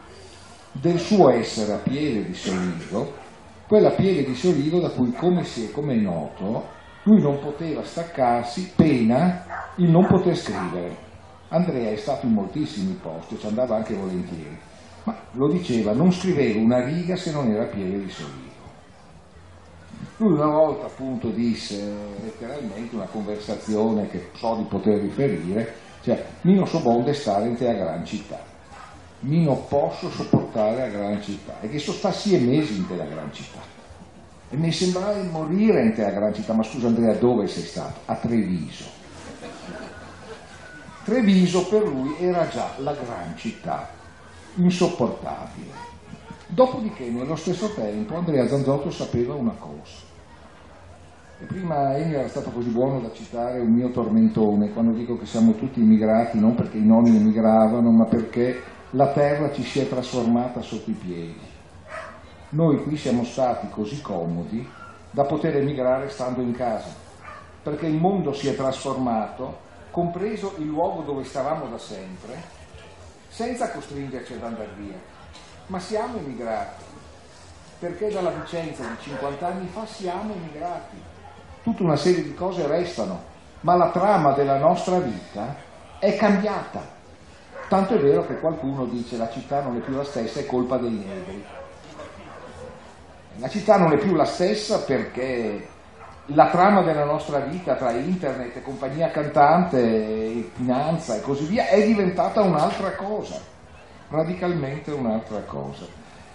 del 0.73 0.99
suo 0.99 1.31
essere 1.31 1.73
a 1.73 1.77
piede 1.77 2.25
di 2.25 2.35
Soligo, 2.35 3.13
quella 3.67 3.91
piede 3.91 4.25
di 4.25 4.35
Soligo 4.35 4.81
da 4.81 4.91
cui, 4.91 5.13
come, 5.13 5.45
si 5.45 5.67
è, 5.67 5.71
come 5.71 5.95
è 5.95 5.97
noto, 5.97 6.77
lui 7.09 7.23
non 7.23 7.39
poteva 7.39 7.83
staccarsi, 7.83 8.73
pena 8.77 9.73
il 9.77 9.91
non 9.91 10.07
poter 10.07 10.37
scrivere. 10.37 11.07
Andrea 11.49 11.91
è 11.91 11.97
stato 11.97 12.27
in 12.27 12.35
moltissimi 12.35 12.93
posti, 13.01 13.39
ci 13.39 13.47
andava 13.47 13.77
anche 13.77 13.95
volentieri, 13.95 14.59
ma 15.05 15.17
lo 15.33 15.49
diceva, 15.49 15.95
non 15.95 16.13
scriveva 16.13 16.61
una 16.61 16.85
riga 16.85 17.17
se 17.17 17.33
non 17.33 17.51
era 17.51 17.65
piede 17.65 17.99
di 18.05 18.11
solivo. 18.11 18.57
Lui 20.19 20.35
una 20.35 20.51
volta 20.51 20.85
appunto 20.85 21.31
disse 21.31 21.81
letteralmente 22.23 22.95
una 22.95 23.07
conversazione 23.07 24.09
che 24.09 24.29
so 24.35 24.57
di 24.57 24.65
poter 24.65 25.01
riferire, 25.01 25.75
cioè 26.03 26.23
mi 26.43 26.55
non 26.55 26.67
so 26.67 26.81
bonde 26.81 27.15
stare 27.15 27.49
in 27.49 27.57
te 27.57 27.71
a 27.71 27.73
gran 27.73 28.05
città, 28.05 28.39
mi 29.21 29.45
non 29.45 29.67
posso 29.67 30.11
sopportare 30.11 30.83
a 30.83 30.89
gran 30.89 31.23
città, 31.23 31.59
e 31.63 31.71
che 31.71 31.79
so 31.79 31.93
sta 31.93 32.13
sie 32.13 32.39
mesi 32.39 32.77
in 32.77 32.87
te 32.87 33.01
a 33.01 33.07
gran 33.07 33.33
città. 33.33 33.68
E 34.51 34.57
mi 34.57 34.73
sembrava 34.73 35.13
di 35.13 35.29
morire 35.29 35.83
in 35.83 35.93
te 35.93 36.07
a 36.07 36.11
gran 36.11 36.33
città, 36.33 36.55
ma 36.55 36.63
scusa 36.63 36.87
Andrea, 36.87 37.15
dove 37.15 37.47
sei 37.47 37.65
stato? 37.65 38.01
A 38.07 38.15
Treviso. 38.15 38.85
Treviso 41.05 41.67
per 41.69 41.87
lui 41.87 42.17
era 42.19 42.49
già 42.49 42.71
la 42.79 42.95
gran 42.95 43.37
città, 43.37 43.91
insopportabile. 44.55 45.87
Dopodiché, 46.47 47.11
nello 47.11 47.37
stesso 47.37 47.75
tempo, 47.75 48.17
Andrea 48.17 48.49
Zanzotto 48.49 48.91
sapeva 48.91 49.35
una 49.35 49.55
cosa. 49.59 50.07
E 51.41 51.45
prima 51.45 51.97
Ennio 51.99 52.21
era 52.21 52.29
stato 52.29 52.51
così 52.51 52.71
buono 52.71 53.01
da 53.01 53.13
citare 53.13 53.61
un 53.61 53.71
mio 53.71 53.91
tormentone 53.91 54.73
quando 54.73 54.93
dico 54.93 55.19
che 55.19 55.27
siamo 55.27 55.55
tutti 55.55 55.79
immigrati 55.79 56.41
non 56.41 56.55
perché 56.55 56.79
i 56.79 56.87
nonni 56.87 57.15
emigravano, 57.17 57.91
ma 57.91 58.07
perché 58.07 58.63
la 58.93 59.13
terra 59.13 59.53
ci 59.53 59.63
si 59.63 59.79
è 59.79 59.89
trasformata 59.89 60.63
sotto 60.63 60.91
i 60.91 60.95
piedi 60.95 61.48
noi 62.51 62.83
qui 62.83 62.97
siamo 62.97 63.25
stati 63.25 63.69
così 63.69 64.01
comodi 64.01 64.67
da 65.11 65.25
poter 65.25 65.57
emigrare 65.57 66.09
stando 66.09 66.41
in 66.41 66.53
casa, 66.53 66.89
perché 67.63 67.87
il 67.87 67.97
mondo 67.97 68.33
si 68.33 68.49
è 68.49 68.57
trasformato, 68.57 69.67
compreso 69.91 70.55
il 70.57 70.67
luogo 70.67 71.03
dove 71.03 71.25
stavamo 71.25 71.67
da 71.67 71.77
sempre, 71.77 72.43
senza 73.29 73.71
costringerci 73.71 74.33
ad 74.33 74.45
andare 74.45 74.71
via, 74.79 74.97
ma 75.67 75.79
siamo 75.79 76.17
emigrati, 76.17 76.85
perché 77.79 78.11
dalla 78.11 78.31
Vicenza 78.31 78.83
di 78.83 78.97
50 78.99 79.47
anni 79.47 79.67
fa 79.67 79.85
siamo 79.85 80.33
emigrati. 80.33 80.97
Tutta 81.63 81.83
una 81.83 81.97
serie 81.97 82.23
di 82.23 82.35
cose 82.35 82.67
restano, 82.67 83.23
ma 83.61 83.75
la 83.75 83.91
trama 83.91 84.33
della 84.33 84.57
nostra 84.57 84.99
vita 85.01 85.55
è 85.99 86.17
cambiata. 86.17 86.97
Tanto 87.69 87.95
è 87.95 87.99
vero 87.99 88.27
che 88.27 88.39
qualcuno 88.39 88.87
dice 88.87 89.19
la 89.19 89.29
città 89.29 89.61
non 89.61 89.77
è 89.77 89.81
più 89.81 89.95
la 89.95 90.05
stessa, 90.05 90.41
è 90.41 90.47
colpa 90.47 90.79
dei 90.79 90.91
negri. 90.91 91.45
La 93.41 93.49
città 93.49 93.77
non 93.77 93.93
è 93.93 93.99
più 93.99 94.15
la 94.15 94.25
stessa 94.25 94.83
perché 94.83 95.67
la 96.27 96.51
trama 96.51 96.83
della 96.83 97.05
nostra 97.05 97.39
vita 97.39 97.77
tra 97.77 97.93
internet 97.93 98.61
compagnia 98.63 99.11
cantante, 99.11 100.51
finanza 100.55 101.17
e 101.17 101.21
così 101.21 101.47
via 101.47 101.69
è 101.69 101.87
diventata 101.87 102.43
un'altra 102.43 102.97
cosa, 102.97 103.41
radicalmente 104.09 104.91
un'altra 104.91 105.41
cosa. 105.43 105.87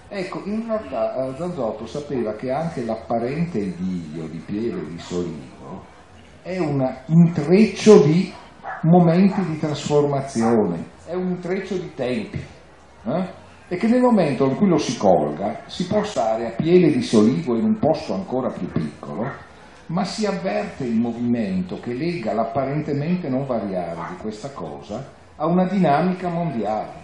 Ecco, 0.07 0.43
in 0.45 0.65
realtà 0.65 1.15
eh, 1.15 1.35
Zanzotto 1.37 1.85
sapeva 1.85 2.33
che 2.35 2.51
anche 2.51 2.85
l'apparente 2.85 3.57
idillio 3.57 4.27
di 4.27 4.37
Pieve 4.37 4.85
di 4.85 4.99
Solivo 4.99 5.83
è 6.41 6.57
un 6.57 6.87
intreccio 7.07 8.03
di 8.03 8.31
momenti 8.83 9.43
di 9.45 9.59
trasformazione, 9.59 10.85
è 11.05 11.13
un 11.13 11.31
intreccio 11.31 11.75
di 11.75 11.93
tempi. 11.93 12.43
Eh? 13.05 13.41
E 13.67 13.77
che 13.77 13.87
nel 13.87 14.01
momento 14.01 14.45
in 14.45 14.55
cui 14.55 14.67
lo 14.67 14.77
si 14.77 14.97
colga 14.97 15.61
si 15.67 15.87
può 15.87 16.03
stare 16.03 16.47
a 16.47 16.51
piede 16.51 16.91
di 16.91 17.01
solivo 17.01 17.55
in 17.57 17.63
un 17.63 17.79
posto 17.79 18.13
ancora 18.13 18.51
più 18.51 18.69
piccolo, 18.71 19.29
ma 19.87 20.03
si 20.03 20.25
avverte 20.25 20.83
il 20.83 20.95
movimento 20.95 21.79
che 21.79 21.93
lega 21.93 22.33
l'apparentemente 22.33 23.29
non 23.29 23.45
variare 23.45 23.99
di 24.09 24.17
questa 24.17 24.51
cosa 24.51 25.03
a 25.35 25.45
una 25.47 25.65
dinamica 25.65 26.29
mondiale. 26.29 27.01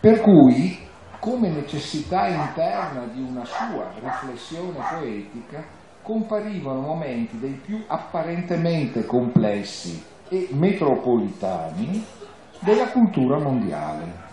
Per 0.00 0.20
cui, 0.20 0.78
come 1.18 1.48
necessità 1.50 2.28
interna 2.28 3.06
di 3.12 3.20
una 3.20 3.44
sua 3.44 3.90
riflessione 4.00 4.78
poetica, 4.90 5.64
comparivano 6.02 6.80
momenti 6.80 7.38
dei 7.38 7.60
più 7.64 7.82
apparentemente 7.86 9.04
complessi 9.04 10.02
e 10.28 10.48
metropolitani 10.52 12.04
della 12.60 12.88
cultura 12.88 13.38
mondiale 13.38 14.27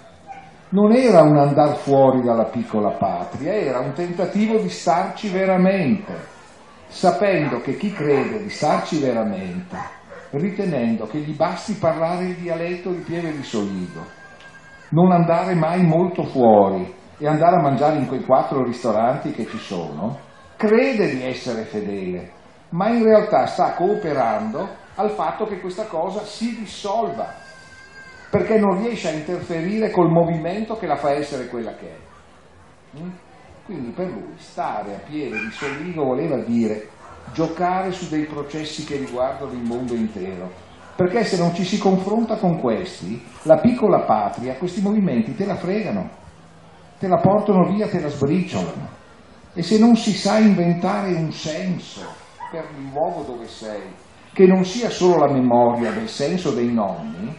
non 0.76 0.92
era 0.92 1.22
un 1.22 1.38
andare 1.38 1.76
fuori 1.76 2.22
dalla 2.22 2.48
piccola 2.48 2.92
patria, 2.98 3.54
era 3.54 3.80
un 3.80 3.94
tentativo 3.94 4.58
di 4.58 4.68
starci 4.68 5.30
veramente, 5.30 6.14
sapendo 6.88 7.62
che 7.62 7.78
chi 7.78 7.94
crede 7.94 8.44
di 8.44 8.50
starci 8.50 9.00
veramente, 9.00 9.78
ritenendo 10.32 11.06
che 11.06 11.20
gli 11.20 11.34
basti 11.34 11.76
parlare 11.76 12.26
il 12.26 12.36
dialetto 12.36 12.92
di 12.92 13.00
Pieve 13.00 13.32
di 13.32 13.44
Solido 13.44 14.24
non 14.90 15.14
andare 15.14 15.56
mai 15.56 15.82
molto 15.82 16.24
fuori 16.24 16.94
e 17.18 17.26
andare 17.26 17.56
a 17.56 17.62
mangiare 17.62 17.96
in 17.96 18.08
quei 18.08 18.26
quattro 18.26 18.62
ristoranti 18.62 19.32
che 19.32 19.46
ci 19.46 19.58
sono, 19.58 20.20
crede 20.58 21.10
di 21.10 21.24
essere 21.24 21.64
fedele, 21.64 22.32
ma 22.72 22.90
in 22.90 23.02
realtà 23.02 23.46
sta 23.46 23.72
cooperando 23.76 24.68
al 24.96 25.12
fatto 25.12 25.46
che 25.46 25.62
questa 25.62 25.86
cosa 25.86 26.26
si 26.26 26.58
dissolva, 26.58 27.45
perché 28.30 28.58
non 28.58 28.82
riesce 28.82 29.10
a 29.10 29.12
interferire 29.12 29.92
col 29.92 30.10
movimento 30.10 30.76
che 30.76 30.88
la 30.88 30.96
fa 30.96 31.12
essere 31.12 31.48
quella 31.48 31.76
che 31.76 31.88
è. 31.88 33.00
Mm? 33.00 33.10
Quindi 33.66 33.92
per 33.92 34.08
lui 34.08 34.34
stare 34.38 34.96
a 34.96 35.00
piede 35.00 35.40
di 35.40 35.52
Soligo 35.52 36.04
voleva 36.04 36.38
dire 36.44 36.90
giocare 37.34 37.92
su 37.92 38.10
dei 38.10 38.26
processi 38.26 38.86
che 38.86 38.98
riguardano 38.98 39.52
il 39.52 39.64
mondo 39.64 39.96
intero, 39.96 40.52
perché 40.96 41.24
se 41.24 41.38
non 41.38 41.54
ci 41.56 41.64
si 41.64 41.78
confronta 41.78 42.36
con 42.36 42.60
questi, 42.60 43.24
la 43.44 43.58
piccola 43.58 44.02
patria, 44.06 44.56
questi 44.56 44.82
movimenti 44.82 45.36
te 45.36 45.46
la 45.46 45.56
fregano, 45.56 46.10
te 47.00 47.08
la 47.08 47.18
portano 47.18 47.68
via, 47.70 47.88
te 47.88 48.00
la 48.00 48.08
sbriciolano. 48.08 49.04
E 49.54 49.64
se 49.64 49.80
non 49.80 49.96
si 49.96 50.12
sa 50.12 50.38
inventare 50.38 51.14
un 51.14 51.32
senso 51.32 52.02
per 52.52 52.66
il 52.78 52.92
luogo 52.92 53.24
dove 53.24 53.48
sei, 53.48 53.82
che 54.32 54.46
non 54.46 54.64
sia 54.64 54.90
solo 54.90 55.26
la 55.26 55.32
memoria 55.32 55.92
del 55.92 56.10
senso 56.10 56.52
dei 56.52 56.72
nonni, 56.72 57.34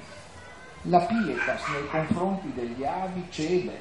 la 0.89 1.01
pietas 1.01 1.67
nei 1.69 1.89
confronti 1.89 2.53
degli 2.55 2.85
avi 2.85 3.27
cede, 3.31 3.81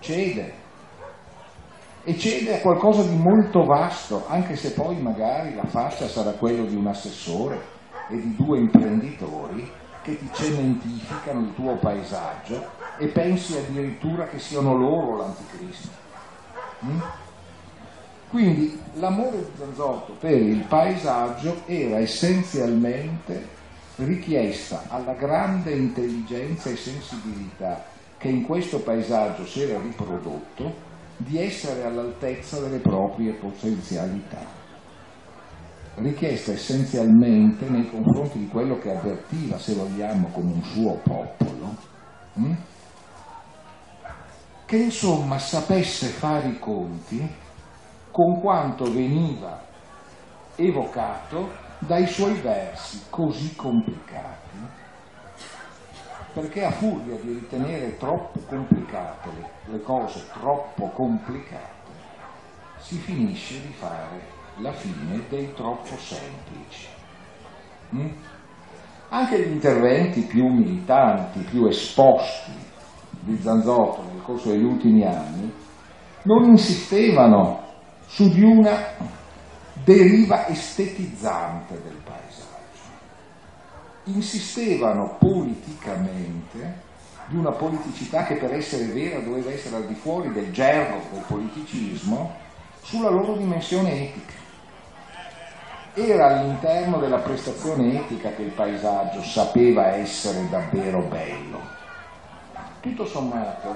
cede, 0.00 0.66
e 2.04 2.18
cede 2.18 2.56
a 2.56 2.60
qualcosa 2.60 3.02
di 3.02 3.16
molto 3.16 3.64
vasto, 3.64 4.24
anche 4.28 4.56
se 4.56 4.72
poi 4.72 4.96
magari 5.00 5.54
la 5.54 5.66
faccia 5.66 6.08
sarà 6.08 6.30
quella 6.32 6.64
di 6.64 6.74
un 6.74 6.86
assessore 6.86 7.60
e 8.08 8.16
di 8.16 8.34
due 8.34 8.58
imprenditori 8.58 9.70
che 10.02 10.16
ti 10.16 10.28
cementificano 10.32 11.40
il 11.40 11.54
tuo 11.54 11.76
paesaggio 11.76 12.66
e 12.96 13.08
pensi 13.08 13.56
addirittura 13.58 14.26
che 14.26 14.38
siano 14.38 14.74
loro 14.74 15.16
l'anticristo. 15.18 15.88
Mm? 16.86 17.00
Quindi 18.30 18.80
l'amore 18.94 19.38
di 19.38 19.50
Zanzotto 19.58 20.14
per 20.18 20.40
il 20.40 20.64
paesaggio 20.64 21.62
era 21.66 21.98
essenzialmente 21.98 23.56
richiesta 24.04 24.84
alla 24.88 25.14
grande 25.14 25.72
intelligenza 25.72 26.70
e 26.70 26.76
sensibilità 26.76 27.84
che 28.16 28.28
in 28.28 28.44
questo 28.44 28.80
paesaggio 28.80 29.44
si 29.46 29.62
era 29.62 29.80
riprodotto 29.80 30.86
di 31.16 31.38
essere 31.38 31.84
all'altezza 31.84 32.60
delle 32.60 32.78
proprie 32.78 33.32
potenzialità. 33.32 34.56
Richiesta 35.96 36.52
essenzialmente 36.52 37.68
nei 37.68 37.90
confronti 37.90 38.38
di 38.38 38.46
quello 38.46 38.78
che 38.78 38.94
avvertiva, 38.94 39.58
se 39.58 39.74
vogliamo, 39.74 40.28
come 40.28 40.52
un 40.52 40.62
suo 40.62 40.94
popolo, 41.02 41.74
hm? 42.34 42.54
che 44.64 44.76
insomma 44.76 45.38
sapesse 45.38 46.06
fare 46.06 46.48
i 46.48 46.58
conti 46.58 47.28
con 48.12 48.40
quanto 48.40 48.84
veniva 48.84 49.64
evocato 50.54 51.66
dai 51.78 52.06
suoi 52.06 52.34
versi 52.34 53.02
così 53.08 53.54
complicati, 53.54 54.58
perché 56.32 56.64
a 56.64 56.70
furia 56.70 57.16
di 57.16 57.34
ritenere 57.34 57.96
troppo 57.96 58.40
complicate 58.46 59.28
le, 59.36 59.72
le 59.72 59.82
cose 59.82 60.24
troppo 60.32 60.88
complicate, 60.90 61.76
si 62.78 62.96
finisce 62.96 63.60
di 63.60 63.72
fare 63.72 64.36
la 64.58 64.72
fine 64.72 65.22
dei 65.28 65.52
troppo 65.54 65.96
semplici. 65.96 66.86
Mm? 67.94 68.08
Anche 69.10 69.40
gli 69.40 69.52
interventi 69.52 70.22
più 70.22 70.46
militanti, 70.46 71.40
più 71.40 71.66
esposti 71.66 72.52
di 73.20 73.38
Zanzotto 73.40 74.02
nel 74.02 74.22
corso 74.22 74.50
degli 74.50 74.64
ultimi 74.64 75.04
anni, 75.04 75.52
non 76.22 76.44
insistevano 76.44 77.64
su 78.06 78.28
di 78.28 78.42
una 78.42 79.16
deriva 79.88 80.46
estetizzante 80.48 81.80
del 81.82 81.96
paesaggio. 82.04 82.46
Insistevano 84.04 85.16
politicamente 85.18 86.86
di 87.28 87.36
una 87.36 87.52
politicità 87.52 88.24
che 88.24 88.34
per 88.34 88.52
essere 88.52 88.84
vera 88.84 89.20
doveva 89.20 89.50
essere 89.50 89.76
al 89.76 89.86
di 89.86 89.94
fuori 89.94 90.30
del 90.32 90.52
gergo 90.52 91.00
del 91.10 91.24
politicismo 91.26 92.36
sulla 92.82 93.08
loro 93.08 93.36
dimensione 93.36 94.10
etica. 94.10 94.36
Era 95.94 96.38
all'interno 96.38 96.98
della 96.98 97.20
prestazione 97.20 97.98
etica 97.98 98.32
che 98.32 98.42
il 98.42 98.50
paesaggio 98.50 99.22
sapeva 99.22 99.94
essere 99.94 100.48
davvero 100.50 101.00
bello. 101.04 101.60
Tutto 102.80 103.06
sommato, 103.06 103.74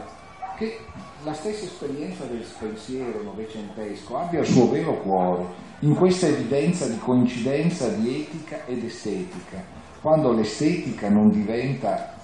che 0.57 0.79
la 1.25 1.33
stessa 1.33 1.65
esperienza 1.65 2.25
del 2.25 2.47
pensiero 2.59 3.23
novecentesco 3.23 4.19
abbia 4.19 4.41
il 4.41 4.47
suo 4.47 4.69
vero 4.69 5.01
cuore 5.01 5.71
in 5.83 5.95
questa 5.97 6.27
evidenza 6.27 6.87
di 6.87 6.99
coincidenza 6.99 7.89
di 7.89 8.23
etica 8.23 8.65
ed 8.67 8.85
estetica, 8.85 9.63
quando 10.01 10.33
l'estetica 10.33 11.09
non 11.09 11.29
diventa, 11.31 12.15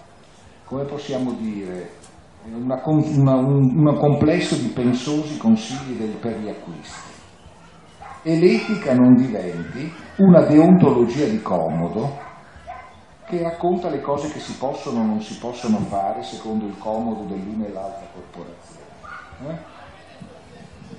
come 0.65 0.85
possiamo 0.85 1.33
dire, 1.33 1.91
una, 2.45 2.81
una, 2.85 3.35
un, 3.35 3.87
un, 3.87 3.99
complesso 3.99 4.55
di 4.57 4.69
pensosi 4.69 5.37
consigli 5.39 5.97
del, 5.97 6.17
per 6.21 6.39
gli 6.39 6.49
acquisti 6.49 7.17
e 8.23 8.39
l'etica 8.39 8.95
non 8.95 9.15
diventi 9.15 9.93
una 10.19 10.45
deontologia 10.47 11.27
di 11.27 11.41
comodo 11.43 12.27
che 13.27 13.43
racconta 13.43 13.91
le 13.91 14.01
cose 14.01 14.31
che 14.33 14.39
si 14.39 14.57
possono 14.57 15.01
o 15.01 15.05
non 15.05 15.21
si 15.21 15.37
possono 15.39 15.79
fare 15.79 16.23
secondo 16.23 16.67
il 16.67 16.79
comodo 16.79 17.25
dell'una 17.25 17.67
e 17.67 17.73
l'altra 17.73 18.07
corporazione. 18.13 18.87
Eh? 19.47 19.78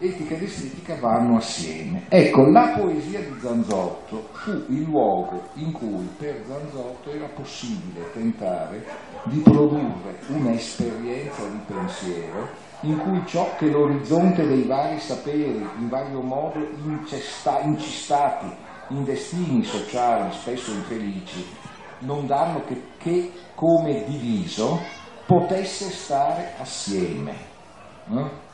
Etica 0.01 0.35
ed 0.35 0.43
estetica 0.43 0.95
vanno 0.95 1.37
assieme. 1.37 2.05
Ecco, 2.07 2.49
la 2.49 2.73
poesia 2.77 3.19
di 3.19 3.37
Zanzotto 3.41 4.29
fu 4.31 4.51
il 4.69 4.83
luogo 4.83 5.49
in 5.55 5.73
cui 5.73 6.07
per 6.17 6.41
Zanzotto 6.47 7.11
era 7.11 7.27
possibile 7.27 8.09
tentare 8.13 8.85
di 9.23 9.39
produrre 9.39 10.19
un'esperienza 10.29 11.45
di 11.47 11.59
pensiero 11.67 12.47
in 12.81 12.97
cui 12.97 13.21
ciò 13.25 13.55
che 13.57 13.69
l'orizzonte 13.69 14.47
dei 14.47 14.63
vari 14.63 14.99
saperi, 14.99 15.67
in 15.79 15.89
vario 15.89 16.21
modo 16.21 16.65
incesta, 16.85 17.59
incistati 17.59 18.47
in 18.89 19.03
destini 19.03 19.63
sociali 19.65 20.31
spesso 20.31 20.71
infelici, 20.71 21.45
non 21.99 22.25
danno 22.25 22.63
che, 22.65 22.81
che 22.97 23.31
come 23.53 24.05
diviso 24.05 24.79
potesse 25.25 25.89
stare 25.89 26.53
assieme 26.57 27.49
eh? 28.11 28.47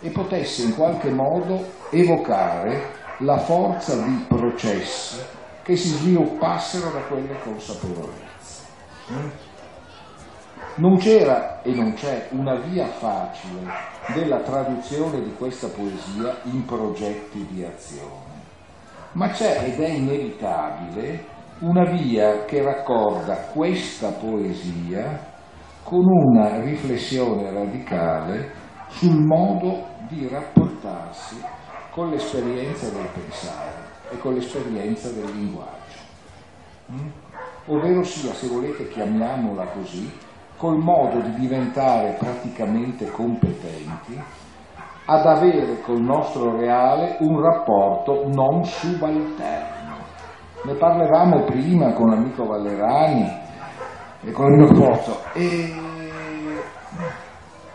E 0.00 0.10
potesse 0.10 0.62
in 0.62 0.74
qualche 0.74 1.10
modo 1.10 1.64
evocare 1.90 2.96
la 3.18 3.38
forza 3.38 3.96
di 3.96 4.24
processi 4.28 5.18
che 5.62 5.76
si 5.76 5.88
sviluppassero 5.88 6.90
da 6.90 7.00
quelle 7.00 7.36
consapevolezze. 7.42 8.66
Non 10.76 10.96
c'era 10.98 11.60
e 11.62 11.72
non 11.72 11.92
c'è 11.94 12.28
una 12.30 12.54
via 12.60 12.86
facile 12.86 13.66
della 14.14 14.40
traduzione 14.40 15.20
di 15.20 15.34
questa 15.34 15.66
poesia 15.68 16.38
in 16.44 16.64
progetti 16.64 17.44
di 17.50 17.64
azione, 17.64 18.40
ma 19.12 19.28
c'è 19.28 19.64
ed 19.64 19.80
è 19.80 19.88
inevitabile 19.88 21.36
una 21.60 21.90
via 21.90 22.44
che 22.44 22.62
raccorda 22.62 23.34
questa 23.52 24.10
poesia 24.12 25.36
con 25.82 26.04
una 26.06 26.60
riflessione 26.60 27.50
radicale 27.50 28.66
sul 28.88 29.24
modo 29.24 29.86
di 30.08 30.28
rapportarsi 30.28 31.40
con 31.90 32.10
l'esperienza 32.10 32.88
del 32.90 33.08
pensare 33.12 33.86
e 34.10 34.18
con 34.18 34.34
l'esperienza 34.34 35.10
del 35.10 35.30
linguaggio. 35.32 35.98
Mm? 36.92 37.08
Ovvero 37.66 38.02
sia, 38.02 38.32
se 38.32 38.48
volete 38.48 38.88
chiamiamola 38.88 39.66
così, 39.66 40.10
col 40.56 40.78
modo 40.78 41.20
di 41.20 41.34
diventare 41.34 42.16
praticamente 42.18 43.10
competenti 43.10 44.20
ad 45.04 45.26
avere 45.26 45.80
col 45.82 46.00
nostro 46.00 46.56
reale 46.56 47.16
un 47.20 47.40
rapporto 47.40 48.28
non 48.28 48.64
subalterno 48.64 49.78
ne 50.64 50.74
parlavamo 50.74 51.44
prima 51.44 51.92
con 51.92 52.10
l'amico 52.10 52.44
Vallerani 52.44 53.26
e 54.24 54.32
con 54.32 54.52
il 54.52 54.58
mio 54.58 54.72
Pozzo 54.72 55.20
e 55.32 55.72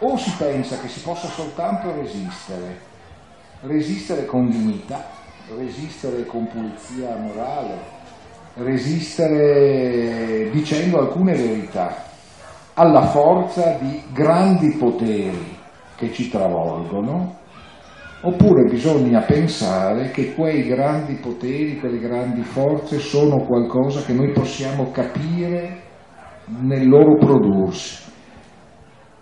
o 0.04 0.18
si 0.18 0.32
pensa 0.38 0.78
che 0.80 0.88
si 0.88 1.02
possa 1.02 1.28
soltanto 1.28 1.94
resistere, 1.96 2.78
resistere 3.62 4.26
con 4.26 4.50
dignità, 4.50 5.06
resistere 5.58 6.26
con 6.26 6.48
pulizia 6.48 7.16
morale, 7.16 7.78
resistere 8.56 10.50
dicendo 10.52 11.00
alcune 11.00 11.34
verità 11.34 12.04
alla 12.74 13.08
forza 13.08 13.78
di 13.80 14.04
grandi 14.12 14.76
poteri 14.76 15.58
che 15.96 16.12
ci 16.12 16.30
travolgono 16.30 17.42
Oppure 18.26 18.64
bisogna 18.70 19.20
pensare 19.20 20.10
che 20.12 20.34
quei 20.34 20.66
grandi 20.66 21.16
poteri, 21.16 21.78
quelle 21.78 22.00
grandi 22.00 22.42
forze 22.42 23.00
sono 23.00 23.44
qualcosa 23.44 24.02
che 24.04 24.14
noi 24.14 24.32
possiamo 24.32 24.92
capire 24.92 25.82
nel 26.46 26.88
loro 26.88 27.18
prodursi 27.18 28.13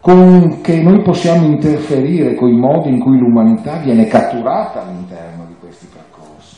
con 0.02 0.62
che 0.62 0.82
noi 0.82 1.04
possiamo 1.04 1.46
interferire 1.46 2.34
con 2.34 2.50
i 2.50 2.58
modi 2.58 2.90
in 2.90 3.00
cui 3.00 3.20
l'umanità 3.20 3.78
viene 3.78 4.08
catturata 4.08 4.82
all'interno 4.82 5.46
di 5.46 5.54
questi 5.60 5.86
percorsi, 5.94 6.58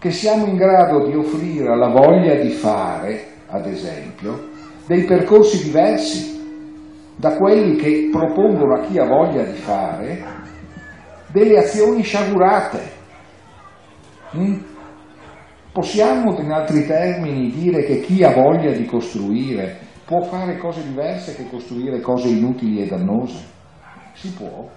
che 0.00 0.10
siamo 0.10 0.46
in 0.46 0.56
grado 0.56 1.06
di 1.06 1.14
offrire 1.14 1.68
alla 1.68 1.90
voglia 1.90 2.34
di 2.34 2.48
fare, 2.48 3.24
ad 3.46 3.66
esempio, 3.66 4.48
dei 4.86 5.04
percorsi 5.04 5.62
diversi 5.62 6.40
da 7.14 7.36
quelli 7.36 7.76
che 7.76 8.08
propongono 8.10 8.74
a 8.74 8.80
chi 8.80 8.98
ha 8.98 9.06
voglia 9.06 9.44
di 9.44 9.58
fare 9.58 10.24
delle 11.30 11.58
azioni 11.58 12.02
sciagurate. 12.02 12.80
Mm? 14.36 14.54
Possiamo, 15.72 16.36
in 16.38 16.50
altri 16.50 16.84
termini, 16.84 17.52
dire 17.52 17.84
che 17.84 18.00
chi 18.00 18.24
ha 18.24 18.32
voglia 18.32 18.72
di 18.72 18.84
costruire 18.84 19.90
può 20.12 20.20
fare 20.24 20.58
cose 20.58 20.82
diverse 20.82 21.34
che 21.34 21.48
costruire 21.48 22.02
cose 22.02 22.28
inutili 22.28 22.82
e 22.82 22.86
dannose? 22.86 23.42
Si 24.12 24.30
può. 24.32 24.68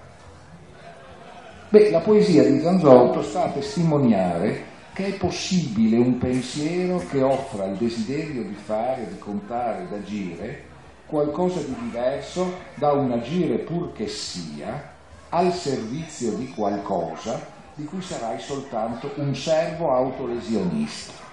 Beh, 1.67 1.89
la 1.89 1.99
poesia 1.99 2.45
di 2.45 2.61
Zanzotto 2.61 3.21
sta 3.21 3.43
a 3.43 3.49
testimoniare 3.49 4.63
che 4.93 5.07
è 5.07 5.17
possibile 5.17 5.97
un 5.97 6.17
pensiero 6.19 7.03
che 7.09 7.21
offra 7.21 7.65
il 7.65 7.75
desiderio 7.75 8.43
di 8.43 8.53
fare, 8.53 9.09
di 9.09 9.19
contare, 9.19 9.85
di 9.89 9.95
agire 9.95 10.63
qualcosa 11.05 11.59
di 11.59 11.75
diverso 11.81 12.53
da 12.75 12.93
un 12.93 13.11
agire 13.11 13.57
pur 13.57 13.91
che 13.91 14.07
sia 14.07 14.93
al 15.27 15.51
servizio 15.51 16.31
di 16.35 16.47
qualcosa 16.51 17.45
di 17.73 17.83
cui 17.83 18.01
sarai 18.01 18.39
soltanto 18.39 19.11
un 19.15 19.35
servo 19.35 19.91
autolesionista. 19.91 21.24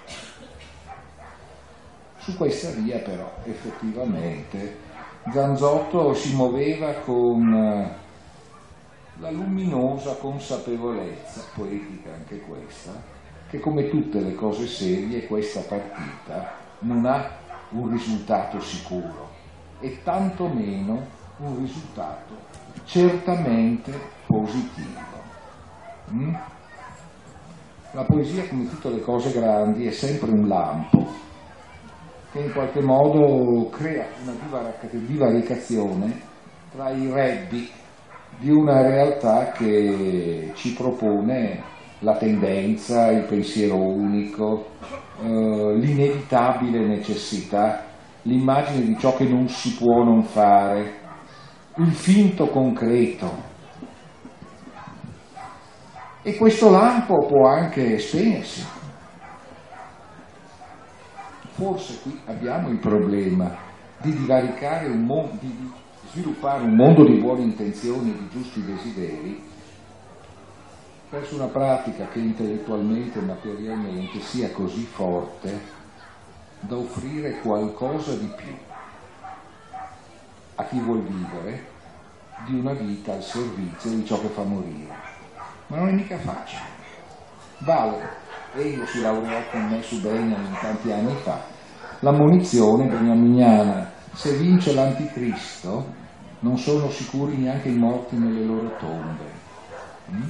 Su 2.23 2.37
questa 2.37 2.71
via 2.71 2.99
però 2.99 3.29
effettivamente 3.43 4.77
Zanzotto 5.33 6.15
si 6.15 6.37
muoveva 6.37 6.93
con 7.05 7.53
eh, 7.53 7.95
la 9.19 9.31
luminosa 9.33 10.15
consapevolezza, 10.15 11.43
poetica 11.53 12.11
anche 12.15 12.39
questa, 12.43 12.93
che 13.51 13.59
come 13.59 13.89
tutte 13.89 14.21
le 14.21 14.37
cose 14.37 14.69
serie 14.69 15.27
questa 15.27 15.63
partita 15.63 16.53
non 16.81 17.07
ha 17.07 17.29
un 17.71 17.91
risultato 17.91 18.61
sicuro 18.61 19.31
e 19.81 20.01
tantomeno 20.05 21.05
un 21.39 21.59
risultato 21.59 22.35
certamente 22.85 23.93
positivo. 24.27 25.01
Mm? 26.13 26.35
La 27.91 28.05
poesia, 28.05 28.47
come 28.47 28.69
tutte 28.69 28.91
le 28.91 29.01
cose 29.01 29.33
grandi, 29.33 29.89
è 29.89 29.91
sempre 29.91 30.31
un 30.31 30.47
lampo 30.47 31.31
che 32.33 32.39
in 32.39 32.53
qualche 32.53 32.81
modo 32.81 33.69
crea 33.69 34.07
una 34.23 34.35
divaricazione 34.91 36.21
tra 36.75 36.91
i 36.91 37.11
rebbi 37.13 37.71
di 38.39 38.51
una 38.51 38.81
realtà 38.81 39.53
che 39.53 40.51
ci 40.55 40.73
propone 40.73 41.63
la 41.99 42.17
tendenza, 42.17 43.11
il 43.11 43.25
pensiero 43.25 43.77
unico, 43.77 44.71
eh, 45.23 45.75
l'inevitabile 45.77 46.87
necessità, 46.87 47.85
l'immagine 48.23 48.87
di 48.87 48.99
ciò 48.99 49.15
che 49.15 49.25
non 49.25 49.49
si 49.49 49.75
può 49.75 50.03
non 50.03 50.25
fare, 50.25 51.01
il 51.77 51.93
finto 51.93 52.49
concreto, 52.49 53.51
e 56.23 56.37
questo 56.37 56.71
lampo 56.71 57.27
può 57.27 57.47
anche 57.47 57.99
spegnersi. 57.99 58.82
Forse 61.53 62.01
qui 62.03 62.19
abbiamo 62.27 62.69
il 62.69 62.79
problema 62.79 63.57
di 63.99 64.13
divaricare 64.17 64.89
un 64.89 65.05
mondo, 65.05 65.37
di 65.41 65.71
sviluppare 66.11 66.65
un 66.65 66.75
mondo 66.75 67.05
di 67.05 67.19
buone 67.19 67.43
intenzioni 67.43 68.13
di 68.13 68.29
giusti 68.31 68.65
desideri 68.65 69.43
verso 71.11 71.35
una 71.35 71.47
pratica 71.47 72.09
che 72.09 72.19
intellettualmente 72.19 73.19
e 73.19 73.23
materialmente 73.23 74.21
sia 74.21 74.51
così 74.51 74.85
forte 74.85 75.81
da 76.61 76.77
offrire 76.77 77.41
qualcosa 77.41 78.15
di 78.15 78.31
più 78.35 78.55
a 80.55 80.65
chi 80.65 80.79
vuol 80.81 81.03
vivere 81.03 81.67
di 82.47 82.59
una 82.59 82.73
vita 82.73 83.13
al 83.13 83.23
servizio 83.23 83.91
di 83.91 84.05
ciò 84.07 84.21
che 84.21 84.29
fa 84.29 84.43
morire 84.43 85.13
ma 85.73 85.79
non 85.79 85.89
è 85.89 85.93
mica 85.93 86.19
facile. 86.19 86.61
Vale, 87.59 88.22
Elio 88.55 88.85
si 88.87 89.01
laureò 89.01 89.41
con 89.51 89.67
me 89.69 89.81
su 89.83 90.01
Benjamin 90.01 90.57
tanti 90.61 90.93
anni 90.93 91.15
fa, 91.23 91.41
la 92.01 92.13
munizione 92.13 92.87
beniaminiana, 92.87 93.91
se 94.13 94.37
vince 94.37 94.75
l'anticristo 94.75 96.01
non 96.41 96.59
sono 96.59 96.91
sicuri 96.91 97.37
neanche 97.37 97.69
i 97.69 97.77
morti 97.77 98.17
nelle 98.17 98.45
loro 98.45 98.77
tombe. 98.79 99.25
Mm? 100.11 100.29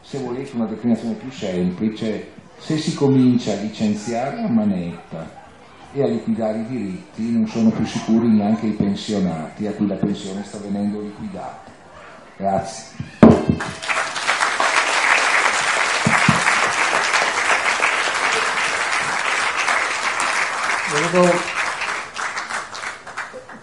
Se 0.00 0.18
volete 0.18 0.56
una 0.56 0.66
declinazione 0.66 1.14
più 1.14 1.30
semplice, 1.30 2.32
se 2.56 2.76
si 2.76 2.94
comincia 2.94 3.52
a 3.52 3.60
licenziare 3.60 4.40
la 4.40 4.48
manetta 4.48 5.30
e 5.92 6.02
a 6.02 6.06
liquidare 6.06 6.58
i 6.58 6.66
diritti, 6.66 7.30
non 7.30 7.46
sono 7.46 7.70
più 7.70 7.84
sicuri 7.84 8.28
neanche 8.28 8.66
i 8.66 8.72
pensionati 8.72 9.66
a 9.66 9.72
cui 9.72 9.86
la 9.86 9.94
pensione 9.94 10.42
sta 10.42 10.58
venendo 10.58 11.00
liquidata. 11.00 11.70
Grazie. 12.36 12.96
Volevo 20.90 21.28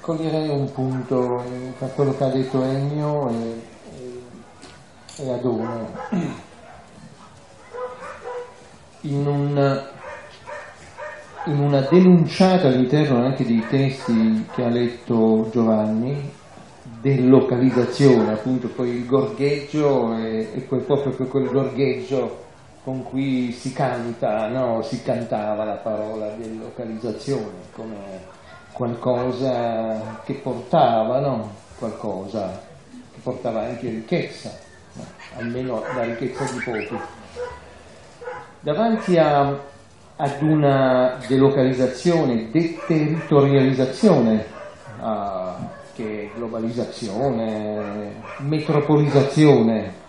cogliere 0.01 0.47
un 0.47 0.71
punto 0.71 1.43
tra 1.79 1.87
quello 1.87 2.15
che 2.15 2.23
ha 2.23 2.29
detto 2.29 2.63
Ennio 2.63 3.29
e, 3.29 3.61
e, 5.17 5.31
Adone. 5.31 5.87
In, 9.01 9.25
un, 9.25 9.83
in 11.45 11.59
una 11.59 11.81
denunciata 11.81 12.67
all'interno 12.67 13.25
anche 13.25 13.43
dei 13.43 13.65
testi 13.67 14.45
che 14.53 14.63
ha 14.63 14.69
letto 14.69 15.49
Giovanni, 15.51 16.31
delocalizzazione, 17.01 18.33
appunto 18.33 18.67
poi 18.67 18.89
il 18.89 19.05
gorgheggio 19.07 20.15
e, 20.15 20.49
e 20.53 20.65
quel, 20.67 20.81
proprio 20.81 21.11
quel 21.27 21.49
gorgheggio 21.49 22.44
con 22.85 23.01
cui 23.01 23.51
si 23.51 23.73
canta, 23.73 24.47
no? 24.47 24.83
si 24.83 25.01
cantava 25.01 25.63
la 25.63 25.77
parola 25.77 26.29
delocalizzazione 26.35 27.63
come 27.71 27.95
qualcosa 28.73 30.21
che 30.23 30.35
portava, 30.35 31.19
no? 31.19 31.49
qualcosa 31.79 32.61
che 33.11 33.19
portava 33.23 33.61
anche 33.61 33.89
ricchezza, 33.89 34.51
no? 34.93 35.03
almeno 35.37 35.81
la 35.95 36.03
ricchezza 36.03 36.43
di 36.43 36.59
pochi. 36.63 36.99
Davanti 38.59 39.17
a, 39.17 39.59
ad 40.17 40.41
una 40.43 41.17
delocalizzazione, 41.27 42.51
deterritorializzazione, 42.51 44.45
ah, 44.99 45.57
che 45.95 46.21
è 46.21 46.37
globalizzazione, 46.37 48.13
metropolizzazione, 48.41 50.03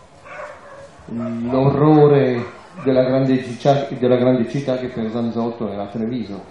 l'orrore 1.06 2.55
della 2.82 3.04
grande, 3.04 3.42
città, 3.42 3.88
della 3.88 4.16
grande 4.16 4.48
città 4.48 4.76
che 4.76 4.88
per 4.88 5.10
Zanzotto 5.10 5.70
era 5.70 5.86
Treviso. 5.86 6.44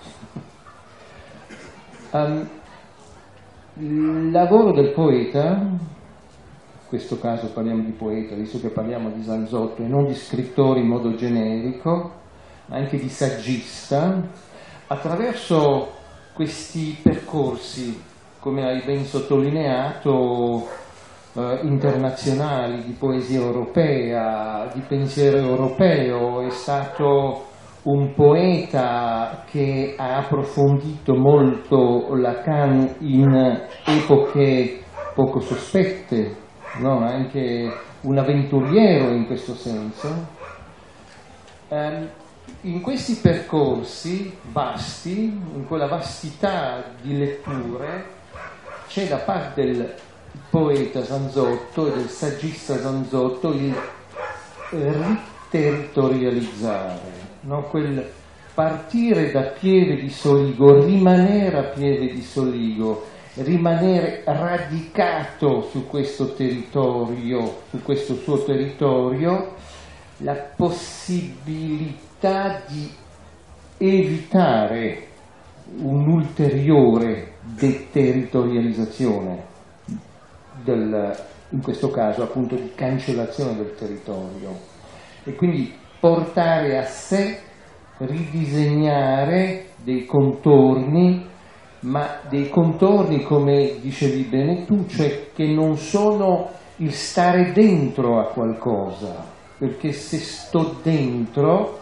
Um, 2.11 2.47
il 3.77 4.31
lavoro 4.31 4.71
del 4.71 4.91
poeta, 4.91 5.57
in 5.57 5.77
questo 6.87 7.19
caso 7.19 7.51
parliamo 7.51 7.83
di 7.83 7.91
poeta, 7.91 8.35
visto 8.35 8.59
che 8.59 8.69
parliamo 8.69 9.09
di 9.09 9.23
Zanzotto 9.23 9.81
e 9.81 9.87
non 9.87 10.05
di 10.05 10.15
scrittore 10.15 10.79
in 10.79 10.87
modo 10.87 11.15
generico, 11.15 12.13
anche 12.69 12.97
di 12.97 13.09
saggista, 13.09 14.21
attraverso 14.87 15.91
questi 16.33 16.97
percorsi, 17.01 18.01
come 18.39 18.65
hai 18.65 18.81
ben 18.85 19.03
sottolineato, 19.05 20.67
eh, 21.35 21.59
internazionali, 21.63 22.83
di 22.83 22.93
poesia 22.93 23.39
europea, 23.39 24.69
di 24.73 24.81
pensiero 24.81 25.37
europeo, 25.37 26.41
è 26.41 26.49
stato 26.49 27.47
un 27.83 28.13
poeta 28.13 29.43
che 29.49 29.95
ha 29.97 30.17
approfondito 30.17 31.13
molto 31.13 32.15
Lacan 32.15 32.95
in 32.99 33.67
epoche 33.85 34.81
poco 35.13 35.39
sospette, 35.39 36.35
no? 36.79 36.99
anche 37.05 37.71
un 38.01 38.17
avventuriero 38.17 39.11
in 39.11 39.25
questo 39.25 39.53
senso. 39.53 40.33
Um, 41.67 42.09
in 42.61 42.81
questi 42.81 43.19
percorsi 43.21 44.35
vasti, 44.51 45.25
in 45.53 45.65
quella 45.67 45.87
vastità 45.87 46.83
di 47.01 47.17
letture, 47.17 48.05
c'è 48.87 49.07
da 49.07 49.17
parte 49.17 49.63
del 49.63 49.93
poeta 50.55 51.03
Zanzotto 51.03 51.87
e 51.87 51.95
del 51.97 52.07
saggista 52.07 52.79
Zanzotto 52.79 53.49
il 53.49 53.75
riterritorializzare, 54.69 57.11
no? 57.41 57.63
quel 57.63 58.09
partire 58.53 59.33
da 59.33 59.51
Pieve 59.59 59.97
di 59.97 60.09
Soligo, 60.09 60.81
rimanere 60.81 61.57
a 61.57 61.63
Pieve 61.73 62.13
di 62.13 62.21
Soligo 62.21 63.03
rimanere 63.33 64.21
radicato 64.23 65.63
su 65.63 65.87
questo 65.87 66.33
territorio, 66.35 67.63
su 67.69 67.81
questo 67.81 68.15
suo 68.15 68.41
territorio, 68.45 69.55
la 70.19 70.35
possibilità 70.55 72.61
di 72.65 72.89
evitare 73.77 75.07
un'ulteriore 75.81 77.33
deterritorializzazione, 77.41 79.54
del, 80.65 81.15
in 81.49 81.61
questo 81.61 81.89
caso 81.89 82.23
appunto 82.23 82.55
di 82.55 82.73
cancellazione 82.75 83.55
del 83.55 83.75
territorio, 83.75 84.49
e 85.23 85.33
quindi 85.35 85.73
portare 85.99 86.77
a 86.77 86.83
sé, 86.83 87.39
ridisegnare 87.99 89.67
dei 89.83 90.05
contorni, 90.05 91.25
ma 91.81 92.19
dei 92.27 92.49
contorni, 92.49 93.23
come 93.23 93.75
dicevi 93.79 94.23
bene 94.23 94.65
tu, 94.65 94.85
cioè 94.87 95.31
che 95.33 95.45
non 95.45 95.77
sono 95.77 96.49
il 96.77 96.91
stare 96.91 97.53
dentro 97.53 98.19
a 98.19 98.25
qualcosa, 98.25 99.23
perché 99.57 99.93
se 99.93 100.17
sto 100.17 100.79
dentro 100.83 101.79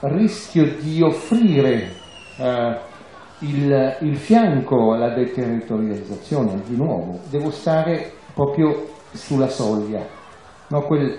rischio 0.00 0.76
di 0.80 1.02
offrire 1.02 1.92
eh, 2.38 2.78
il, 3.42 3.96
il, 4.00 4.16
fianco 4.16 4.92
alla 4.92 5.14
deterritorializzazione, 5.14 6.62
di 6.66 6.76
nuovo, 6.76 7.20
devo 7.30 7.50
stare 7.50 8.12
proprio 8.34 8.88
sulla 9.12 9.48
soglia. 9.48 10.04
No, 10.68 10.82
quel, 10.82 11.18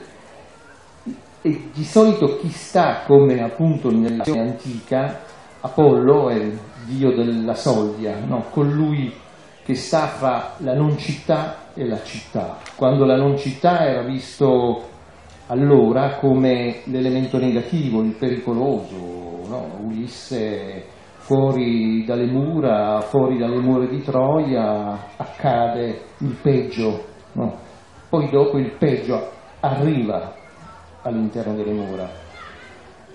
e 1.41 1.69
di 1.73 1.83
solito 1.83 2.37
chi 2.37 2.49
sta, 2.49 3.03
come 3.05 3.41
appunto 3.41 3.91
nella 3.91 4.23
antica, 4.25 5.21
Apollo 5.61 6.29
è 6.29 6.35
il 6.35 6.59
dio 6.85 7.13
della 7.13 7.55
soglia, 7.55 8.15
no? 8.25 8.45
colui 8.49 9.13
che 9.63 9.75
sta 9.75 10.07
fra 10.07 10.55
la 10.57 10.73
non 10.73 10.97
città 10.97 11.71
e 11.73 11.85
la 11.85 12.01
città, 12.03 12.57
quando 12.75 13.05
la 13.05 13.15
non 13.15 13.37
città 13.37 13.85
era 13.85 14.03
visto 14.03 14.89
allora 15.47 16.15
come 16.15 16.81
l'elemento 16.85 17.37
negativo, 17.37 18.01
il 18.01 18.13
pericoloso, 18.13 19.41
no? 19.47 19.67
Ulisse 19.83 20.85
fuori 21.23 22.03
dalle 22.03 22.25
mura, 22.25 22.99
fuori 22.99 23.37
dalle 23.37 23.59
mura 23.59 23.85
di 23.85 24.01
Troia 24.01 25.15
accade 25.15 26.01
il 26.17 26.35
peggio, 26.41 27.05
no? 27.33 27.57
poi 28.09 28.29
dopo 28.29 28.57
il 28.57 28.75
peggio 28.77 29.29
arriva 29.61 30.33
all'interno 31.01 31.55
delle 31.55 31.71
mura. 31.71 32.09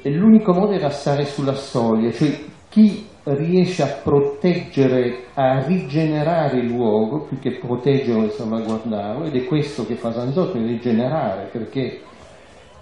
E 0.01 0.11
l'unico 0.11 0.55
modo 0.55 0.73
era 0.73 0.89
stare 0.89 1.27
sulla 1.27 1.53
soglia, 1.53 2.11
cioè 2.11 2.31
chi 2.71 3.07
riesce 3.25 3.83
a 3.83 4.01
proteggere, 4.03 5.27
a 5.35 5.63
rigenerare 5.67 6.61
il 6.61 6.67
luogo, 6.69 7.27
più 7.27 7.39
che 7.39 7.59
proteggerlo 7.59 8.25
e 8.25 8.31
salvaguardarlo, 8.31 9.27
ed 9.27 9.37
è 9.37 9.45
questo 9.45 9.85
che 9.85 9.97
fa 9.97 10.13
Zanzotto, 10.13 10.57
rigenerare, 10.57 11.51
perché 11.53 12.01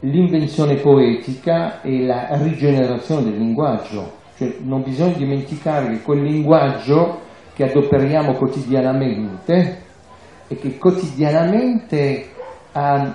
l'invenzione 0.00 0.76
poetica 0.76 1.80
è 1.80 1.90
la 2.04 2.28
rigenerazione 2.40 3.24
del 3.24 3.38
linguaggio, 3.38 4.15
cioè 4.36 4.56
non 4.60 4.82
bisogna 4.82 5.16
dimenticare 5.16 5.88
che 5.88 6.02
quel 6.02 6.22
linguaggio 6.22 7.20
che 7.54 7.64
adoperiamo 7.64 8.34
quotidianamente 8.34 9.84
e 10.46 10.56
che 10.56 10.76
quotidianamente 10.76 12.28
uh, 12.72 13.10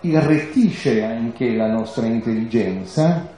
irretisce 0.00 1.02
anche 1.02 1.54
la 1.54 1.68
nostra 1.68 2.06
intelligenza, 2.06 3.34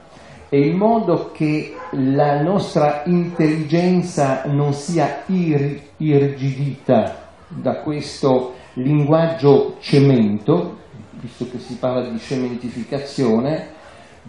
è 0.49 0.55
in 0.55 0.77
modo 0.77 1.31
che 1.31 1.75
la 1.91 2.41
nostra 2.41 3.03
intelligenza 3.05 4.43
non 4.45 4.73
sia 4.73 5.23
ir- 5.27 5.81
irrigidita 5.97 7.29
da 7.47 7.79
questo 7.81 8.55
linguaggio 8.73 9.77
cemento, 9.79 10.77
visto 11.21 11.49
che 11.49 11.59
si 11.59 11.75
parla 11.75 12.09
di 12.09 12.19
cementificazione, 12.19 13.77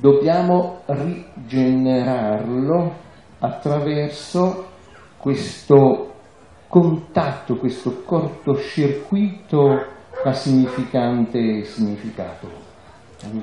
dobbiamo 0.00 0.80
rigenerarlo 0.86 2.92
attraverso 3.38 4.66
questo 5.18 6.14
contatto, 6.68 7.56
questo 7.56 8.02
cortocircuito 8.04 9.86
tra 10.22 10.32
significante 10.32 11.38
e 11.38 11.64
significato. 11.64 12.48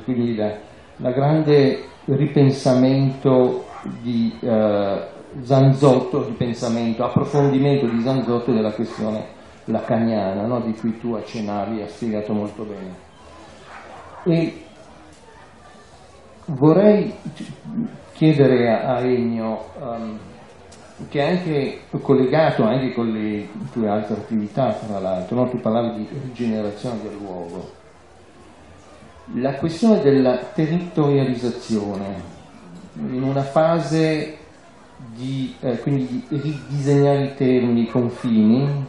Quindi 0.03 0.35
la, 0.35 0.55
la 0.97 1.11
grande 1.11 1.83
ripensamento 2.05 3.65
di 4.01 4.35
eh, 4.41 5.15
Zanzotto, 5.41 6.25
ripensamento, 6.25 7.03
approfondimento 7.03 7.85
di 7.85 8.01
Zanzotto 8.01 8.51
della 8.51 8.71
questione 8.71 9.35
lacaniana, 9.65 10.47
no? 10.47 10.61
di 10.61 10.73
cui 10.73 10.97
tu 10.97 11.13
accennavi, 11.13 11.81
ha 11.81 11.87
spiegato 11.87 12.33
molto 12.33 12.63
bene. 12.63 13.05
E 14.23 14.66
vorrei 16.47 17.13
chiedere 18.13 18.69
a 18.69 18.99
Ennio, 18.99 19.69
um, 19.79 20.17
che 21.09 21.19
è 21.19 21.31
anche 21.31 21.79
collegato 22.01 22.63
anche 22.63 22.93
con 22.93 23.11
le 23.11 23.47
tue 23.71 23.87
altre 23.87 24.15
attività, 24.15 24.73
tra 24.73 24.99
l'altro, 24.99 25.35
no? 25.35 25.49
tu 25.49 25.59
parlavi 25.59 25.97
di 25.97 26.07
rigenerazione 26.23 27.01
del 27.03 27.17
luogo, 27.17 27.71
la 29.35 29.53
questione 29.55 30.01
della 30.01 30.37
territorializzazione 30.37 32.35
in 32.95 33.21
una 33.21 33.43
fase 33.43 34.37
di, 35.13 35.53
eh, 35.59 35.77
quindi 35.79 36.25
di 36.27 36.39
ridisegnare 36.41 37.25
i 37.25 37.35
termini, 37.35 37.81
i 37.83 37.87
confini, 37.87 38.85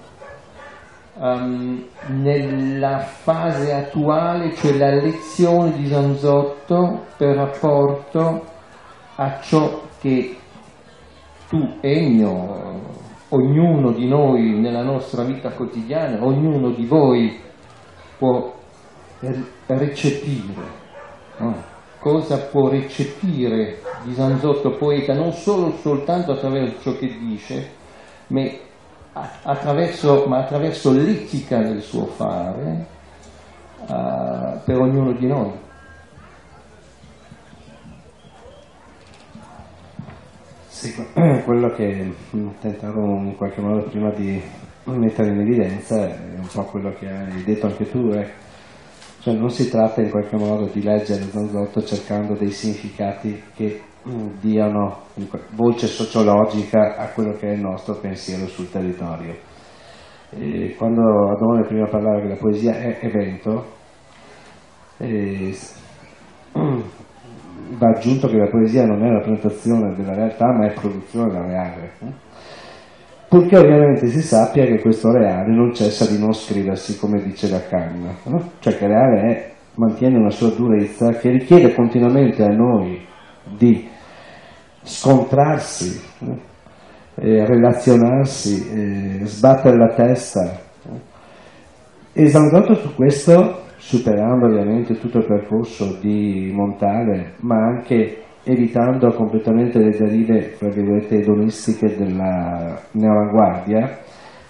um, 1.18 1.84
nella 2.06 2.98
fase 2.98 3.72
attuale, 3.72 4.54
cioè 4.54 4.76
la 4.76 4.90
lezione 4.90 5.72
di 5.72 5.86
Zanzotto 5.88 7.06
per 7.16 7.36
rapporto 7.36 8.44
a 9.16 9.40
ciò 9.40 9.82
che 10.00 10.36
tu, 11.48 11.78
Ennio, 11.80 13.06
ognuno 13.30 13.92
di 13.92 14.06
noi 14.06 14.58
nella 14.58 14.82
nostra 14.82 15.22
vita 15.24 15.50
quotidiana, 15.50 16.24
ognuno 16.24 16.70
di 16.70 16.86
voi 16.86 17.38
può 18.16 18.54
recepire. 19.66 20.86
No? 21.38 21.76
Cosa 21.98 22.38
può 22.38 22.68
recepire 22.68 23.80
di 24.04 24.14
Zanzotto 24.14 24.76
poeta 24.76 25.14
non 25.14 25.32
solo 25.32 25.76
soltanto 25.80 26.32
attraverso 26.32 26.80
ciò 26.80 26.98
che 26.98 27.08
dice, 27.18 27.70
ma 28.28 28.42
attraverso, 29.42 30.26
ma 30.26 30.38
attraverso 30.38 30.92
l'etica 30.92 31.58
del 31.58 31.80
suo 31.80 32.06
fare 32.06 32.86
uh, 33.86 34.58
per 34.64 34.78
ognuno 34.78 35.12
di 35.12 35.26
noi. 35.26 35.52
Sì, 40.68 40.94
quello 41.44 41.70
che 41.70 42.14
tenterò 42.60 43.00
in 43.00 43.34
qualche 43.36 43.60
modo 43.60 43.82
prima 43.88 44.10
di 44.10 44.40
mettere 44.84 45.30
in 45.30 45.40
evidenza 45.40 46.06
è 46.06 46.38
un 46.38 46.46
po' 46.46 46.64
quello 46.64 46.92
che 46.92 47.08
hai 47.08 47.42
detto 47.44 47.66
anche 47.66 47.90
tu, 47.90 48.10
eh. 48.12 48.30
cioè 49.20 49.34
non 49.34 49.50
si 49.50 49.68
tratta 49.68 50.00
in 50.00 50.10
qualche 50.10 50.36
modo 50.36 50.66
di 50.66 50.82
leggere 50.82 51.24
Zanzotto 51.24 51.82
cercando 51.82 52.34
dei 52.34 52.50
significati 52.50 53.42
che 53.54 53.82
diano 54.40 55.02
voce 55.50 55.86
sociologica 55.86 56.96
a 56.96 57.08
quello 57.08 57.32
che 57.32 57.48
è 57.48 57.52
il 57.52 57.60
nostro 57.60 57.94
pensiero 57.94 58.46
sul 58.46 58.70
territorio. 58.70 59.34
E 60.30 60.74
quando 60.76 61.30
Adone 61.30 61.66
prima 61.66 61.86
parlava 61.86 62.20
che 62.20 62.28
la 62.28 62.36
poesia 62.36 62.74
è 62.74 62.98
evento, 63.00 63.66
eh, 64.98 65.56
va 67.78 67.88
aggiunto 67.88 68.28
che 68.28 68.36
la 68.36 68.48
poesia 68.48 68.84
non 68.84 69.04
è 69.04 69.10
rappresentazione 69.10 69.94
della 69.94 70.14
realtà 70.14 70.46
ma 70.52 70.66
è 70.66 70.72
produzione 70.72 71.30
della 71.30 71.46
reale. 71.46 71.92
Purché 73.28 73.58
ovviamente 73.58 74.06
si 74.06 74.22
sappia 74.22 74.64
che 74.64 74.80
questo 74.80 75.12
reale 75.12 75.54
non 75.54 75.74
cessa 75.74 76.06
di 76.06 76.18
non 76.18 76.32
scriversi 76.32 76.98
come 76.98 77.22
dice 77.22 77.50
Lacan, 77.50 78.16
no? 78.24 78.50
cioè 78.60 78.76
che 78.76 78.86
reale 78.86 79.20
è, 79.20 79.52
mantiene 79.74 80.16
una 80.16 80.30
sua 80.30 80.48
durezza 80.48 81.10
che 81.12 81.30
richiede 81.30 81.74
continuamente 81.74 82.42
a 82.42 82.48
noi 82.48 83.06
di 83.56 83.88
scontrarsi, 84.88 86.00
eh, 87.14 87.44
relazionarsi, 87.44 88.70
eh, 88.70 89.26
sbattere 89.26 89.76
la 89.76 89.94
testa. 89.94 90.60
Esaminato 92.12 92.74
su 92.74 92.94
questo, 92.94 93.64
superando 93.76 94.46
ovviamente 94.46 94.98
tutto 94.98 95.18
il 95.18 95.26
percorso 95.26 95.98
di 96.00 96.50
Montale, 96.54 97.34
ma 97.40 97.56
anche 97.56 98.22
evitando 98.44 99.12
completamente 99.12 99.78
le 99.78 99.90
derive, 99.90 100.40
fra 100.56 100.70
virgolette, 100.70 101.16
edonistiche 101.16 101.94
della 101.94 102.80
neoavanguardia, 102.92 103.98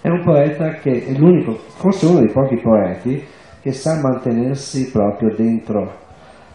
è 0.01 0.07
un 0.07 0.23
poeta 0.23 0.75
che 0.75 1.05
è 1.05 1.11
l'unico, 1.17 1.55
forse 1.75 2.05
uno 2.05 2.19
dei 2.19 2.31
pochi 2.31 2.55
poeti, 2.61 3.21
che 3.61 3.73
sa 3.73 3.99
mantenersi 4.01 4.89
proprio 4.89 5.35
dentro 5.35 6.07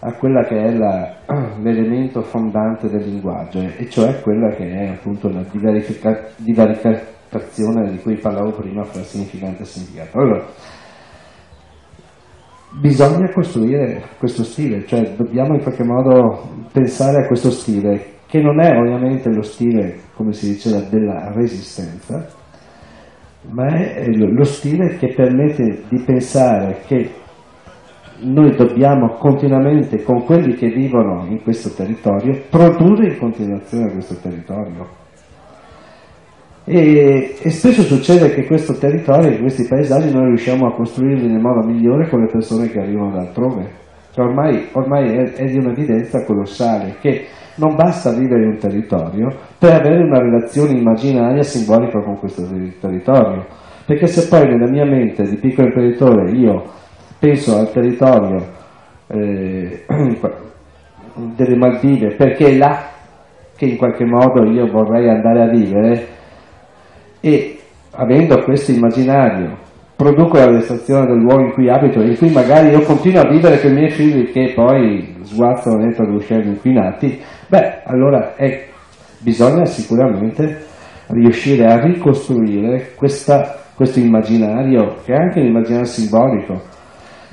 a 0.07 0.13
quella 0.15 0.43
che 0.43 0.57
è 0.57 0.73
l'elemento 1.63 2.23
fondante 2.23 2.89
del 2.89 3.05
linguaggio, 3.09 3.61
e 3.61 3.89
cioè 3.89 4.21
quella 4.21 4.55
che 4.55 4.71
è 4.71 4.89
appunto 4.89 5.29
la 5.29 5.43
divarica, 5.51 6.31
divarica, 6.37 7.13
interpretazione 7.35 7.91
di 7.91 7.99
cui 7.99 8.17
parlavo 8.17 8.53
prima 8.53 8.85
fra 8.85 9.03
significante 9.03 9.63
e 9.63 9.67
significato. 9.67 10.19
Allora, 10.19 10.45
bisogna 12.81 13.31
costruire 13.33 14.03
questo 14.19 14.45
stile, 14.45 14.87
cioè 14.87 15.15
dobbiamo 15.17 15.55
in 15.55 15.63
qualche 15.63 15.85
modo 15.85 16.67
pensare 16.73 17.25
a 17.25 17.27
questo 17.27 17.51
stile, 17.51 18.13
che 18.27 18.41
non 18.41 18.61
è 18.61 18.77
ovviamente 18.77 19.31
lo 19.31 19.43
stile, 19.43 19.99
come 20.15 20.33
si 20.33 20.49
diceva, 20.49 20.81
della 20.81 21.33
resistenza, 21.33 22.27
ma 23.51 23.67
è 23.67 24.07
lo 24.07 24.45
stile 24.45 24.97
che 24.97 25.13
permette 25.15 25.83
di 25.89 26.03
pensare 26.03 26.81
che 26.87 27.11
noi 28.21 28.55
dobbiamo 28.57 29.17
continuamente, 29.19 30.03
con 30.03 30.25
quelli 30.25 30.55
che 30.55 30.69
vivono 30.69 31.27
in 31.29 31.43
questo 31.43 31.71
territorio, 31.71 32.43
produrre 32.49 33.09
in 33.09 33.19
continuazione 33.19 33.93
questo 33.93 34.17
territorio. 34.21 35.03
E, 36.67 37.37
e, 37.43 37.51
spesso 37.51 37.83
succede 37.83 38.31
che 38.31 38.47
questo 38.47 38.75
territorio, 38.79 39.39
questi 39.39 39.67
paesaggi, 39.69 40.13
noi 40.13 40.29
riusciamo 40.29 40.67
a 40.67 40.75
costruirli 40.75 41.27
nel 41.27 41.41
modo 41.41 41.67
migliore 41.67 42.09
con 42.09 42.21
le 42.21 42.31
persone 42.31 42.69
che 42.69 42.81
arrivano 42.81 43.13
da 43.13 43.21
altrove. 43.21 43.83
Cioè 44.13 44.25
ormai, 44.25 44.69
ormai 44.73 45.09
è, 45.11 45.33
è, 45.33 45.45
di 45.45 45.59
un'evidenza 45.59 46.25
colossale 46.25 46.97
che 47.01 47.27
non 47.57 47.75
basta 47.75 48.13
vivere 48.13 48.45
in 48.45 48.51
un 48.51 48.59
territorio 48.59 49.29
per 49.59 49.73
avere 49.75 50.05
una 50.05 50.21
relazione 50.21 50.79
immaginaria 50.79 51.43
simbolica 51.43 52.01
con 52.01 52.17
questo 52.19 52.47
territorio. 52.81 53.45
Perché 53.85 54.07
se 54.07 54.29
poi 54.29 54.49
nella 54.49 54.71
mia 54.71 54.87
mente 54.87 55.25
di 55.25 55.37
piccolo 55.37 55.67
imprenditore 55.67 56.31
io 56.31 56.63
penso 57.25 57.57
al 57.57 57.73
territorio 57.73 58.47
eh, 59.07 59.85
delle 61.35 61.57
Maldive 61.57 62.17
perché 62.17 62.49
è 62.49 62.57
là 62.59 62.91
che 63.57 63.65
in 63.65 63.79
qualche 63.79 64.05
modo 64.05 64.45
io 64.45 64.67
vorrei 64.67 65.09
andare 65.09 65.43
a 65.43 65.49
vivere, 65.49 66.07
e 67.21 67.59
avendo 67.93 68.43
questo 68.43 68.73
immaginario 68.73 69.57
produco 69.97 70.37
la 70.37 70.47
realizzazione 70.47 71.07
del 71.07 71.21
luogo 71.21 71.45
in 71.45 71.53
cui 71.53 71.71
abito 71.71 72.01
e 72.01 72.09
in 72.09 72.17
cui 72.19 72.31
magari 72.31 72.71
io 72.71 72.83
continuo 72.83 73.23
a 73.23 73.29
vivere 73.29 73.61
con 73.61 73.71
i 73.71 73.75
miei 73.75 73.91
figli 73.91 74.31
che 74.33 74.53
poi 74.55 75.17
sguazzano 75.23 75.79
dentro 75.79 76.05
gli 76.05 76.17
uccelli 76.17 76.49
inquinati, 76.49 77.23
beh, 77.47 77.83
allora 77.85 78.35
è, 78.35 78.67
bisogna 79.21 79.65
sicuramente 79.65 80.65
riuscire 81.07 81.65
a 81.65 81.81
ricostruire 81.81 82.91
questa, 82.97 83.63
questo 83.75 84.01
immaginario, 84.01 84.97
che 85.05 85.15
è 85.15 85.17
anche 85.17 85.41
un 85.41 85.47
immaginario 85.47 85.87
simbolico. 85.87 86.74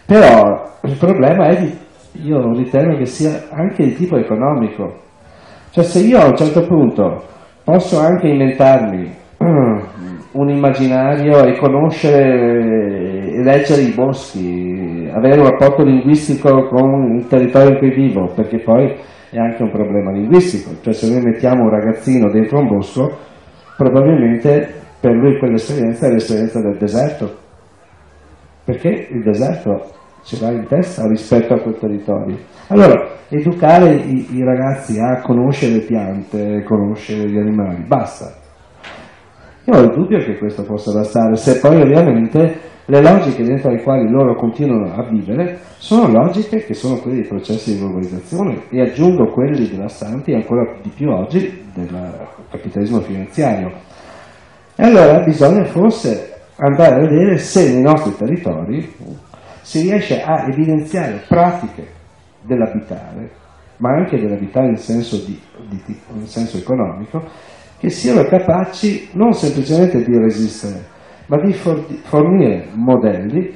Però 0.05 0.69
il 0.83 0.97
problema 0.97 1.47
è, 1.47 1.59
di, 1.59 1.77
io 2.23 2.51
ritengo 2.53 2.97
che 2.97 3.05
sia 3.05 3.47
anche 3.51 3.83
di 3.83 3.93
tipo 3.93 4.17
economico. 4.17 4.99
Cioè 5.71 5.83
se 5.83 5.99
io 5.99 6.19
a 6.19 6.25
un 6.25 6.35
certo 6.35 6.65
punto 6.65 7.23
posso 7.63 7.99
anche 7.99 8.27
inventarmi 8.27 9.09
un 10.33 10.49
immaginario 10.49 11.43
e 11.43 11.57
conoscere 11.57 13.31
e 13.33 13.43
leggere 13.43 13.81
i 13.81 13.93
boschi, 13.93 15.09
avere 15.13 15.39
un 15.39 15.49
rapporto 15.49 15.83
linguistico 15.83 16.67
con 16.67 17.17
il 17.17 17.27
territorio 17.27 17.71
in 17.71 17.77
cui 17.77 17.91
vivo, 17.91 18.31
perché 18.35 18.59
poi 18.59 18.93
è 19.29 19.37
anche 19.37 19.63
un 19.63 19.71
problema 19.71 20.11
linguistico, 20.11 20.75
cioè 20.81 20.93
se 20.93 21.09
noi 21.09 21.23
mettiamo 21.23 21.63
un 21.63 21.69
ragazzino 21.69 22.29
dentro 22.29 22.59
un 22.59 22.67
bosco, 22.67 23.17
probabilmente 23.77 24.73
per 24.99 25.13
lui 25.13 25.37
quell'esperienza 25.37 26.07
è 26.07 26.11
l'esperienza 26.11 26.61
del 26.61 26.77
deserto, 26.77 27.37
perché 28.71 29.07
il 29.11 29.21
deserto 29.21 29.89
ce 30.23 30.37
l'ha 30.39 30.51
in 30.51 30.65
testa 30.67 31.05
rispetto 31.07 31.53
a 31.53 31.59
quel 31.59 31.77
territorio. 31.77 32.37
Allora, 32.67 33.07
educare 33.27 33.95
i, 33.95 34.35
i 34.35 34.43
ragazzi 34.43 34.97
a 34.99 35.19
conoscere 35.21 35.73
le 35.73 35.81
piante, 35.81 36.63
conoscere 36.63 37.29
gli 37.29 37.37
animali, 37.37 37.83
basta, 37.85 38.33
io 39.65 39.73
ho 39.73 39.81
il 39.81 39.93
dubbio 39.93 40.19
che 40.19 40.37
questo 40.37 40.63
possa 40.63 40.93
bastare, 40.93 41.35
se 41.35 41.59
poi 41.59 41.81
ovviamente 41.81 42.69
le 42.85 43.01
logiche 43.01 43.43
dentro 43.43 43.71
le 43.71 43.83
quali 43.83 44.09
loro 44.09 44.35
continuano 44.35 44.93
a 44.93 45.07
vivere 45.07 45.59
sono 45.77 46.11
logiche 46.11 46.63
che 46.63 46.73
sono 46.73 46.99
quelle 46.99 47.17
dei 47.17 47.27
processi 47.27 47.73
di 47.73 47.79
globalizzazione 47.79 48.63
e 48.69 48.81
aggiungo 48.81 49.31
quelli 49.31 49.69
devastanti 49.69 50.33
ancora 50.33 50.77
di 50.81 50.89
più 50.89 51.09
oggi 51.09 51.63
del 51.73 52.27
capitalismo 52.49 52.99
finanziario. 53.01 53.71
E 54.75 54.83
allora 54.83 55.23
bisogna 55.23 55.63
forse 55.65 56.30
andare 56.63 56.95
a 56.95 57.07
vedere 57.07 57.37
se 57.37 57.71
nei 57.71 57.81
nostri 57.81 58.15
territori 58.15 58.93
si 59.61 59.81
riesce 59.81 60.21
a 60.21 60.45
evidenziare 60.47 61.23
pratiche 61.27 61.87
dell'abitare, 62.41 63.31
ma 63.77 63.91
anche 63.91 64.19
dell'abitare 64.19 64.67
in 64.67 64.77
senso, 64.77 65.15
in 65.25 66.27
senso 66.27 66.57
economico, 66.57 67.23
che 67.79 67.89
siano 67.89 68.23
capaci 68.25 69.09
non 69.13 69.33
semplicemente 69.33 70.03
di 70.03 70.17
resistere, 70.17 70.85
ma 71.27 71.39
di 71.41 71.51
fornire 71.53 72.67
modelli 72.73 73.55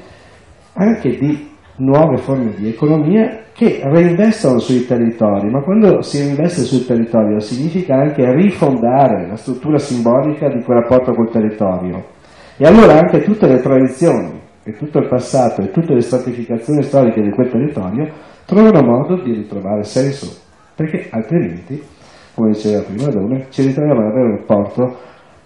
anche 0.74 1.18
di 1.18 1.54
nuove 1.78 2.18
forme 2.18 2.54
di 2.56 2.70
economia 2.70 3.44
che 3.54 3.82
reinvestono 3.84 4.60
sui 4.60 4.86
territori, 4.86 5.50
ma 5.50 5.62
quando 5.62 6.02
si 6.02 6.28
investe 6.28 6.64
sul 6.64 6.86
territorio 6.86 7.40
significa 7.40 7.96
anche 7.96 8.34
rifondare 8.34 9.28
la 9.28 9.36
struttura 9.36 9.78
simbolica 9.78 10.50
di 10.50 10.64
quel 10.64 10.80
rapporto 10.80 11.14
col 11.14 11.30
territorio. 11.30 12.15
E 12.58 12.66
allora 12.66 13.00
anche 13.00 13.22
tutte 13.22 13.48
le 13.48 13.60
tradizioni, 13.60 14.42
e 14.64 14.74
tutto 14.74 15.00
il 15.00 15.08
passato 15.08 15.62
e 15.62 15.72
tutte 15.72 15.94
le 15.94 16.02
stratificazioni 16.02 16.82
storiche 16.82 17.22
di 17.22 17.30
quel 17.30 17.50
territorio 17.50 18.12
trovano 18.46 18.82
modo 18.82 19.22
di 19.22 19.34
ritrovare 19.34 19.84
senso, 19.84 20.42
perché 20.76 21.08
altrimenti 21.12 21.82
come 22.36 22.52
diceva 22.52 22.84
prima 22.84 23.08
Done, 23.08 23.46
ci 23.50 23.62
ritroviamo 23.62 24.02
ad 24.02 24.08
avere 24.08 24.26
un 24.28 24.38
rapporto 24.38 24.98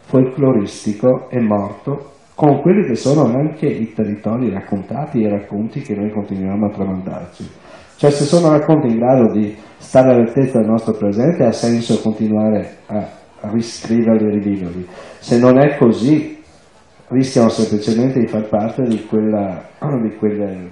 folcloristico 0.02 1.30
e 1.30 1.40
morto 1.40 2.14
con 2.34 2.62
quelli 2.62 2.88
che 2.88 2.96
sono 2.96 3.26
anche 3.26 3.68
i 3.68 3.94
territori 3.94 4.50
raccontati 4.50 5.22
e 5.22 5.28
i 5.28 5.30
racconti 5.30 5.82
che 5.82 5.94
noi 5.94 6.10
continuiamo 6.10 6.66
a 6.66 6.72
tramandarci. 6.72 7.48
Cioè 7.96 8.10
se 8.10 8.24
sono 8.24 8.50
racconti 8.50 8.88
in 8.88 8.98
grado 8.98 9.32
di 9.32 9.56
stare 9.78 10.10
all'altezza 10.10 10.60
del 10.60 10.70
nostro 10.70 10.94
presente 10.94 11.44
ha 11.44 11.52
senso 11.52 12.02
continuare 12.02 12.78
a, 12.88 13.18
riscriverli 13.42 14.28
e 14.28 14.32
riviverli. 14.32 14.88
Se 15.20 15.38
non 15.38 15.60
è 15.60 15.78
così 15.78 16.39
rischiano 17.10 17.50
semplicemente 17.50 18.20
di 18.20 18.28
far 18.28 18.48
parte 18.48 18.84
di, 18.84 19.06
quella, 19.06 19.64
di 20.02 20.16
quel 20.18 20.70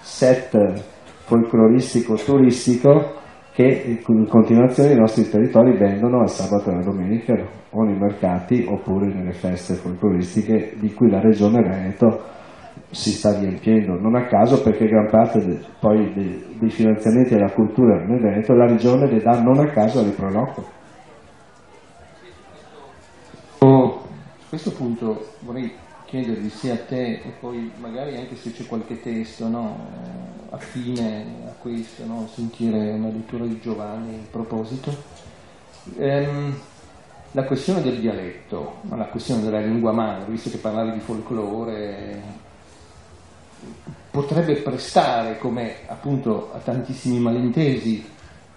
set 0.00 0.84
folcloristico 1.24 2.14
turistico 2.14 3.14
che 3.52 3.98
in 4.04 4.28
continuazione 4.28 4.92
i 4.92 4.98
nostri 4.98 5.28
territori 5.28 5.78
vendono 5.78 6.20
al 6.20 6.28
sabato 6.28 6.68
e 6.68 6.74
alla 6.74 6.84
domenica 6.84 7.34
o 7.70 7.82
nei 7.84 7.98
mercati 7.98 8.66
oppure 8.68 9.06
nelle 9.06 9.32
feste 9.32 9.74
folcloristiche 9.74 10.74
di 10.78 10.92
cui 10.92 11.08
la 11.08 11.20
regione 11.20 11.62
Veneto 11.62 12.22
si 12.90 13.10
sta 13.10 13.38
riempiendo. 13.38 13.98
Non 13.98 14.14
a 14.14 14.26
caso 14.26 14.62
perché 14.62 14.86
gran 14.86 15.08
parte 15.08 15.38
de, 15.44 15.58
poi 15.80 16.12
dei, 16.12 16.44
dei 16.58 16.70
finanziamenti 16.70 17.34
alla 17.34 17.50
cultura 17.50 18.04
nel 18.04 18.20
Veneto 18.20 18.52
la 18.52 18.66
regione 18.66 19.10
le 19.10 19.20
dà 19.20 19.40
non 19.40 19.58
a 19.58 19.70
caso 19.70 20.00
alle 20.00 20.10
Proloco. 20.10 20.75
A 24.46 24.48
questo 24.48 24.70
punto 24.70 25.32
vorrei 25.40 25.74
chiedervi 26.04 26.48
sia 26.50 26.74
a 26.74 26.78
te 26.78 27.14
e 27.14 27.32
poi 27.40 27.72
magari 27.78 28.16
anche 28.16 28.36
se 28.36 28.52
c'è 28.52 28.64
qualche 28.64 29.02
testo 29.02 29.48
no, 29.48 29.76
affine 30.50 31.48
a 31.48 31.52
questo, 31.58 32.06
no, 32.06 32.28
sentire 32.32 32.92
una 32.92 33.08
lettura 33.08 33.44
di 33.44 33.58
Giovanni 33.60 34.14
in 34.14 34.30
proposito. 34.30 34.94
Ehm, 35.98 36.56
la 37.32 37.42
questione 37.42 37.82
del 37.82 37.98
dialetto, 37.98 38.76
la 38.88 39.06
questione 39.06 39.42
della 39.42 39.58
lingua 39.58 39.90
madre, 39.90 40.30
visto 40.30 40.48
che 40.48 40.58
parlavi 40.58 40.92
di 40.92 41.00
folklore, 41.00 42.22
potrebbe 44.12 44.54
prestare 44.62 45.38
come 45.38 45.78
appunto 45.86 46.52
a 46.54 46.58
tantissimi 46.58 47.18
malintesi, 47.18 48.08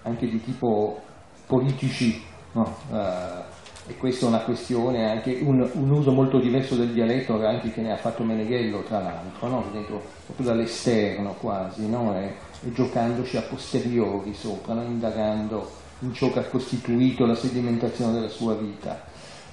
anche 0.02 0.28
di 0.28 0.40
tipo 0.40 1.02
politici, 1.46 2.22
no? 2.52 2.76
uh, 2.90 3.49
e 3.90 3.96
questa 3.96 4.26
è 4.26 4.28
una 4.28 4.42
questione, 4.42 5.10
anche 5.10 5.40
un, 5.42 5.68
un, 5.72 5.90
uso 5.90 6.12
molto 6.12 6.38
diverso 6.38 6.76
del 6.76 6.92
dialetto 6.92 7.44
anche 7.44 7.72
che 7.72 7.80
ne 7.80 7.90
ha 7.90 7.96
fatto 7.96 8.22
Meneghello 8.22 8.84
tra 8.84 9.00
l'altro, 9.00 9.48
no? 9.48 9.64
dentro, 9.72 10.00
proprio 10.26 10.46
dall'esterno 10.46 11.34
quasi, 11.40 11.88
no? 11.88 12.16
e, 12.16 12.34
e, 12.64 12.72
giocandoci 12.72 13.36
a 13.36 13.42
posteriori 13.42 14.32
sopra, 14.32 14.74
no? 14.74 14.82
indagando 14.84 15.68
in 16.00 16.14
ciò 16.14 16.32
che 16.32 16.38
ha 16.38 16.44
costituito 16.44 17.26
la 17.26 17.34
sedimentazione 17.34 18.12
della 18.12 18.28
sua 18.28 18.54
vita. 18.54 19.02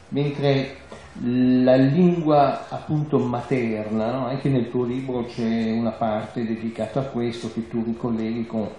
Mentre 0.10 0.76
la 1.24 1.76
lingua 1.76 2.70
appunto 2.70 3.18
materna, 3.18 4.28
anche 4.28 4.50
nel 4.50 4.70
tuo 4.70 4.86
libro 4.86 5.26
c'è 5.26 5.72
una 5.72 5.92
parte 5.92 6.46
dedicata 6.46 7.00
a 7.00 7.06
questo 7.06 7.52
che 7.52 7.68
tu 7.68 7.84
ricolleghi 7.84 8.46
con 8.46 8.70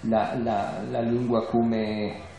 la, 0.00 0.34
la, 0.42 0.80
la 0.90 1.00
lingua 1.00 1.46
come 1.46 2.32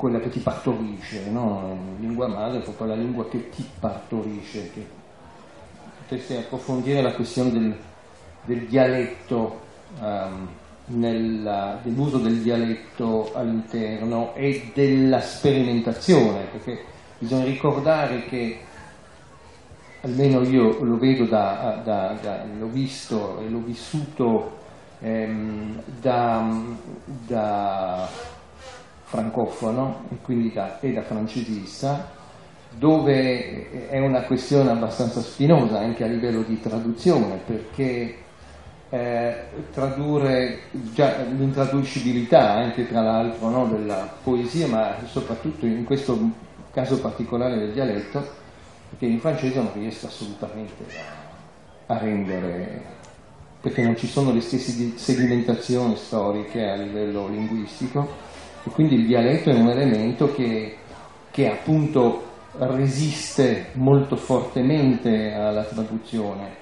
quella 0.00 0.18
che 0.18 0.30
ti 0.30 0.38
partorisce, 0.40 1.28
no? 1.28 1.76
lingua 1.98 2.26
madre 2.26 2.60
è 2.60 2.62
proprio 2.62 2.86
la 2.86 2.94
lingua 2.94 3.28
che 3.28 3.50
ti 3.50 3.62
partorisce, 3.78 4.70
che 4.72 4.86
potresti 5.98 6.36
approfondire 6.36 7.02
la 7.02 7.12
questione 7.12 7.50
del, 7.52 7.76
del 8.46 8.66
dialetto, 8.66 9.60
um, 10.00 10.48
dell'uso 10.86 12.16
del 12.16 12.40
dialetto 12.40 13.30
all'interno 13.34 14.34
e 14.34 14.70
della 14.72 15.20
sperimentazione, 15.20 16.44
perché 16.50 16.82
bisogna 17.18 17.44
ricordare 17.44 18.24
che 18.24 18.58
almeno 20.00 20.40
io 20.40 20.82
lo 20.82 20.96
vedo 20.96 21.26
da, 21.26 21.82
da, 21.84 22.16
da 22.22 22.44
l'ho 22.58 22.68
visto 22.68 23.38
e 23.40 23.50
l'ho 23.50 23.62
vissuto 23.62 24.56
ehm, 25.00 25.82
da, 26.00 26.58
da, 27.04 28.08
francofono 29.10 30.04
e 30.12 30.18
quindi 30.22 30.52
da, 30.52 30.78
e 30.78 30.92
da 30.92 31.02
francesista, 31.02 32.08
dove 32.70 33.88
è 33.88 33.98
una 33.98 34.22
questione 34.22 34.70
abbastanza 34.70 35.20
spinosa 35.20 35.80
anche 35.80 36.04
a 36.04 36.06
livello 36.06 36.42
di 36.42 36.60
traduzione, 36.60 37.40
perché 37.44 38.14
eh, 38.88 39.34
tradurre 39.72 40.60
già 40.94 41.22
l'intraducibilità 41.22 42.52
anche 42.52 42.86
tra 42.86 43.02
l'altro 43.02 43.48
no, 43.48 43.66
della 43.66 44.08
poesia, 44.22 44.68
ma 44.68 44.94
soprattutto 45.06 45.66
in 45.66 45.84
questo 45.84 46.16
caso 46.72 47.00
particolare 47.00 47.58
del 47.58 47.72
dialetto, 47.72 48.24
perché 48.90 49.06
in 49.06 49.18
francese 49.18 49.56
non 49.56 49.72
riesco 49.74 50.06
assolutamente 50.06 50.84
a, 51.86 51.98
rendere 51.98 52.98
perché 53.60 53.82
non 53.82 53.96
ci 53.96 54.06
sono 54.06 54.32
le 54.32 54.40
stesse 54.40 54.96
sedimentazioni 54.96 55.96
storiche 55.96 56.66
a 56.66 56.76
livello 56.76 57.26
linguistico 57.26 58.29
e 58.62 58.70
quindi 58.70 58.96
il 58.96 59.06
dialetto 59.06 59.50
è 59.50 59.54
un 59.54 59.70
elemento 59.70 60.32
che, 60.34 60.76
che 61.30 61.50
appunto 61.50 62.28
resiste 62.58 63.68
molto 63.74 64.16
fortemente 64.16 65.32
alla 65.32 65.62
traduzione. 65.62 66.58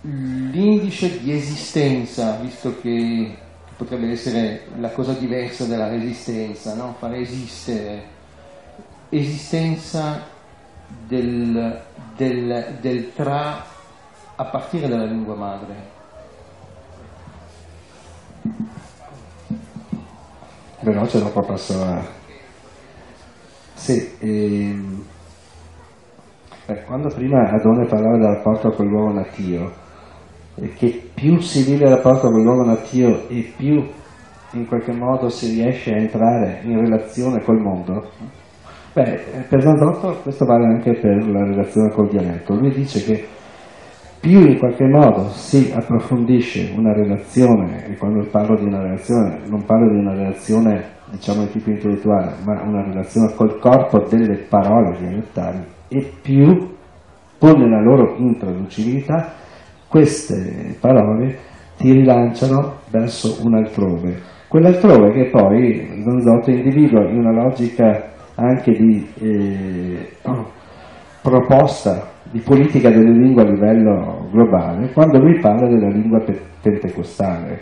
L'indice 0.00 1.20
di 1.20 1.32
esistenza, 1.32 2.36
visto 2.36 2.80
che 2.80 3.36
potrebbe 3.76 4.10
essere 4.10 4.66
la 4.78 4.90
cosa 4.90 5.12
diversa 5.12 5.66
della 5.66 5.88
resistenza, 5.88 6.74
no? 6.74 6.94
fare 6.98 7.18
esistere, 7.18 8.04
esistenza 9.10 10.26
del, 11.06 11.82
del, 12.16 12.78
del 12.80 13.12
tra 13.14 13.64
a 14.36 14.44
partire 14.44 14.88
dalla 14.88 15.04
lingua 15.04 15.34
madre. 15.34 15.94
Veloce 20.86 21.18
dopo 21.18 21.40
passo 21.40 21.82
a... 21.82 22.00
Sì, 23.74 24.08
ehm... 24.20 25.04
Beh, 26.64 26.82
quando 26.84 27.08
prima 27.08 27.50
Adone 27.50 27.86
parlava 27.86 28.16
del 28.16 28.34
rapporto 28.36 28.70
con 28.70 28.86
l'uomo 28.86 29.12
natio, 29.12 29.72
che 30.76 31.10
più 31.12 31.40
si 31.40 31.64
vive 31.64 31.86
il 31.86 31.94
rapporto 31.96 32.30
con 32.30 32.40
l'uomo 32.40 32.64
natio 32.64 33.28
e 33.28 33.52
più 33.56 33.84
in 34.52 34.66
qualche 34.66 34.92
modo 34.92 35.28
si 35.28 35.54
riesce 35.54 35.92
a 35.92 35.98
entrare 35.98 36.60
in 36.62 36.78
relazione 36.78 37.42
col 37.42 37.60
mondo, 37.60 38.08
beh, 38.92 39.44
per 39.48 39.62
Zanzotto 39.62 40.20
questo 40.22 40.44
vale 40.44 40.66
anche 40.66 40.92
per 41.00 41.28
la 41.28 41.44
relazione 41.44 41.92
col 41.92 42.08
dialetto. 42.08 42.54
Lui 42.54 42.70
dice 42.70 43.02
che 43.02 43.26
più 44.20 44.40
in 44.40 44.58
qualche 44.58 44.86
modo 44.86 45.28
si 45.28 45.72
approfondisce 45.74 46.72
una 46.76 46.92
relazione, 46.92 47.86
e 47.86 47.96
quando 47.96 48.26
parlo 48.30 48.56
di 48.56 48.64
una 48.64 48.82
relazione 48.82 49.40
non 49.48 49.64
parlo 49.64 49.90
di 49.90 49.98
una 49.98 50.14
relazione 50.14 50.94
diciamo 51.10 51.42
di 51.44 51.50
tipo 51.50 51.70
intellettuale, 51.70 52.34
ma 52.44 52.62
una 52.62 52.82
relazione 52.82 53.32
col 53.34 53.58
corpo 53.58 54.06
delle 54.08 54.46
parole 54.48 54.98
dialettali, 54.98 55.58
e 55.88 56.12
più, 56.20 56.74
pur 57.38 57.56
nella 57.56 57.80
loro 57.80 58.16
intraducibilità, 58.16 59.32
queste 59.88 60.76
parole 60.80 61.38
ti 61.76 61.92
rilanciano 61.92 62.78
verso 62.90 63.38
un 63.44 63.54
altrove. 63.54 64.34
Quell'altrove 64.48 65.12
che 65.12 65.30
poi 65.30 66.02
Donzotto 66.02 66.50
individua 66.50 67.08
in 67.08 67.18
una 67.18 67.32
logica 67.32 68.14
anche 68.34 68.72
di 68.72 69.06
eh, 69.20 70.08
proposta 71.28 72.06
di 72.30 72.38
politica 72.38 72.88
delle 72.88 73.10
lingue 73.10 73.42
a 73.42 73.50
livello 73.50 74.28
globale 74.30 74.92
quando 74.92 75.18
lui 75.18 75.40
parla 75.40 75.68
della 75.68 75.88
lingua 75.88 76.22
pentecostale. 76.62 77.60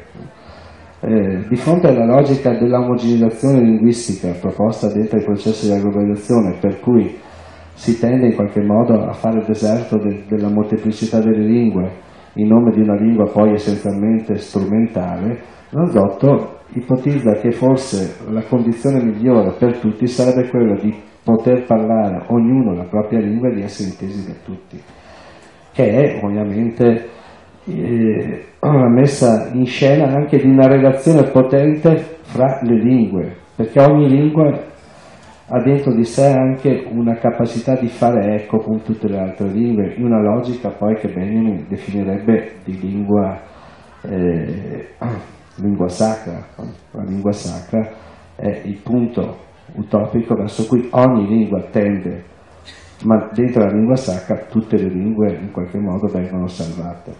Eh, 1.01 1.47
di 1.49 1.57
fronte 1.57 1.89
alla 1.89 2.05
logica 2.05 2.51
dell'omogenizzazione 2.59 3.61
linguistica 3.61 4.32
proposta 4.39 4.93
dentro 4.93 5.19
i 5.19 5.24
processi 5.24 5.69
della 5.69 5.81
globalizzazione, 5.81 6.59
per 6.61 6.81
cui 6.81 7.16
si 7.73 7.99
tende 7.99 8.27
in 8.27 8.35
qualche 8.35 8.62
modo 8.62 9.03
a 9.03 9.12
fare 9.12 9.39
il 9.39 9.47
deserto 9.47 9.99
de 9.99 10.24
della 10.28 10.51
molteplicità 10.51 11.20
delle 11.20 11.45
lingue 11.45 11.91
in 12.35 12.49
nome 12.49 12.70
di 12.70 12.81
una 12.81 12.97
lingua 12.97 13.31
poi 13.31 13.53
essenzialmente 13.53 14.36
strumentale, 14.36 15.53
Lanzotto 15.70 16.61
ipotizza 16.74 17.32
che 17.32 17.51
forse 17.51 18.24
la 18.31 18.43
condizione 18.43 19.03
migliore 19.03 19.57
per 19.59 19.78
tutti 19.78 20.07
sarebbe 20.07 20.49
quella 20.49 20.77
di 20.81 20.95
poter 21.25 21.65
parlare 21.65 22.27
ognuno 22.29 22.75
la 22.75 22.85
propria 22.85 23.19
lingua 23.19 23.49
e 23.49 23.55
di 23.55 23.63
essere 23.63 23.89
intesi 23.89 24.27
da 24.27 24.35
tutti, 24.45 24.81
che 25.73 25.91
è 25.91 26.21
ovviamente 26.23 27.09
eh, 27.65 28.45
una 28.61 28.91
messa 28.91 29.49
in 29.53 29.65
scena 29.65 30.13
anche 30.13 30.37
di 30.37 30.47
una 30.47 30.67
relazione 30.67 31.31
potente 31.31 31.97
fra 32.23 32.61
le 32.63 32.79
lingue, 32.79 33.37
perché 33.57 33.81
ogni 33.81 34.09
lingua 34.09 34.73
ha 35.47 35.63
dentro 35.63 35.95
di 35.95 36.05
sé 36.05 36.27
anche 36.27 36.87
una 36.91 37.15
capacità 37.17 37.75
di 37.75 37.89
fare 37.89 38.43
eco 38.43 38.59
con 38.59 38.83
tutte 38.83 39.09
le 39.09 39.19
altre 39.19 39.49
lingue, 39.49 39.95
in 39.97 40.05
una 40.05 40.21
logica 40.21 40.71
poi 40.71 40.95
che 40.97 41.09
Benjamin 41.09 41.67
definirebbe 41.69 42.57
di 42.65 42.79
lingua, 42.79 43.41
eh, 44.03 44.89
lingua 45.57 45.89
sacra. 45.89 46.47
La 46.93 47.03
lingua 47.03 47.33
sacra 47.33 47.89
è 48.37 48.63
il 48.65 48.79
punto 48.83 49.53
utopico 49.75 50.35
verso 50.35 50.67
cui 50.67 50.89
ogni 50.91 51.27
lingua 51.27 51.63
tende, 51.71 52.25
ma 53.05 53.29
dentro 53.33 53.65
la 53.65 53.73
lingua 53.73 53.97
sacra 53.97 54.47
tutte 54.47 54.77
le 54.77 54.89
lingue 54.89 55.35
in 55.35 55.51
qualche 55.51 55.79
modo 55.79 56.07
vengono 56.07 56.47
salvate. 56.47 57.15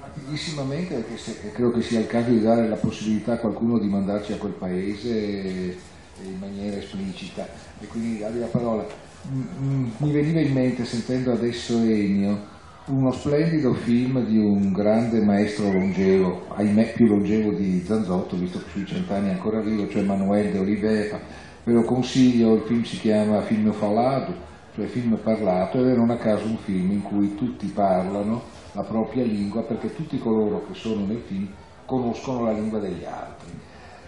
Rapidissimamente, 0.00 0.94
perché 0.94 1.16
se, 1.16 1.50
credo 1.52 1.70
che 1.70 1.80
sia 1.80 2.00
il 2.00 2.06
caso 2.06 2.30
di 2.30 2.40
dare 2.40 2.68
la 2.68 2.76
possibilità 2.76 3.34
a 3.34 3.38
qualcuno 3.38 3.78
di 3.78 3.88
mandarci 3.88 4.32
a 4.32 4.36
quel 4.36 4.52
paese 4.52 5.76
in 6.22 6.38
maniera 6.38 6.76
esplicita, 6.76 7.46
e 7.80 7.86
quindi 7.86 8.18
dargli 8.18 8.38
la 8.38 8.46
parola. 8.46 8.84
Mi 9.30 10.12
veniva 10.12 10.40
in 10.40 10.52
mente, 10.52 10.84
sentendo 10.84 11.32
adesso 11.32 11.78
Ennio, 11.78 12.56
uno 12.88 13.12
splendido 13.12 13.74
film 13.74 14.24
di 14.24 14.38
un 14.38 14.72
grande 14.72 15.20
maestro 15.20 15.70
longevo, 15.70 16.46
ahimè 16.54 16.94
più 16.94 17.06
longevo 17.06 17.52
di 17.52 17.82
Zanzotto, 17.84 18.36
visto 18.36 18.58
che 18.60 18.70
sui 18.70 18.86
cent'anni 18.86 19.28
è 19.28 19.32
ancora 19.32 19.60
vivo, 19.60 19.86
cioè 19.88 20.02
Manuel 20.02 20.50
de 20.50 20.58
Oliveira. 20.58 21.20
Ve 21.64 21.72
lo 21.72 21.82
consiglio, 21.82 22.54
il 22.54 22.62
film 22.62 22.82
si 22.84 22.98
chiama 22.98 23.42
Film 23.42 23.72
Falado, 23.72 24.32
cioè 24.74 24.86
film 24.86 25.18
parlato, 25.22 25.80
ed 25.80 25.88
è 25.88 25.96
non 25.96 26.10
a 26.10 26.16
caso 26.16 26.46
un 26.46 26.56
film 26.56 26.92
in 26.92 27.02
cui 27.02 27.34
tutti 27.34 27.66
parlano 27.66 28.42
la 28.72 28.82
propria 28.82 29.24
lingua 29.24 29.62
perché 29.62 29.94
tutti 29.94 30.18
coloro 30.18 30.64
che 30.66 30.74
sono 30.74 31.04
nel 31.04 31.22
film 31.26 31.48
conoscono 31.84 32.44
la 32.44 32.52
lingua 32.52 32.78
degli 32.78 33.04
altri. 33.04 33.50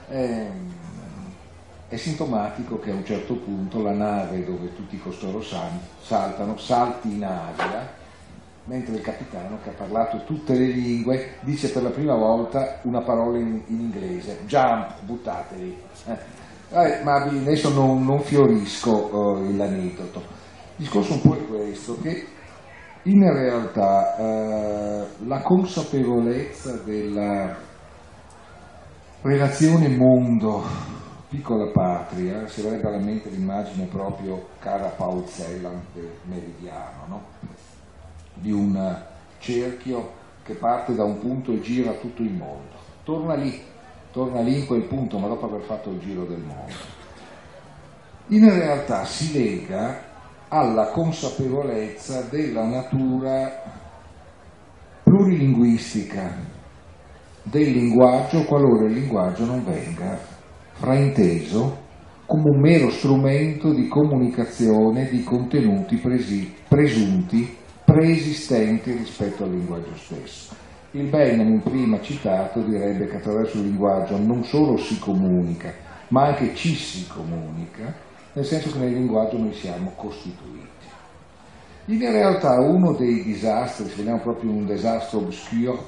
È, 0.09 0.47
è 1.89 1.97
sintomatico 1.97 2.78
che 2.78 2.93
a 2.93 2.94
un 2.94 3.05
certo 3.05 3.35
punto 3.35 3.82
la 3.82 3.93
nave 3.93 4.43
dove 4.43 4.74
tutti 4.74 4.98
costoro 4.98 5.43
saltano 5.43 6.57
salti 6.57 7.12
in 7.12 7.24
aria 7.24 7.98
mentre 8.65 8.95
il 8.95 9.03
capitano, 9.03 9.59
che 9.62 9.70
ha 9.70 9.74
parlato 9.74 10.23
tutte 10.24 10.55
le 10.55 10.66
lingue, 10.66 11.37
dice 11.41 11.70
per 11.70 11.82
la 11.82 11.91
prima 11.91 12.15
volta 12.15 12.81
una 12.82 13.01
parola 13.03 13.39
in, 13.39 13.62
in 13.66 13.81
inglese, 13.81 14.41
jump, 14.47 15.03
buttatevi. 15.03 15.77
Eh, 16.73 17.01
ma 17.03 17.23
adesso 17.23 17.70
non, 17.70 18.05
non 18.05 18.20
fiorisco 18.20 19.39
eh, 19.39 19.53
l'aneddoto. 19.57 20.19
Il 20.20 20.87
discorso 20.87 21.15
un 21.15 21.20
po' 21.20 21.35
è 21.35 21.47
questo, 21.47 21.99
che 22.01 22.27
in 23.05 23.32
realtà 23.32 24.16
eh, 24.16 25.07
la 25.27 25.41
consapevolezza 25.41 26.77
della 26.85 27.57
relazione 29.23 29.89
mondo, 29.89 30.62
piccola 31.28 31.70
patria, 31.73 32.47
si 32.47 32.61
avrebbe 32.61 32.89
alla 32.89 33.05
mente 33.05 33.31
l'immagine 33.31 33.87
proprio 33.87 34.49
cara 34.59 34.89
Paul 34.89 35.27
Celan 35.27 35.81
del 35.93 36.11
meridiano, 36.24 37.07
no? 37.07 37.23
Di 38.35 38.52
un 38.52 39.02
cerchio 39.39 40.19
che 40.43 40.55
parte 40.55 40.94
da 40.94 41.05
un 41.05 41.19
punto 41.19 41.52
e 41.52 41.61
gira 41.61 41.93
tutto 41.93 42.23
il 42.23 42.32
mondo. 42.32 42.78
Torna 43.05 43.35
lì, 43.35 43.61
torna 44.12 44.40
lì 44.40 44.61
in 44.61 44.66
quel 44.66 44.85
punto, 44.85 45.19
ma 45.19 45.28
dopo 45.28 45.47
aver 45.47 45.62
fatto 45.62 45.90
il 45.90 45.98
giro 45.98 46.24
del 46.24 46.40
mondo. 46.40 46.98
In 48.28 48.48
realtà 48.48 49.05
si 49.05 49.32
lega 49.32 50.09
alla 50.48 50.89
consapevolezza 50.89 52.23
della 52.23 52.65
natura 52.65 53.62
plurilinguistica 55.05 56.59
del 57.43 57.70
linguaggio 57.70 58.44
qualora 58.44 58.86
il 58.86 58.93
linguaggio 58.93 59.44
non 59.44 59.65
venga 59.65 60.19
frainteso 60.73 61.89
come 62.27 62.51
un 62.51 62.61
mero 62.61 62.90
strumento 62.90 63.73
di 63.73 63.89
comunicazione 63.89 65.09
di 65.09 65.24
contenuti 65.24 65.97
presi, 65.97 66.55
presunti 66.69 67.57
preesistenti 67.93 68.93
rispetto 68.93 69.45
al 69.45 69.51
linguaggio 69.51 69.97
stesso. 69.97 70.55
Il 70.93 71.07
Benjamin 71.07 71.61
prima 71.62 72.01
citato 72.01 72.61
direbbe 72.61 73.07
che 73.07 73.17
attraverso 73.17 73.59
il 73.59 73.65
linguaggio 73.65 74.17
non 74.17 74.45
solo 74.45 74.77
si 74.77 74.99
comunica, 74.99 75.73
ma 76.09 76.27
anche 76.27 76.55
ci 76.55 76.75
si 76.75 77.07
comunica 77.07 78.09
nel 78.33 78.45
senso 78.45 78.71
che 78.71 78.79
nel 78.79 78.93
linguaggio 78.93 79.39
noi 79.39 79.53
siamo 79.53 79.93
costituiti. 79.97 80.69
In 81.87 81.99
realtà 81.99 82.61
uno 82.61 82.93
dei 82.93 83.25
disastri, 83.25 83.89
se 83.89 83.97
vogliamo 83.97 84.21
proprio 84.21 84.51
un 84.51 84.67
disastro 84.67 85.19
obscuro, 85.19 85.85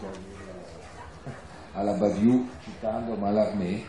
alla 1.75 1.93
Badiou, 1.93 2.49
citando 2.65 3.15
Mallarmé, 3.15 3.83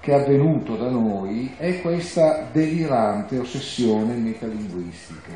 che 0.00 0.10
è 0.10 0.20
avvenuto 0.20 0.76
da 0.76 0.90
noi 0.90 1.54
è 1.56 1.80
questa 1.80 2.48
delirante 2.50 3.38
ossessione 3.38 4.16
metalinguistica, 4.16 5.30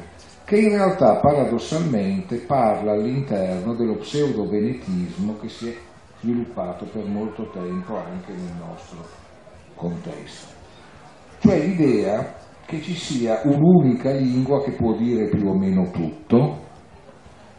che 0.46 0.60
in 0.60 0.68
realtà 0.68 1.16
paradossalmente 1.16 2.36
parla 2.36 2.92
all'interno 2.92 3.74
dello 3.74 3.96
pseudo-venetismo 3.96 5.36
che 5.40 5.48
si 5.48 5.68
è 5.68 5.76
sviluppato 6.20 6.84
per 6.84 7.04
molto 7.04 7.50
tempo 7.50 7.96
anche 7.96 8.32
nel 8.32 8.54
nostro 8.56 9.04
contesto. 9.74 10.54
Cioè 11.40 11.58
l'idea 11.58 12.34
che 12.64 12.80
ci 12.80 12.94
sia 12.94 13.40
un'unica 13.42 14.12
lingua 14.12 14.62
che 14.62 14.70
può 14.70 14.96
dire 14.96 15.28
più 15.28 15.48
o 15.48 15.58
meno 15.58 15.90
tutto 15.90 16.64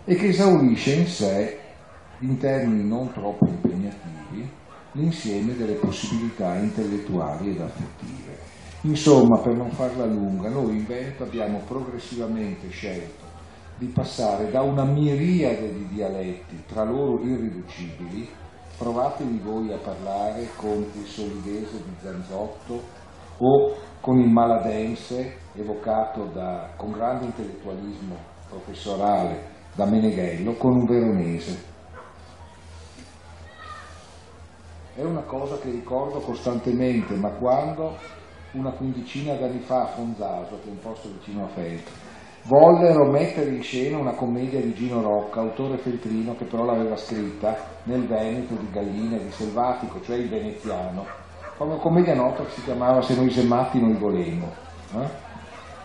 e 0.05 0.15
che 0.15 0.27
esaurisce 0.27 0.93
in 0.93 1.07
sé, 1.07 1.59
in 2.19 2.37
termini 2.37 2.87
non 2.87 3.11
troppo 3.11 3.47
impegnativi, 3.47 4.49
l'insieme 4.93 5.57
delle 5.57 5.73
possibilità 5.73 6.55
intellettuali 6.55 7.49
ed 7.49 7.59
affettive. 7.59 8.16
Insomma, 8.81 9.39
per 9.39 9.55
non 9.55 9.71
farla 9.71 10.05
lunga, 10.05 10.49
noi 10.49 10.77
in 10.77 10.85
Veneto 10.85 11.23
abbiamo 11.23 11.61
progressivamente 11.65 12.69
scelto 12.69 13.25
di 13.77 13.87
passare 13.87 14.49
da 14.51 14.61
una 14.61 14.83
miriade 14.83 15.73
di 15.73 15.87
dialetti, 15.87 16.63
tra 16.67 16.83
loro 16.83 17.21
irriducibili, 17.23 18.27
provatevi 18.77 19.39
voi 19.39 19.73
a 19.73 19.77
parlare 19.77 20.49
con 20.55 20.85
il 20.93 21.05
solidese 21.05 21.83
di 21.83 21.95
Zanzotto 22.01 22.81
o 23.37 23.75
con 23.99 24.19
il 24.19 24.29
maladense 24.29 25.37
evocato 25.53 26.25
da, 26.25 26.69
con 26.75 26.91
grande 26.91 27.25
intellettualismo 27.25 28.15
professorale 28.49 29.55
da 29.75 29.85
Meneghello, 29.85 30.53
con 30.53 30.75
un 30.75 30.85
veronese. 30.85 31.75
È 34.95 35.03
una 35.03 35.21
cosa 35.21 35.57
che 35.57 35.69
ricordo 35.69 36.19
costantemente, 36.19 37.15
ma 37.15 37.29
quando 37.29 37.95
una 38.53 38.71
quindicina 38.71 39.33
d'anni 39.33 39.59
fa 39.59 39.83
a 39.83 39.87
Fonzaso, 39.87 40.59
che 40.61 40.67
è 40.67 40.71
un 40.71 40.79
posto 40.79 41.09
vicino 41.09 41.45
a 41.45 41.47
Feltri, 41.47 41.93
vollero 42.43 43.09
mettere 43.11 43.49
in 43.51 43.61
scena 43.61 43.97
una 43.97 44.13
commedia 44.13 44.61
di 44.61 44.73
Gino 44.73 45.01
Rocca, 45.01 45.41
autore 45.41 45.77
feltrino, 45.77 46.35
che 46.35 46.45
però 46.45 46.63
l'aveva 46.63 46.95
scritta 46.95 47.55
nel 47.83 48.07
Veneto 48.07 48.55
di 48.55 48.69
Gallina, 48.71 49.17
di 49.17 49.29
Selvatico, 49.31 50.01
cioè 50.01 50.17
il 50.17 50.29
veneziano, 50.29 51.05
una 51.57 51.77
commedia 51.77 52.13
nota 52.13 52.43
che 52.43 52.51
si 52.51 52.63
chiamava 52.63 53.01
Se 53.01 53.15
noi 53.15 53.31
sematti 53.31 53.79
noi 53.81 53.97
volemo. 53.97 54.51
Eh? 54.93 55.25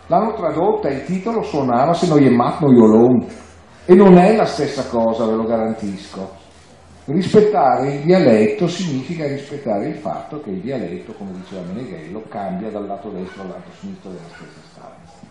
L'hanno 0.07 0.35
tradotta 0.35 0.89
e 0.89 0.97
il 0.97 1.05
titolo 1.05 1.43
suonava 1.43 1.95
Se 1.95 2.07
noi 2.09 2.27
emmat 2.27 2.61
noi 2.61 2.79
olon. 2.79 3.27
E 3.85 3.95
non 3.95 4.17
è 4.19 4.37
la 4.37 4.45
stessa 4.45 4.87
cosa, 4.89 5.25
ve 5.25 5.33
lo 5.33 5.45
garantisco. 5.45 6.42
Rispettare 7.05 7.95
il 7.95 8.05
dialetto 8.05 8.69
significa 8.69 9.27
rispettare 9.27 9.89
il 9.89 9.97
fatto 9.97 10.41
che 10.41 10.51
il 10.51 10.61
dialetto, 10.61 11.13
come 11.15 11.33
diceva 11.33 11.63
Meneghello, 11.63 12.23
cambia 12.29 12.71
dal 12.71 12.87
lato 12.87 13.11
destro 13.11 13.43
al 13.43 13.49
lato 13.49 13.71
sinistro 13.73 14.11
della 14.11 14.29
stessa 14.29 14.61
stanza. 14.71 15.27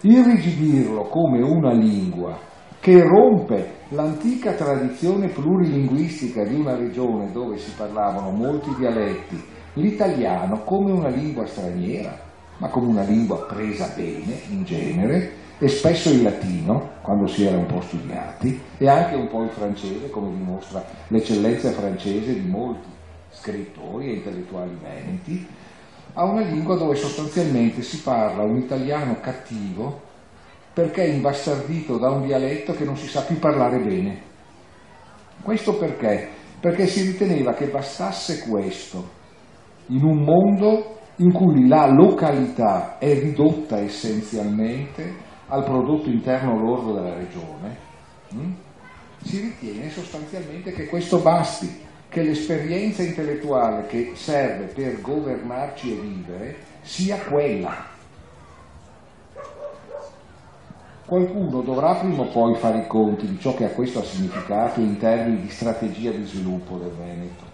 Irrigidirlo 0.00 1.02
come 1.08 1.42
una 1.42 1.74
lingua 1.74 2.38
che 2.80 3.02
rompe 3.02 3.80
l'antica 3.90 4.54
tradizione 4.54 5.28
plurilinguistica 5.28 6.42
di 6.42 6.54
una 6.54 6.74
regione 6.74 7.30
dove 7.32 7.58
si 7.58 7.70
parlavano 7.76 8.30
molti 8.30 8.74
dialetti, 8.78 9.44
l'italiano 9.74 10.62
come 10.64 10.90
una 10.90 11.10
lingua 11.10 11.44
straniera, 11.44 12.18
ma 12.56 12.68
come 12.70 12.86
una 12.86 13.02
lingua 13.02 13.44
presa 13.44 13.92
bene 13.94 14.40
in 14.48 14.64
genere, 14.64 15.32
e 15.62 15.68
spesso 15.68 16.08
il 16.08 16.22
latino, 16.22 16.92
quando 17.02 17.26
si 17.26 17.44
era 17.44 17.58
un 17.58 17.66
po' 17.66 17.82
studiati, 17.82 18.58
e 18.78 18.88
anche 18.88 19.14
un 19.14 19.28
po' 19.28 19.42
il 19.42 19.50
francese, 19.50 20.08
come 20.08 20.34
dimostra 20.34 20.82
l'eccellenza 21.08 21.70
francese 21.72 22.32
di 22.32 22.48
molti 22.48 22.88
scrittori 23.28 24.08
e 24.08 24.14
intellettuali 24.14 24.74
veneti, 24.80 25.46
a 26.14 26.24
una 26.24 26.40
lingua 26.40 26.78
dove 26.78 26.94
sostanzialmente 26.94 27.82
si 27.82 28.00
parla 28.00 28.42
un 28.42 28.56
italiano 28.56 29.20
cattivo 29.20 30.00
perché 30.72 31.04
è 31.04 31.08
imbastardito 31.08 31.98
da 31.98 32.08
un 32.08 32.26
dialetto 32.26 32.72
che 32.72 32.84
non 32.84 32.96
si 32.96 33.06
sa 33.06 33.20
più 33.20 33.38
parlare 33.38 33.80
bene. 33.80 34.22
Questo 35.42 35.76
perché? 35.76 36.26
Perché 36.58 36.86
si 36.86 37.02
riteneva 37.02 37.52
che 37.52 37.66
bastasse 37.66 38.48
questo 38.48 39.18
in 39.88 40.04
un 40.04 40.22
mondo 40.22 40.96
in 41.16 41.32
cui 41.32 41.68
la 41.68 41.86
località 41.86 42.96
è 42.96 43.12
ridotta 43.12 43.78
essenzialmente 43.78 45.28
al 45.50 45.64
prodotto 45.64 46.08
interno 46.08 46.58
lordo 46.58 46.94
della 46.94 47.14
regione, 47.14 47.76
hm? 48.30 48.52
si 49.22 49.40
ritiene 49.40 49.90
sostanzialmente 49.90 50.72
che 50.72 50.86
questo 50.86 51.18
basti, 51.18 51.88
che 52.08 52.22
l'esperienza 52.22 53.02
intellettuale 53.02 53.86
che 53.86 54.12
serve 54.14 54.66
per 54.66 55.00
governarci 55.00 55.92
e 55.92 56.00
vivere 56.00 56.56
sia 56.82 57.18
quella. 57.18 57.88
Qualcuno 61.04 61.60
dovrà 61.62 61.94
prima 61.96 62.22
o 62.22 62.28
poi 62.28 62.54
fare 62.54 62.78
i 62.78 62.86
conti 62.86 63.26
di 63.26 63.38
ciò 63.40 63.54
che 63.54 63.64
a 63.64 63.70
questo 63.70 63.98
ha 63.98 64.04
significato 64.04 64.78
in 64.78 64.96
termini 64.98 65.40
di 65.40 65.50
strategia 65.50 66.12
di 66.12 66.24
sviluppo 66.24 66.76
del 66.76 66.92
Veneto. 66.92 67.44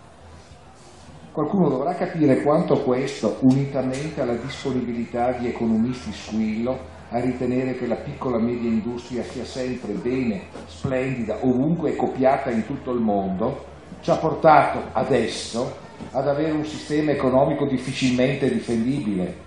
Qualcuno 1.32 1.70
dovrà 1.70 1.94
capire 1.94 2.42
quanto 2.42 2.82
questo, 2.82 3.38
unitamente 3.40 4.20
alla 4.20 4.34
disponibilità 4.34 5.32
di 5.32 5.48
economisti 5.48 6.12
squillo, 6.12 6.94
a 7.10 7.20
ritenere 7.20 7.74
che 7.74 7.86
la 7.86 7.96
piccola 7.96 8.38
media 8.38 8.68
industria 8.68 9.22
sia 9.22 9.44
sempre 9.44 9.92
bene, 9.92 10.42
splendida, 10.66 11.38
ovunque 11.42 11.90
e 11.90 11.96
copiata 11.96 12.50
in 12.50 12.66
tutto 12.66 12.90
il 12.90 13.00
mondo, 13.00 13.64
ci 14.00 14.10
ha 14.10 14.16
portato 14.16 14.82
adesso 14.92 15.84
ad 16.12 16.28
avere 16.28 16.52
un 16.52 16.64
sistema 16.64 17.12
economico 17.12 17.66
difficilmente 17.66 18.50
difendibile. 18.50 19.44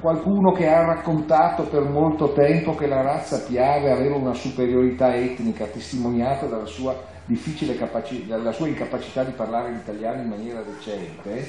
Qualcuno 0.00 0.52
che 0.52 0.68
ha 0.68 0.84
raccontato 0.84 1.64
per 1.64 1.82
molto 1.82 2.32
tempo 2.32 2.74
che 2.74 2.86
la 2.86 3.02
razza 3.02 3.42
Piave 3.42 3.90
aveva 3.90 4.16
una 4.16 4.34
superiorità 4.34 5.14
etnica 5.14 5.66
testimoniata 5.66 6.46
dalla 6.46 6.66
sua, 6.66 6.94
dalla 8.26 8.52
sua 8.52 8.68
incapacità 8.68 9.24
di 9.24 9.32
parlare 9.32 9.72
l'italiano 9.72 10.22
in 10.22 10.28
maniera 10.28 10.62
decente, 10.62 11.48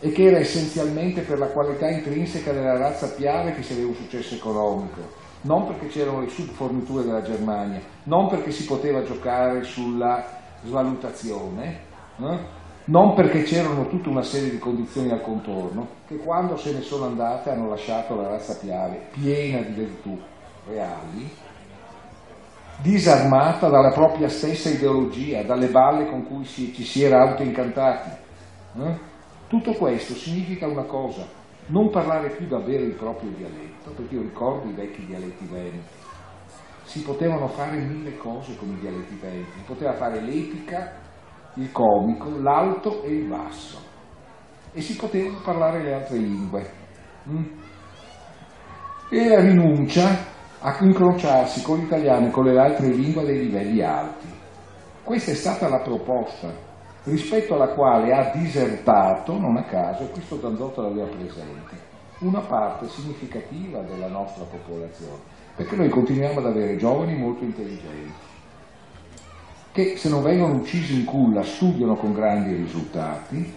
e 0.00 0.12
che 0.12 0.24
era 0.24 0.38
essenzialmente 0.38 1.20
per 1.20 1.38
la 1.38 1.48
qualità 1.48 1.88
intrinseca 1.88 2.52
della 2.52 2.78
razza 2.78 3.08
Piave 3.08 3.52
che 3.52 3.62
si 3.62 3.74
aveva 3.74 3.88
un 3.88 3.94
successo 3.94 4.34
economico, 4.34 5.00
non 5.42 5.66
perché 5.66 5.88
c'erano 5.88 6.20
le 6.20 6.28
subforniture 6.28 7.04
della 7.04 7.22
Germania, 7.22 7.80
non 8.04 8.28
perché 8.28 8.50
si 8.50 8.64
poteva 8.64 9.02
giocare 9.02 9.62
sulla 9.62 10.24
svalutazione, 10.64 11.78
eh? 12.18 12.38
non 12.86 13.14
perché 13.14 13.42
c'erano 13.42 13.86
tutta 13.88 14.08
una 14.08 14.22
serie 14.22 14.50
di 14.50 14.58
condizioni 14.58 15.10
al 15.10 15.20
contorno, 15.20 15.86
che 16.08 16.16
quando 16.16 16.56
se 16.56 16.72
ne 16.72 16.80
sono 16.80 17.04
andate 17.04 17.50
hanno 17.50 17.68
lasciato 17.68 18.16
la 18.16 18.28
razza 18.28 18.56
Piave 18.56 19.08
piena 19.12 19.60
di 19.60 19.72
virtù 19.72 20.18
reali, 20.66 21.30
disarmata 22.78 23.68
dalla 23.68 23.92
propria 23.92 24.30
stessa 24.30 24.70
ideologia, 24.70 25.42
dalle 25.42 25.68
balle 25.68 26.08
con 26.08 26.26
cui 26.26 26.46
si, 26.46 26.72
ci 26.72 26.84
si 26.84 27.02
era 27.02 27.20
autoincantati. 27.20 28.10
Eh? 28.78 29.08
Tutto 29.50 29.72
questo 29.72 30.14
significa 30.14 30.68
una 30.68 30.84
cosa, 30.84 31.26
non 31.66 31.90
parlare 31.90 32.30
più 32.36 32.46
davvero 32.46 32.84
il 32.84 32.94
proprio 32.94 33.30
dialetto, 33.30 33.90
perché 33.90 34.14
io 34.14 34.22
ricordo 34.22 34.68
i 34.68 34.74
vecchi 34.74 35.04
dialetti 35.04 35.44
veneti, 35.46 35.88
si 36.84 37.02
potevano 37.02 37.48
fare 37.48 37.80
mille 37.80 38.16
cose 38.16 38.56
con 38.56 38.68
i 38.68 38.78
dialetti 38.78 39.18
veneti, 39.20 39.50
si 39.56 39.64
poteva 39.66 39.94
fare 39.94 40.20
l'epica, 40.20 40.92
il 41.54 41.72
comico, 41.72 42.30
l'alto 42.38 43.02
e 43.02 43.10
il 43.10 43.26
basso, 43.26 43.80
e 44.72 44.80
si 44.80 44.94
potevano 44.94 45.40
parlare 45.42 45.82
le 45.82 45.94
altre 45.94 46.18
lingue. 46.18 46.70
Mm? 47.28 47.44
E 49.10 49.28
la 49.28 49.40
rinuncia 49.40 50.16
a 50.60 50.76
incrociarsi 50.78 51.60
con 51.62 51.80
l'italiano 51.80 52.28
e 52.28 52.30
con 52.30 52.44
le 52.44 52.56
altre 52.56 52.86
lingue 52.86 53.24
dei 53.24 53.40
livelli 53.40 53.82
alti. 53.82 54.28
Questa 55.02 55.32
è 55.32 55.34
stata 55.34 55.68
la 55.68 55.80
proposta 55.80 56.68
rispetto 57.04 57.54
alla 57.54 57.68
quale 57.68 58.12
ha 58.12 58.30
disertato, 58.34 59.38
non 59.38 59.56
a 59.56 59.64
caso, 59.64 60.04
e 60.04 60.10
questo 60.10 60.36
Danzotto 60.36 60.82
l'aveva 60.82 61.06
presente, 61.06 61.88
una 62.18 62.40
parte 62.40 62.88
significativa 62.88 63.80
della 63.80 64.08
nostra 64.08 64.44
popolazione, 64.44 65.20
perché 65.56 65.76
noi 65.76 65.88
continuiamo 65.88 66.40
ad 66.40 66.46
avere 66.46 66.76
giovani 66.76 67.16
molto 67.16 67.44
intelligenti, 67.44 68.28
che 69.72 69.96
se 69.96 70.08
non 70.08 70.22
vengono 70.22 70.54
uccisi 70.54 70.94
in 70.94 71.04
culla 71.04 71.42
studiano 71.42 71.96
con 71.96 72.12
grandi 72.12 72.54
risultati, 72.54 73.54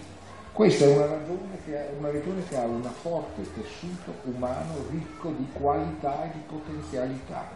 questa 0.52 0.84
è 0.84 0.96
una, 0.96 1.06
ragione 1.06 1.58
che 1.64 1.76
ha, 1.76 1.84
una 1.98 2.10
regione 2.10 2.44
che 2.48 2.56
ha 2.56 2.64
un 2.64 2.82
forte 2.82 3.42
tessuto 3.54 4.14
umano 4.22 4.86
ricco 4.90 5.30
di 5.36 5.48
qualità 5.52 6.24
e 6.24 6.30
di 6.32 6.42
potenzialità, 6.46 7.48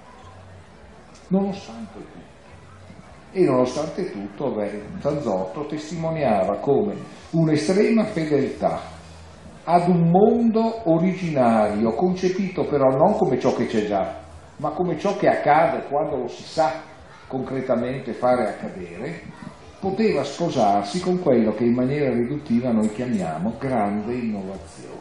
nonostante 1.29 1.99
tutto 1.99 2.38
e 3.33 3.45
nonostante 3.45 4.11
tutto 4.11 4.55
Zanzotto 5.01 5.67
testimoniava 5.67 6.57
come 6.57 6.95
un'estrema 7.31 8.05
fedeltà 8.05 8.81
ad 9.65 9.89
un 9.89 10.11
mondo 10.11 10.91
originario, 10.91 11.93
concepito 11.93 12.65
però 12.65 12.89
non 12.97 13.17
come 13.17 13.39
ciò 13.39 13.55
che 13.55 13.67
c'è 13.67 13.87
già, 13.87 14.15
ma 14.57 14.71
come 14.71 14.99
ciò 14.99 15.17
che 15.17 15.29
accade 15.29 15.87
quando 15.89 16.17
lo 16.17 16.29
si 16.29 16.43
sa 16.43 16.73
concretamente 17.27 18.15
fare 18.15 18.49
accadere, 18.49 19.21
poteva 19.79 20.25
sposarsi 20.25 21.01
con 21.01 21.21
quello 21.21 21.53
che 21.53 21.65
in 21.65 21.75
maniera 21.75 22.11
riduttiva 22.11 22.73
noi 22.73 22.91
chiamiamo 22.93 23.55
grande 23.59 24.15
innovazione. 24.15 24.98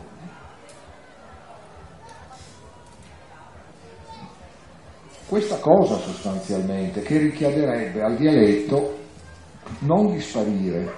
Questa 5.27 5.57
cosa 5.57 5.97
sostanzialmente 5.97 7.01
che 7.01 7.17
richiederebbe 7.17 8.01
al 8.01 8.15
dialetto 8.15 8.97
non 9.79 10.13
di 10.13 10.21
sparire, 10.21 10.89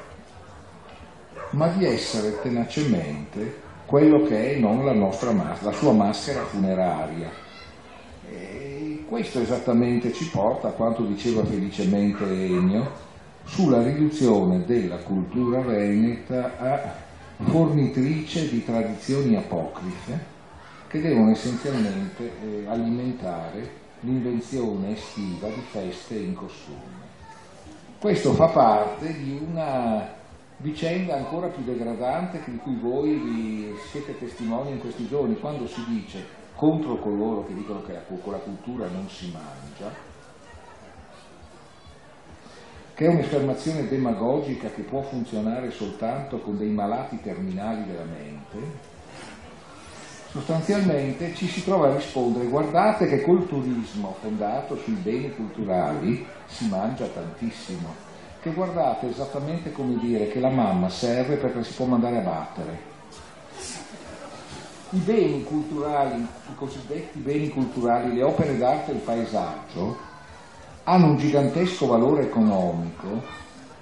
ma 1.54 1.70
di 1.70 1.86
essere 1.86 2.40
tenacemente 2.40 3.56
quello 3.88 4.22
che 4.28 4.52
è 4.52 4.60
non 4.60 4.86
la, 4.86 4.94
nostra, 4.94 5.32
la 5.34 5.72
sua 5.72 5.94
maschera 5.94 6.44
funeraria. 6.44 7.28
E 8.30 9.04
questo 9.10 9.40
esattamente 9.40 10.14
ci 10.14 10.30
porta 10.30 10.68
a 10.68 10.74
quanto 10.74 11.06
diceva 11.06 11.44
felicemente 11.44 12.24
Ennio 12.26 12.88
sulla 13.46 13.82
riduzione 13.82 14.64
della 14.64 14.98
cultura 14.98 15.62
veneta 15.62 16.56
a 16.60 16.96
fornitrice 17.46 18.48
di 18.48 18.64
tradizioni 18.64 19.36
apocrife 19.36 20.24
che 20.88 21.02
devono 21.02 21.32
essenzialmente 21.32 22.32
eh, 22.44 22.66
alimentare 22.68 23.88
l'invenzione 24.02 24.94
estiva 24.94 25.48
di 25.48 25.62
feste 25.72 26.16
in 26.16 26.36
costume. 26.36 27.08
Questo 28.00 28.34
fa 28.34 28.48
parte 28.48 29.14
di 29.14 29.42
una 29.46 30.18
vicenda 30.58 31.16
ancora 31.16 31.48
più 31.48 31.64
degradante 31.64 32.42
di 32.46 32.58
cui 32.58 32.76
voi 32.76 33.16
vi 33.18 33.74
siete 33.92 34.18
testimoni 34.18 34.72
in 34.72 34.80
questi 34.80 35.08
giorni, 35.08 35.40
quando 35.40 35.68
si 35.68 35.84
dice 35.88 36.38
contro 36.56 36.98
coloro 36.98 37.46
che 37.46 37.54
dicono 37.54 37.82
che 37.84 37.98
con 38.22 38.34
la 38.34 38.40
cultura 38.40 38.88
non 38.88 39.08
si 39.10 39.32
mangia, 39.32 39.92
che 42.94 43.06
è 43.06 43.08
un'affermazione 43.08 43.88
demagogica 43.88 44.70
che 44.70 44.82
può 44.82 45.02
funzionare 45.02 45.72
soltanto 45.72 46.40
con 46.40 46.58
dei 46.58 46.72
malati 46.72 47.22
terminali 47.22 47.86
della 47.86 48.04
mente, 48.04 48.89
sostanzialmente 50.32 51.34
ci 51.34 51.48
si 51.48 51.64
trova 51.64 51.88
a 51.88 51.96
rispondere 51.96 52.46
guardate 52.46 53.08
che 53.08 53.24
col 53.24 53.48
turismo 53.48 54.16
fondato 54.22 54.76
sui 54.78 54.94
beni 54.94 55.34
culturali 55.34 56.26
si 56.46 56.68
mangia 56.68 57.06
tantissimo, 57.08 57.94
che 58.42 58.54
guardate 58.54 59.10
esattamente 59.10 59.72
come 59.72 59.98
dire 59.98 60.28
che 60.28 60.40
la 60.40 60.52
mamma 60.52 60.90
serve 60.90 61.38
perché 61.38 61.64
si 61.64 61.74
può 61.74 61.86
mandare 61.86 62.18
a 62.20 62.22
battere. 62.22 62.88
I 64.92 64.98
beni 64.98 65.44
culturali, 65.44 66.22
i 66.22 66.56
cosiddetti 66.56 67.20
beni 67.20 67.50
culturali, 67.50 68.16
le 68.16 68.24
opere 68.24 68.58
d'arte 68.58 68.92
e 68.92 68.96
il 68.96 69.02
paesaggio 69.02 69.98
hanno 70.84 71.08
un 71.08 71.18
gigantesco 71.18 71.88
valore 71.88 72.26
economico 72.26 73.22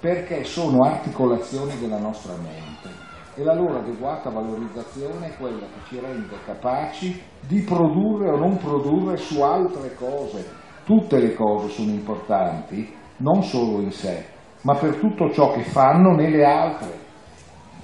perché 0.00 0.44
sono 0.44 0.84
articolazioni 0.84 1.78
della 1.78 1.98
nostra 1.98 2.34
mente 2.34 3.07
e 3.38 3.44
la 3.44 3.54
loro 3.54 3.78
adeguata 3.78 4.30
valorizzazione 4.30 5.28
è 5.28 5.36
quella 5.38 5.60
che 5.66 5.86
ci 5.86 6.00
rende 6.00 6.34
capaci 6.44 7.22
di 7.46 7.60
produrre 7.60 8.30
o 8.30 8.36
non 8.36 8.56
produrre 8.56 9.16
su 9.16 9.40
altre 9.42 9.94
cose. 9.94 10.44
Tutte 10.84 11.20
le 11.20 11.34
cose 11.34 11.68
sono 11.68 11.90
importanti, 11.90 12.92
non 13.18 13.44
solo 13.44 13.80
in 13.80 13.92
sé, 13.92 14.24
ma 14.62 14.74
per 14.74 14.96
tutto 14.96 15.30
ciò 15.30 15.52
che 15.52 15.62
fanno 15.62 16.16
nelle 16.16 16.44
altre. 16.44 17.06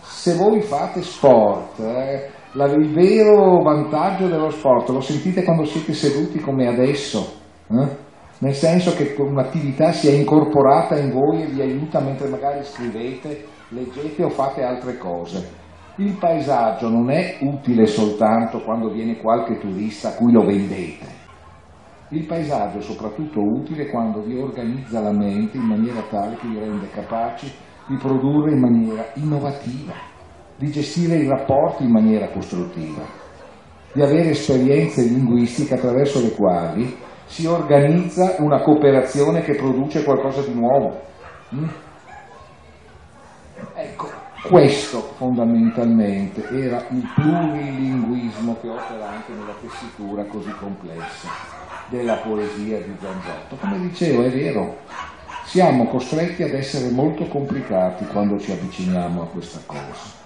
Se 0.00 0.34
voi 0.34 0.60
fate 0.62 1.02
sport, 1.02 1.78
eh, 1.78 2.30
la, 2.52 2.64
il 2.66 2.92
vero 2.92 3.62
vantaggio 3.62 4.26
dello 4.26 4.50
sport 4.50 4.88
lo 4.88 5.00
sentite 5.00 5.44
quando 5.44 5.64
siete 5.66 5.92
seduti 5.92 6.40
come 6.40 6.66
adesso, 6.66 7.32
eh? 7.70 7.96
nel 8.38 8.54
senso 8.54 8.92
che 8.94 9.14
un'attività 9.18 9.92
sia 9.92 10.10
incorporata 10.10 10.98
in 10.98 11.12
voi 11.12 11.42
e 11.42 11.46
vi 11.46 11.60
aiuta 11.60 12.00
mentre 12.00 12.28
magari 12.28 12.64
scrivete 12.64 13.52
leggete 13.74 14.22
o 14.22 14.30
fate 14.30 14.62
altre 14.62 14.96
cose. 14.96 15.62
Il 15.96 16.16
paesaggio 16.18 16.88
non 16.88 17.10
è 17.10 17.38
utile 17.40 17.86
soltanto 17.86 18.62
quando 18.62 18.90
viene 18.90 19.18
qualche 19.18 19.58
turista 19.58 20.08
a 20.08 20.14
cui 20.14 20.32
lo 20.32 20.44
vendete. 20.44 21.22
Il 22.08 22.26
paesaggio 22.26 22.78
è 22.78 22.82
soprattutto 22.82 23.40
utile 23.40 23.88
quando 23.88 24.22
vi 24.22 24.38
organizza 24.38 25.00
la 25.00 25.12
mente 25.12 25.56
in 25.56 25.64
maniera 25.64 26.00
tale 26.08 26.36
che 26.36 26.46
vi 26.46 26.58
rende 26.58 26.88
capaci 26.90 27.50
di 27.86 27.96
produrre 27.96 28.52
in 28.52 28.60
maniera 28.60 29.04
innovativa, 29.14 29.92
di 30.56 30.70
gestire 30.70 31.16
i 31.16 31.28
rapporti 31.28 31.84
in 31.84 31.90
maniera 31.90 32.28
costruttiva, 32.28 33.02
di 33.92 34.00
avere 34.00 34.30
esperienze 34.30 35.02
linguistiche 35.02 35.74
attraverso 35.74 36.20
le 36.20 36.30
quali 36.30 36.96
si 37.26 37.46
organizza 37.46 38.36
una 38.38 38.60
cooperazione 38.62 39.42
che 39.42 39.54
produce 39.54 40.04
qualcosa 40.04 40.42
di 40.42 40.54
nuovo. 40.54 41.00
Ecco, 43.74 44.10
questo 44.48 45.14
fondamentalmente 45.16 46.48
era 46.48 46.84
il 46.90 47.08
plurilinguismo 47.14 48.56
che 48.60 48.68
opera 48.68 49.10
anche 49.10 49.32
nella 49.32 49.54
tessitura 49.60 50.24
così 50.24 50.52
complessa 50.58 51.28
della 51.88 52.16
poesia 52.16 52.78
di 52.78 52.94
Zanzotto. 53.00 53.56
Come 53.56 53.80
dicevo, 53.80 54.24
è 54.24 54.30
vero, 54.30 54.78
siamo 55.44 55.86
costretti 55.86 56.42
ad 56.42 56.52
essere 56.52 56.90
molto 56.90 57.26
complicati 57.26 58.06
quando 58.06 58.38
ci 58.38 58.50
avviciniamo 58.50 59.22
a 59.22 59.26
questa 59.26 59.60
cosa. 59.66 60.22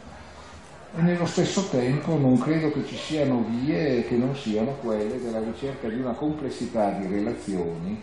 E 0.97 1.03
nello 1.03 1.27
stesso 1.27 1.69
tempo 1.69 2.17
non 2.17 2.39
credo 2.39 2.73
che 2.73 2.87
ci 2.87 2.97
siano 2.97 3.45
vie 3.47 4.05
che 4.05 4.17
non 4.17 4.35
siano 4.35 4.73
quelle 4.81 5.21
della 5.23 5.41
ricerca 5.41 5.87
di 5.89 6.01
una 6.01 6.13
complessità 6.13 6.91
di 6.93 7.07
relazioni 7.07 8.01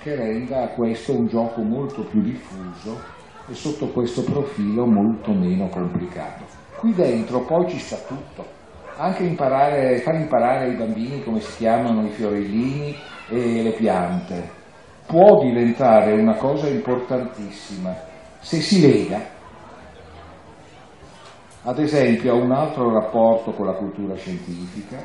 che 0.00 0.16
renda 0.16 0.68
questo 0.68 1.12
un 1.16 1.26
gioco 1.26 1.60
molto 1.60 2.02
più 2.02 2.22
diffuso 2.22 3.22
e 3.46 3.54
sotto 3.54 3.88
questo 3.88 4.22
profilo 4.22 4.86
molto 4.86 5.32
meno 5.32 5.68
complicato. 5.68 6.44
Qui 6.76 6.92
dentro 6.94 7.40
poi 7.40 7.68
ci 7.68 7.78
sta 7.78 7.96
tutto, 7.96 8.44
anche 8.96 9.24
imparare, 9.24 9.98
far 9.98 10.14
imparare 10.14 10.66
ai 10.66 10.76
bambini 10.76 11.22
come 11.22 11.40
si 11.40 11.56
chiamano 11.58 12.06
i 12.06 12.10
fiorellini 12.10 12.94
e 13.28 13.62
le 13.62 13.72
piante, 13.72 14.50
può 15.06 15.42
diventare 15.42 16.12
una 16.12 16.36
cosa 16.36 16.68
importantissima. 16.68 17.94
Se 18.40 18.60
si 18.60 18.80
lega 18.80 19.32
ad 21.66 21.78
esempio 21.78 22.32
a 22.32 22.36
un 22.36 22.52
altro 22.52 22.92
rapporto 22.92 23.52
con 23.52 23.64
la 23.66 23.72
cultura 23.72 24.14
scientifica, 24.16 24.98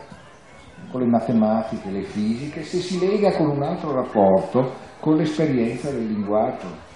con 0.91 0.99
le 1.01 1.07
matematiche, 1.07 1.89
le 1.89 2.03
fisiche, 2.03 2.63
se 2.63 2.79
si 2.79 2.99
lega 2.99 3.31
con 3.37 3.49
un 3.49 3.63
altro 3.63 3.93
rapporto 3.93 4.73
con 4.99 5.15
l'esperienza 5.15 5.89
del 5.89 6.07
linguaggio 6.07 6.87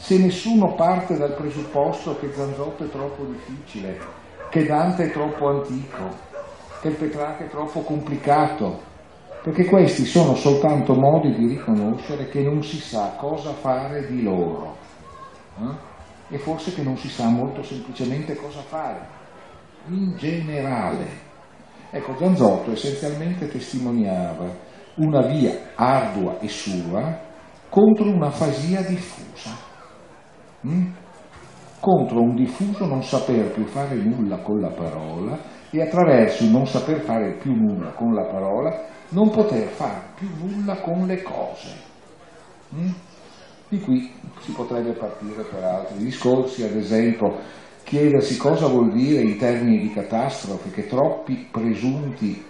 se 0.00 0.16
nessuno 0.16 0.74
parte 0.74 1.18
dal 1.18 1.34
presupposto 1.34 2.16
che 2.18 2.32
Zanzotto 2.32 2.84
è 2.84 2.88
troppo 2.88 3.22
difficile, 3.24 3.98
che 4.48 4.64
Dante 4.64 5.04
è 5.04 5.12
troppo 5.12 5.48
antico, 5.48 6.08
che 6.80 6.88
il 6.88 6.96
Petrarca 6.96 7.44
è 7.44 7.48
troppo 7.50 7.82
complicato, 7.82 8.80
perché 9.42 9.66
questi 9.66 10.06
sono 10.06 10.34
soltanto 10.34 10.94
modi 10.94 11.34
di 11.34 11.48
riconoscere 11.48 12.28
che 12.30 12.42
non 12.42 12.62
si 12.62 12.78
sa 12.78 13.14
cosa 13.18 13.52
fare 13.52 14.06
di 14.06 14.22
loro 14.22 14.76
eh? 15.58 16.34
e 16.34 16.38
forse 16.38 16.72
che 16.72 16.82
non 16.82 16.96
si 16.96 17.08
sa 17.10 17.28
molto 17.28 17.62
semplicemente 17.62 18.34
cosa 18.36 18.60
fare, 18.62 19.06
in 19.88 20.16
generale. 20.16 21.28
Ecco, 21.90 22.16
Zanzotto 22.16 22.72
essenzialmente 22.72 23.48
testimoniava 23.48 24.48
una 24.94 25.26
via 25.26 25.72
ardua 25.74 26.38
e 26.40 26.48
sua 26.48 27.20
contro 27.68 28.08
un'afasia 28.08 28.80
diffusa 28.80 29.68
mm? 30.66 30.86
contro 31.80 32.20
un 32.20 32.34
diffuso 32.34 32.84
non 32.86 33.02
saper 33.02 33.52
più 33.52 33.64
fare 33.64 33.94
nulla 33.94 34.38
con 34.38 34.60
la 34.60 34.70
parola 34.70 35.38
e 35.70 35.80
attraverso 35.80 36.44
il 36.44 36.50
non 36.50 36.66
saper 36.66 37.00
fare 37.00 37.38
più 37.40 37.54
nulla 37.54 37.90
con 37.90 38.12
la 38.12 38.24
parola 38.24 38.88
non 39.10 39.30
poter 39.30 39.68
fare 39.68 40.02
più 40.14 40.28
nulla 40.38 40.76
con 40.80 41.06
le 41.06 41.22
cose. 41.22 41.68
Mm? 42.74 42.90
Di 43.68 43.80
qui 43.80 44.12
si 44.40 44.52
potrebbe 44.52 44.92
partire 44.92 45.42
per 45.42 45.62
altri 45.62 45.98
discorsi, 45.98 46.64
ad 46.64 46.74
esempio 46.74 47.38
chiedersi 47.84 48.36
cosa 48.36 48.66
vuol 48.66 48.92
dire 48.92 49.22
in 49.22 49.36
termini 49.36 49.78
di 49.78 49.92
catastrofe 49.92 50.70
che 50.70 50.86
troppi 50.86 51.48
presunti 51.50 52.44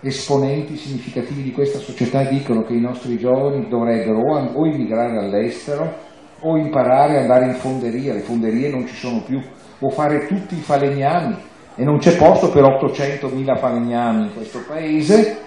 esponenti 0.00 0.76
significativi 0.76 1.42
di 1.42 1.52
questa 1.52 1.78
società 1.78 2.24
dicono 2.24 2.62
che 2.62 2.74
i 2.74 2.80
nostri 2.80 3.16
giovani 3.16 3.68
dovrebbero 3.68 4.20
o, 4.20 4.66
immigrare 4.66 5.18
all'estero 5.18 6.12
o 6.40 6.56
imparare 6.56 7.16
ad 7.16 7.22
andare 7.22 7.46
in 7.46 7.54
fonderia, 7.54 8.14
le 8.14 8.20
fonderie 8.20 8.68
non 8.68 8.86
ci 8.86 8.94
sono 8.94 9.22
più, 9.22 9.40
o 9.78 9.90
fare 9.90 10.26
tutti 10.26 10.56
i 10.56 10.60
falegnami 10.60 11.36
e 11.76 11.84
non 11.84 11.98
c'è 11.98 12.16
posto 12.16 12.50
per 12.50 12.62
800.000 12.62 13.58
falegnami 13.58 14.22
in 14.26 14.34
questo 14.34 14.62
paese, 14.66 15.38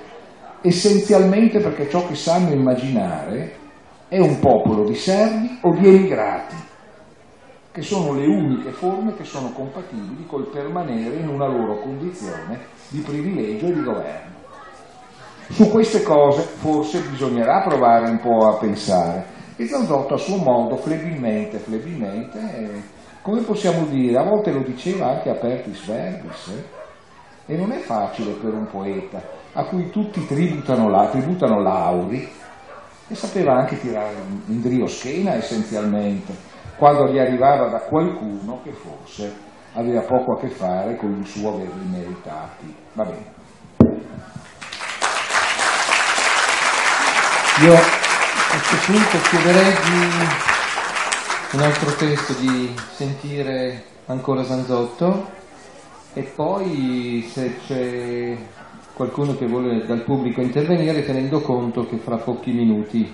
essenzialmente 0.62 1.60
perché 1.60 1.90
ciò 1.90 2.06
che 2.08 2.16
sanno 2.16 2.52
immaginare 2.52 3.54
è 4.08 4.20
un 4.20 4.40
popolo 4.40 4.86
di 4.86 4.96
servi 4.96 5.60
o 5.62 5.74
di 5.74 5.88
emigrati 5.88 6.56
che 7.78 7.84
sono 7.84 8.14
le 8.14 8.26
uniche 8.26 8.72
forme 8.72 9.14
che 9.14 9.24
sono 9.24 9.52
compatibili 9.52 10.26
col 10.26 10.50
permanere 10.50 11.18
in 11.18 11.28
una 11.28 11.46
loro 11.46 11.80
condizione 11.80 12.58
di 12.90 13.02
privilegio 13.02 13.68
e 13.68 13.74
di 13.74 13.84
governo. 13.84 14.36
Su 15.50 15.70
queste 15.70 16.02
cose 16.02 16.42
forse 16.42 17.02
bisognerà 17.02 17.62
provare 17.62 18.10
un 18.10 18.20
po' 18.20 18.48
a 18.48 18.58
pensare. 18.58 19.37
E 19.60 19.66
Zanzotto 19.66 20.14
a 20.14 20.18
suo 20.18 20.38
modo, 20.38 20.76
flebilmente, 20.78 21.58
flebilmente, 21.58 22.38
eh, 22.38 22.82
come 23.24 23.42
possiamo 23.42 23.86
dire, 23.88 24.16
a 24.20 24.24
volte 24.24 24.52
lo 24.52 24.62
diceva 24.62 25.08
anche 25.08 25.32
apertis 25.32 25.84
verbis, 25.84 26.48
eh? 26.50 27.54
e 27.54 27.58
non 27.58 27.72
è 27.72 27.80
facile 27.80 28.34
per 28.34 28.54
un 28.54 28.68
poeta 28.68 29.20
a 29.54 29.66
cui 29.66 29.90
tutti 29.90 30.24
tributano, 30.28 30.90
la, 30.90 31.08
tributano 31.10 31.60
lauri, 31.60 32.30
e 33.08 33.16
sapeva 33.16 33.56
anche 33.56 33.80
tirare 33.80 34.14
in 34.46 34.62
drio 34.62 34.86
schiena 34.86 35.34
essenzialmente, 35.34 36.36
quando 36.78 37.08
gli 37.08 37.18
arrivava 37.18 37.68
da 37.68 37.80
qualcuno 37.80 38.60
che 38.64 38.74
forse 38.74 39.34
aveva 39.74 40.02
poco 40.02 40.34
a 40.34 40.40
che 40.40 40.50
fare 40.50 40.96
con 40.98 41.18
il 41.18 41.26
suo 41.26 41.56
averli 41.56 41.86
meritati. 41.90 42.76
Va 42.94 43.06
bene. 43.06 43.36
Io 47.64 48.07
questo 48.68 48.92
punto 48.92 49.18
chiederei 49.30 49.72
di 49.72 51.56
un 51.56 51.62
altro 51.62 51.96
testo 51.96 52.34
di 52.34 52.76
sentire 52.94 53.84
ancora 54.08 54.44
Zanzotto 54.44 55.30
e 56.12 56.24
poi 56.24 57.30
se 57.32 57.60
c'è 57.66 58.36
qualcuno 58.94 59.38
che 59.38 59.46
vuole 59.46 59.86
dal 59.86 60.02
pubblico 60.02 60.42
intervenire 60.42 61.06
tenendo 61.06 61.40
conto 61.40 61.88
che 61.88 61.96
fra 61.96 62.18
pochi 62.18 62.52
minuti 62.52 63.10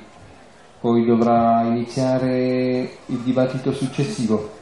poi 0.79 1.05
dovrà 1.05 1.61
iniziare 1.65 2.89
il 3.05 3.17
dibattito 3.19 3.71
successivo. 3.71 4.52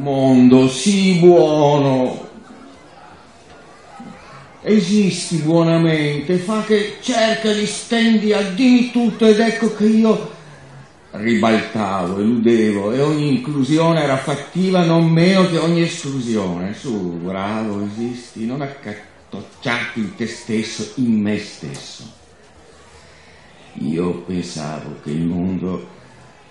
Mondo, 0.00 0.68
sii 0.68 1.18
buono. 1.18 2.28
Esisti 4.62 5.36
buonamente, 5.36 6.36
fa 6.36 6.62
che 6.64 6.98
cerca 7.00 7.52
di 7.52 7.66
stendi, 7.66 8.32
addini 8.32 8.90
tutto 8.90 9.26
ed 9.26 9.40
ecco 9.40 9.74
che 9.74 9.86
io 9.86 10.38
ribaltavo, 11.12 12.18
eludevo 12.18 12.92
e 12.92 13.00
ogni 13.00 13.36
inclusione 13.36 14.02
era 14.02 14.18
fattiva 14.18 14.84
non 14.84 15.08
meno 15.08 15.48
che 15.48 15.58
ogni 15.58 15.82
esclusione. 15.82 16.74
Su, 16.74 17.18
bravo, 17.22 17.86
esisti, 17.86 18.44
non 18.44 18.60
accatocciarti 18.60 20.00
in 20.00 20.14
te 20.14 20.26
stesso, 20.26 20.92
in 20.96 21.20
me 21.20 21.38
stesso. 21.38 22.18
Io 23.74 24.12
pensavo 24.26 24.96
che 25.02 25.10
il 25.10 25.22
mondo 25.22 25.98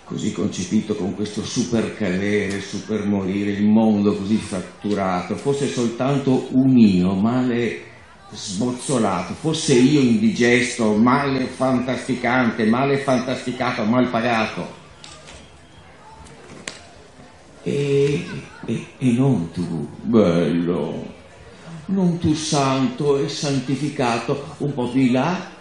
così 0.09 0.31
concepito 0.31 0.95
con 0.95 1.13
questo 1.13 1.43
super 1.43 1.95
cadere, 1.95 2.61
super 2.61 3.05
morire, 3.05 3.51
il 3.51 3.67
mondo 3.67 4.15
così 4.15 4.37
fratturato, 4.37 5.35
fosse 5.35 5.67
soltanto 5.67 6.47
un 6.53 6.75
io 6.75 7.13
male 7.13 7.83
sbozzolato, 8.31 9.35
fosse 9.35 9.75
io 9.75 9.99
indigesto, 9.99 10.95
male 10.95 11.45
fantasticante, 11.45 12.65
male 12.65 12.97
fantasticato, 12.97 13.83
mal 13.83 14.09
pagato. 14.09 14.77
E, 17.61 18.25
e, 18.65 18.87
e 18.97 19.11
non 19.11 19.51
tu, 19.51 19.87
bello, 20.01 21.05
non 21.85 22.17
tu 22.17 22.33
santo 22.33 23.19
e 23.19 23.29
santificato, 23.29 24.55
un 24.57 24.73
po' 24.73 24.89
più 24.89 25.01
in 25.01 25.11
là, 25.11 25.51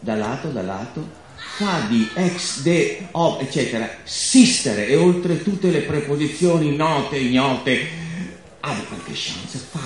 da 0.00 0.16
lato, 0.16 0.48
da 0.48 0.62
lato, 0.62 1.22
fa 1.56 1.86
di 1.88 2.10
ex, 2.14 2.62
de, 2.62 3.06
of, 3.12 3.40
eccetera, 3.40 3.88
sistere 4.02 4.88
e 4.88 4.96
oltre 4.96 5.40
tutte 5.40 5.70
le 5.70 5.82
preposizioni 5.82 6.74
note 6.74 7.16
ignote, 7.16 7.88
abbia 8.58 8.82
qualche 8.82 9.12
chance, 9.14 9.58
fa, 9.70 9.78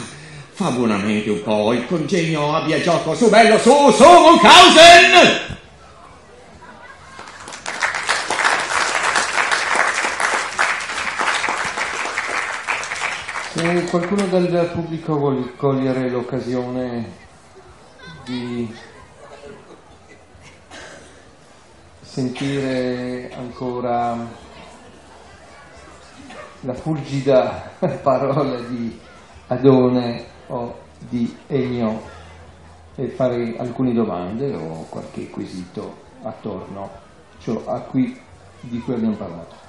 fa 0.52 0.70
buonamente 0.70 1.28
un 1.28 1.42
po', 1.42 1.74
il 1.74 1.84
congegno 1.86 2.56
abbia 2.56 2.80
gioco, 2.80 3.14
su 3.14 3.28
bello, 3.28 3.58
su, 3.58 3.70
su, 3.90 4.02
Munchausen! 4.02 5.56
Se 13.52 13.84
qualcuno 13.90 14.24
dal 14.26 14.70
pubblico 14.72 15.18
vuole 15.18 15.52
cogliere 15.56 16.08
l'occasione 16.08 17.12
di 18.24 18.86
sentire 22.08 23.30
ancora 23.34 24.16
la 26.62 26.74
fulgida 26.74 27.70
parola 28.02 28.60
di 28.62 28.98
Adone 29.48 30.24
o 30.46 30.74
di 30.98 31.36
Ennio 31.46 32.00
e 32.96 33.08
fare 33.10 33.56
alcune 33.58 33.92
domande 33.92 34.54
o 34.54 34.86
qualche 34.88 35.28
quesito 35.28 35.96
attorno 36.22 36.84
a 36.84 36.90
ciò 37.38 37.64
a 37.66 37.80
cui, 37.82 38.18
di 38.60 38.80
cui 38.80 38.94
abbiamo 38.94 39.16
parlato. 39.16 39.67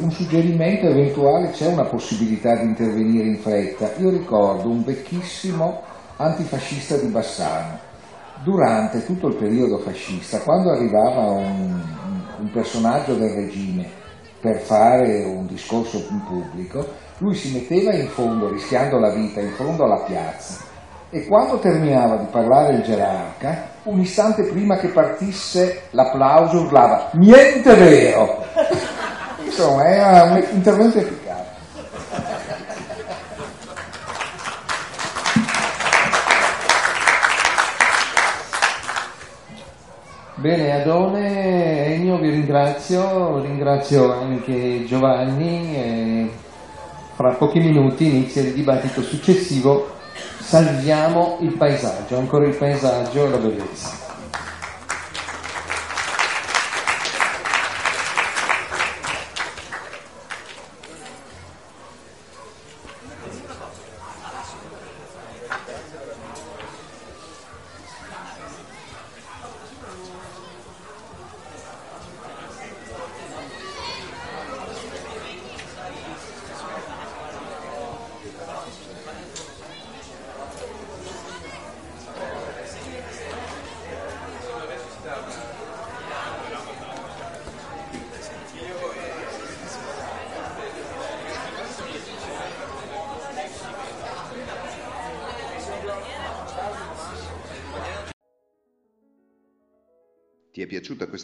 Un 0.00 0.10
suggerimento 0.10 0.86
eventuale, 0.86 1.50
c'è 1.50 1.66
una 1.66 1.84
possibilità 1.84 2.56
di 2.56 2.64
intervenire 2.64 3.26
in 3.26 3.38
fretta. 3.38 3.92
Io 3.98 4.10
ricordo 4.10 4.68
un 4.68 4.82
vecchissimo 4.82 5.82
antifascista 6.16 6.96
di 6.96 7.08
Bassano. 7.08 7.78
Durante 8.42 9.04
tutto 9.04 9.28
il 9.28 9.34
periodo 9.34 9.78
fascista, 9.78 10.40
quando 10.40 10.70
arrivava 10.70 11.30
un, 11.30 11.80
un 12.38 12.50
personaggio 12.50 13.14
del 13.14 13.30
regime 13.30 13.86
per 14.40 14.58
fare 14.58 15.24
un 15.24 15.46
discorso 15.46 16.04
in 16.10 16.22
pubblico, 16.24 16.86
lui 17.18 17.34
si 17.34 17.52
metteva 17.52 17.94
in 17.94 18.08
fondo, 18.08 18.50
rischiando 18.50 18.98
la 18.98 19.10
vita, 19.10 19.40
in 19.40 19.52
fondo 19.52 19.84
alla 19.84 20.04
piazza 20.04 20.74
e 21.08 21.24
quando 21.26 21.58
terminava 21.58 22.16
di 22.16 22.26
parlare 22.30 22.74
il 22.74 22.82
gerarca, 22.82 23.68
un 23.84 24.00
istante 24.00 24.42
prima 24.42 24.76
che 24.76 24.88
partisse 24.88 25.82
l'applauso 25.90 26.62
urlava 26.62 27.10
niente 27.12 27.74
vero! 27.74 28.44
Insomma, 29.46 29.86
era 29.86 30.22
un 30.24 30.44
intervento 30.52 30.98
efficace. 30.98 31.24
Bene, 40.34 40.82
Adone, 40.82 41.94
Ennio 41.94 42.18
vi 42.18 42.28
ringrazio, 42.28 43.40
ringrazio 43.40 44.12
anche 44.12 44.84
Giovanni 44.84 45.74
e 45.74 46.30
fra 47.14 47.30
pochi 47.30 47.60
minuti 47.60 48.06
inizia 48.06 48.42
il 48.42 48.52
dibattito 48.52 49.00
successivo, 49.00 49.94
salviamo 50.40 51.38
il 51.40 51.54
paesaggio, 51.56 52.18
ancora 52.18 52.46
il 52.46 52.54
paesaggio 52.54 53.24
e 53.24 53.30
la 53.30 53.38
bellezza. 53.38 54.05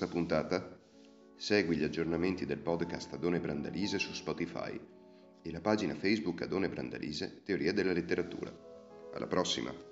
Questa 0.03 0.07
puntata? 0.09 0.81
Segui 1.37 1.77
gli 1.77 1.85
aggiornamenti 1.85 2.45
del 2.45 2.59
podcast 2.59 3.13
Adone 3.13 3.39
Brandalise 3.39 3.99
su 3.99 4.13
Spotify 4.13 4.79
e 5.43 5.51
la 5.53 5.61
pagina 5.61 5.95
Facebook 5.95 6.43
Adone 6.43 6.69
Brandalise 6.69 7.43
Teoria 7.45 7.73
della 7.73 7.93
letteratura. 7.93 8.53
Alla 9.15 9.27
prossima! 9.29 9.92